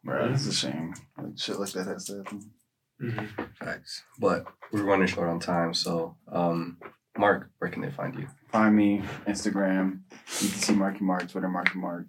Right, 0.04 0.30
it's 0.32 0.46
a 0.48 0.54
shame. 0.54 0.94
Like, 1.18 1.38
Shit 1.38 1.60
like 1.60 1.72
that 1.72 1.88
has 1.88 2.06
to 2.06 2.18
happen. 2.18 2.52
Mm-hmm. 3.02 3.44
Facts. 3.60 4.04
But 4.20 4.46
we're 4.72 4.84
running 4.84 5.08
short 5.08 5.28
on 5.30 5.40
time, 5.40 5.74
so 5.74 6.16
um, 6.32 6.78
Mark, 7.18 7.50
where 7.60 7.72
can 7.72 7.82
they 7.82 7.92
find 7.92 8.14
you? 8.16 8.28
Find 8.50 8.76
me 8.76 9.04
Instagram. 9.28 10.02
You 10.42 10.50
can 10.50 10.60
see 10.60 10.74
Marky 10.74 11.04
Mark, 11.04 11.30
Twitter 11.30 11.48
Marky 11.48 11.80
Mark. 11.80 12.06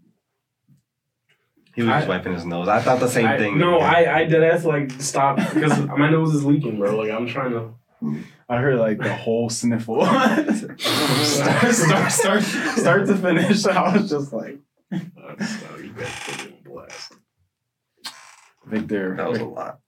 He 1.75 1.83
was 1.83 1.91
just 1.91 2.09
wiping 2.09 2.33
his 2.33 2.47
nose. 2.47 2.69
I 2.69 2.81
thought 2.81 3.01
the 3.01 3.09
same 3.09 3.27
I, 3.27 3.37
thing. 3.37 3.59
No, 3.59 3.79
I 3.79 4.21
I 4.21 4.25
did 4.25 4.43
ask 4.43 4.65
like 4.65 4.91
stop 4.93 5.37
because 5.37 5.79
my 5.87 6.09
nose 6.09 6.35
is 6.35 6.45
leaking, 6.45 6.79
bro. 6.79 6.97
Like 6.97 7.11
I'm 7.11 7.27
trying 7.27 7.53
to. 7.53 7.75
I 8.49 8.59
heard 8.59 8.79
like 8.79 8.99
the 8.99 9.15
whole 9.15 9.51
sniffle. 9.51 10.05
start, 10.07 10.81
start, 11.75 12.13
start, 12.13 12.43
start 12.43 13.07
to 13.09 13.17
finish. 13.17 13.67
I 13.67 13.97
was 13.97 14.09
just 14.09 14.33
like, 14.33 14.59
Uh, 14.91 14.99
stop. 15.45 15.79
You 15.79 15.93
guys 15.93 16.13
put 16.25 16.45
me 16.47 16.57
on 16.57 16.63
blast. 16.65 17.13
Victor, 18.65 19.17
that 19.17 19.29
was 19.29 19.41
a 19.41 19.45
lot. 19.45 19.81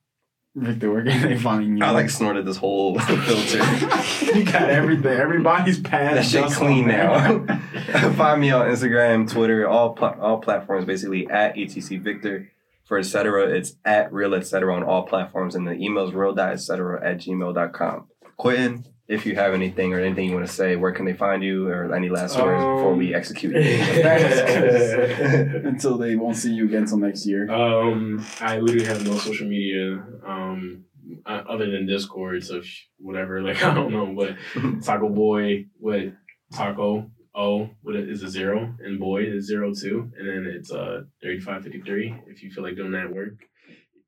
Victor, 0.54 0.92
where 0.92 1.04
can 1.04 1.22
they 1.22 1.37
find 1.38 1.78
you? 1.78 1.84
I 1.84 1.90
like 1.90 2.11
snorted 2.11 2.44
this 2.44 2.56
whole 2.56 2.98
filter. 2.98 3.58
you 4.34 4.44
got 4.44 4.68
everything. 4.70 5.12
Everybody's 5.12 5.78
past. 5.80 6.32
That 6.32 6.48
shit 6.48 6.56
clean 6.56 6.88
now. 6.88 7.44
Find 8.16 8.40
me 8.40 8.50
on 8.50 8.66
Instagram, 8.68 9.30
Twitter, 9.30 9.68
all 9.68 9.94
pla- 9.94 10.16
all 10.20 10.38
platforms, 10.40 10.84
basically 10.84 11.28
at 11.30 11.54
etc 11.56 12.02
Victor. 12.02 12.50
For 12.87 12.98
etc. 12.98 13.48
It's 13.50 13.76
at 13.84 14.12
real 14.12 14.34
etc. 14.34 14.74
on 14.74 14.82
all 14.82 15.02
platforms, 15.02 15.54
and 15.54 15.68
the 15.68 15.72
email's 15.74 16.14
real 16.14 16.34
etc. 16.52 16.98
at 17.04 17.18
gmail.com. 17.18 18.06
Quentin, 18.38 18.87
if 19.08 19.24
you 19.24 19.34
have 19.36 19.54
anything 19.54 19.94
or 19.94 20.00
anything 20.00 20.28
you 20.28 20.34
want 20.34 20.46
to 20.46 20.52
say, 20.52 20.76
where 20.76 20.92
can 20.92 21.06
they 21.06 21.14
find 21.14 21.42
you, 21.42 21.66
or 21.68 21.94
any 21.94 22.10
last 22.10 22.36
words 22.38 22.62
before 22.62 22.94
we 22.94 23.14
Um, 23.14 23.18
execute? 23.18 23.56
Until 25.64 25.96
they 25.98 26.16
won't 26.16 26.36
see 26.36 26.52
you 26.52 26.66
again 26.66 26.82
until 26.82 26.98
next 26.98 27.26
year. 27.26 27.50
Um, 27.50 28.24
I 28.40 28.58
literally 28.58 28.86
have 28.86 29.04
no 29.06 29.16
social 29.16 29.46
media, 29.48 30.04
um, 30.26 30.84
uh, 31.24 31.42
other 31.48 31.70
than 31.70 31.86
Discord, 31.86 32.44
so 32.44 32.60
whatever. 32.98 33.42
Like 33.48 33.62
I 33.64 33.72
don't 33.74 33.92
know, 33.92 34.14
but 34.14 34.36
Taco 34.84 35.08
Boy 35.08 35.66
with 35.80 36.12
Taco 36.52 37.10
O 37.34 37.70
with 37.82 37.96
a, 37.96 38.10
is 38.10 38.22
a 38.22 38.28
zero 38.28 38.74
and 38.80 38.98
Boy 38.98 39.22
is 39.24 39.46
zero 39.46 39.72
two, 39.72 40.10
and 40.18 40.28
then 40.28 40.52
it's 40.54 40.70
uh 40.72 41.02
thirty 41.22 41.40
five 41.40 41.62
fifty 41.62 41.80
three. 41.80 42.14
If 42.26 42.42
you 42.42 42.50
feel 42.50 42.64
like 42.64 42.76
doing 42.76 42.92
that 42.92 43.10
work, 43.14 43.34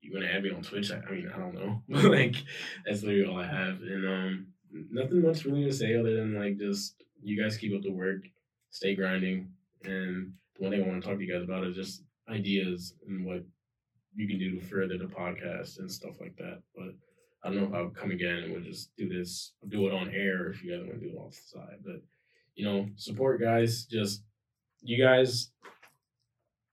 you 0.03 0.13
want 0.13 0.25
to 0.27 0.35
add 0.35 0.43
me 0.43 0.51
on 0.51 0.63
Twitch. 0.63 0.91
I, 0.93 0.97
I 0.97 1.11
mean, 1.13 1.31
I 1.35 1.39
don't 1.39 1.55
know, 1.55 1.83
like 2.11 2.37
that's 2.85 3.03
literally 3.03 3.25
all 3.31 3.39
I 3.41 3.47
have, 3.47 3.81
and 3.81 4.07
um, 4.07 4.47
nothing 4.73 5.23
much 5.23 5.45
really 5.45 5.65
to 5.65 5.73
say 5.73 5.95
other 5.95 6.17
than 6.17 6.39
like 6.39 6.59
just 6.59 7.03
you 7.23 7.41
guys 7.41 7.57
keep 7.57 7.75
up 7.75 7.83
the 7.83 7.91
work, 7.91 8.23
stay 8.71 8.95
grinding, 8.95 9.49
and 9.85 10.33
one 10.59 10.71
thing 10.71 10.83
I 10.83 10.87
want 10.87 11.03
to 11.03 11.09
talk 11.09 11.19
to 11.19 11.25
you 11.25 11.33
guys 11.33 11.43
about 11.43 11.65
is 11.65 11.77
just 11.77 12.03
ideas 12.29 12.95
and 13.07 13.25
what 13.25 13.43
you 14.15 14.29
can 14.29 14.39
do 14.39 14.59
to 14.59 14.67
further 14.67 14.99
the 14.99 15.05
podcast 15.05 15.79
and 15.79 15.91
stuff 15.91 16.21
like 16.21 16.37
that. 16.37 16.63
But 16.77 16.95
I 17.43 17.49
don't 17.49 17.57
know 17.57 17.69
if 17.69 17.75
I'll 17.75 17.91
come 17.91 18.11
again 18.11 18.37
and 18.45 18.53
we'll 18.53 18.63
just 18.63 18.95
do 18.97 19.09
this, 19.09 19.53
do 19.69 19.87
it 19.87 19.95
on 19.95 20.11
air 20.11 20.51
if 20.51 20.63
you 20.63 20.73
guys 20.73 20.87
want 20.87 21.01
to 21.01 21.07
do 21.07 21.15
it 21.15 21.19
off 21.19 21.33
the 21.33 21.59
side. 21.59 21.79
But 21.85 22.03
you 22.55 22.65
know, 22.65 22.89
support 22.97 23.41
guys. 23.41 23.85
Just 23.85 24.23
you 24.83 25.03
guys, 25.03 25.51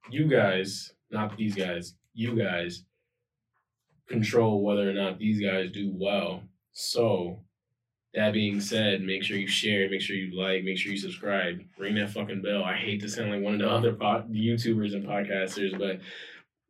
you 0.09 0.27
guys, 0.27 0.91
not 1.09 1.37
these 1.37 1.55
guys. 1.55 1.95
You 2.13 2.35
guys 2.35 2.83
control 4.07 4.63
whether 4.63 4.89
or 4.89 4.93
not 4.93 5.19
these 5.19 5.39
guys 5.39 5.71
do 5.71 5.91
well. 5.93 6.43
So 6.73 7.39
that 8.17 8.33
being 8.33 8.59
said, 8.59 9.03
make 9.03 9.23
sure 9.23 9.37
you 9.37 9.47
share, 9.47 9.87
make 9.91 10.01
sure 10.01 10.15
you 10.15 10.35
like, 10.35 10.63
make 10.63 10.79
sure 10.79 10.91
you 10.91 10.97
subscribe, 10.97 11.61
ring 11.77 11.93
that 11.95 12.09
fucking 12.09 12.41
bell. 12.41 12.63
I 12.63 12.75
hate 12.75 12.99
to 13.01 13.09
sound 13.09 13.29
like 13.29 13.43
one 13.43 13.53
of 13.53 13.59
the 13.59 13.69
other 13.69 13.91
YouTubers 13.93 14.95
and 14.95 15.05
podcasters, 15.05 15.77
but 15.77 16.01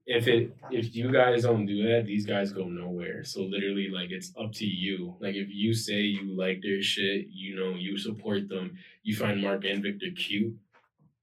if 0.06 0.28
it 0.28 0.54
if 0.72 0.94
you 0.94 1.10
guys 1.10 1.44
don't 1.44 1.66
do 1.66 1.84
that, 1.84 2.06
these 2.06 2.26
guys 2.26 2.52
go 2.52 2.66
nowhere. 2.66 3.24
So 3.24 3.44
literally, 3.44 3.90
like 3.90 4.12
it's 4.12 4.34
up 4.38 4.52
to 4.56 4.66
you. 4.66 5.16
Like 5.22 5.36
if 5.36 5.48
you 5.50 5.74
say 5.74 6.02
you 6.02 6.38
like 6.38 6.62
their 6.62 6.82
shit, 6.82 7.28
you 7.30 7.56
know 7.56 7.76
you 7.78 7.98
support 7.98 8.50
them. 8.50 8.78
You 9.04 9.16
find 9.16 9.42
Mark 9.42 9.64
and 9.64 9.82
Victor 9.82 10.08
cute, 10.18 10.54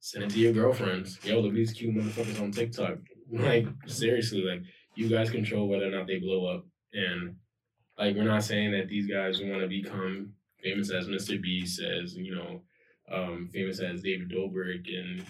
send 0.00 0.24
it 0.24 0.30
to 0.30 0.38
your 0.38 0.54
girlfriends. 0.54 1.18
Yo, 1.22 1.40
look 1.40 1.52
these 1.52 1.74
cute 1.74 1.94
motherfuckers 1.94 2.40
on 2.40 2.50
TikTok. 2.50 2.96
Like 3.32 3.66
seriously, 3.87 4.42
like 4.42 4.62
you 4.94 5.08
guys 5.08 5.30
control 5.30 5.66
whether 5.66 5.87
or 5.87 5.90
not 5.90 6.06
they 6.06 6.18
blow 6.18 6.46
up. 6.46 6.66
And 6.92 7.37
like 7.98 8.16
we're 8.16 8.24
not 8.24 8.42
saying 8.44 8.72
that 8.72 8.88
these 8.88 9.07
guys 9.07 9.40
want 9.40 9.61
to 9.62 9.68
become 9.68 10.33
famous 10.62 10.90
as 10.90 11.07
Mr. 11.09 11.40
B 11.40 11.64
says, 11.66 12.14
you 12.16 12.35
know, 12.35 12.62
um, 13.12 13.48
famous 13.52 13.80
as 13.80 14.02
David 14.02 14.30
Dobrik 14.30 14.87
and 14.88 15.24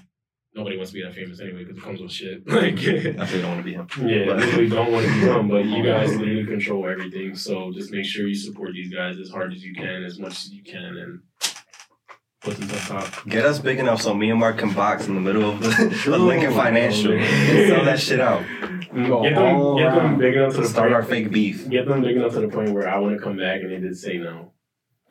nobody 0.54 0.76
wants 0.76 0.92
to 0.92 0.94
be 0.94 1.02
that 1.02 1.14
famous 1.14 1.40
anyway 1.40 1.64
because 1.64 1.76
it 1.76 1.82
comes 1.82 2.00
with 2.00 2.12
shit. 2.12 2.42
Like, 2.46 2.78
I 2.78 3.26
don't 3.40 3.48
want 3.48 3.58
to 3.58 3.62
be 3.64 3.74
him. 3.74 3.88
yeah, 4.08 4.26
But- 4.26 4.36
literally 4.38 4.68
don't 4.68 4.92
want 4.92 5.06
to 5.06 5.20
become, 5.20 5.48
but 5.48 5.64
you 5.64 5.82
guys 5.92 6.14
literally 6.16 6.46
control 6.46 6.86
everything. 6.88 7.34
So 7.34 7.72
just 7.72 7.90
make 7.90 8.04
sure 8.04 8.26
you 8.28 8.34
support 8.34 8.72
these 8.72 8.92
guys 8.94 9.18
as 9.18 9.30
hard 9.30 9.52
as 9.52 9.62
you 9.64 9.74
can, 9.74 10.04
as 10.04 10.18
much 10.18 10.32
as 10.44 10.50
you 10.50 10.62
can, 10.62 10.96
and 10.96 11.20
put 12.42 12.56
them 12.56 12.68
to 12.68 12.76
top. 12.76 13.26
Get 13.26 13.44
us 13.44 13.58
big 13.58 13.78
enough 13.80 14.00
so 14.02 14.14
me 14.14 14.30
and 14.30 14.38
Mark 14.38 14.58
can 14.58 14.72
box 14.72 15.06
in 15.08 15.14
the 15.16 15.20
middle 15.20 15.50
of 15.50 15.60
the 15.60 16.12
of 16.14 16.20
Lincoln 16.20 16.52
Financial 16.52 17.12
and 17.12 17.68
sell 17.68 17.84
that 17.84 17.98
shit 17.98 18.20
out. 18.20 18.44
Go 18.94 19.22
Get 19.22 19.34
them, 19.34 19.56
all 19.56 19.78
get 19.78 19.94
them 19.94 20.18
big 20.18 20.36
enough 20.36 20.54
to 20.54 20.60
the 20.60 20.68
Start 20.68 20.90
point. 20.90 20.94
our 20.94 21.02
fake 21.02 21.30
beef, 21.32 21.68
Get 21.68 21.86
them 21.88 22.02
big 22.02 22.16
enough 22.16 22.32
to 22.34 22.40
the 22.40 22.48
point 22.48 22.72
where 22.72 22.88
I 22.88 22.98
want 22.98 23.16
to 23.16 23.22
come 23.22 23.36
back, 23.36 23.60
and 23.62 23.70
they 23.72 23.78
did 23.80 23.96
say 23.96 24.18
no. 24.18 24.52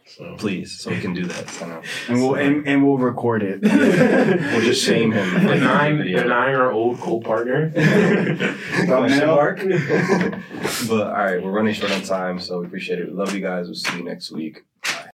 So. 0.06 0.36
please, 0.38 0.80
so 0.80 0.92
we 0.92 1.00
can 1.00 1.14
do 1.14 1.26
that. 1.26 1.62
I 1.62 1.82
and 2.12 2.22
we'll 2.22 2.36
and, 2.36 2.68
and 2.68 2.86
we'll 2.86 2.98
record 2.98 3.42
it. 3.42 3.62
We'll 3.64 4.62
just 4.62 4.84
shame 4.84 5.14
him. 5.14 5.48
denying, 5.48 5.98
Video. 5.98 6.24
denying 6.24 6.56
our 6.56 6.72
old 6.72 7.00
co-partner. 7.00 7.72
Question 8.86 9.28
mark? 9.28 9.60
but 10.90 11.08
all 11.08 11.14
right, 11.14 11.42
we're 11.42 11.52
running 11.52 11.74
short 11.74 11.94
on 11.94 12.02
time, 12.02 12.40
so 12.40 12.60
we 12.60 12.66
appreciate 12.68 13.00
it. 13.00 13.08
We 13.08 13.14
love 13.14 13.34
you 13.34 13.40
guys. 13.40 13.68
We'll 13.68 13.76
see 13.76 13.98
you 13.98 14.04
next 14.04 14.30
week. 14.32 14.66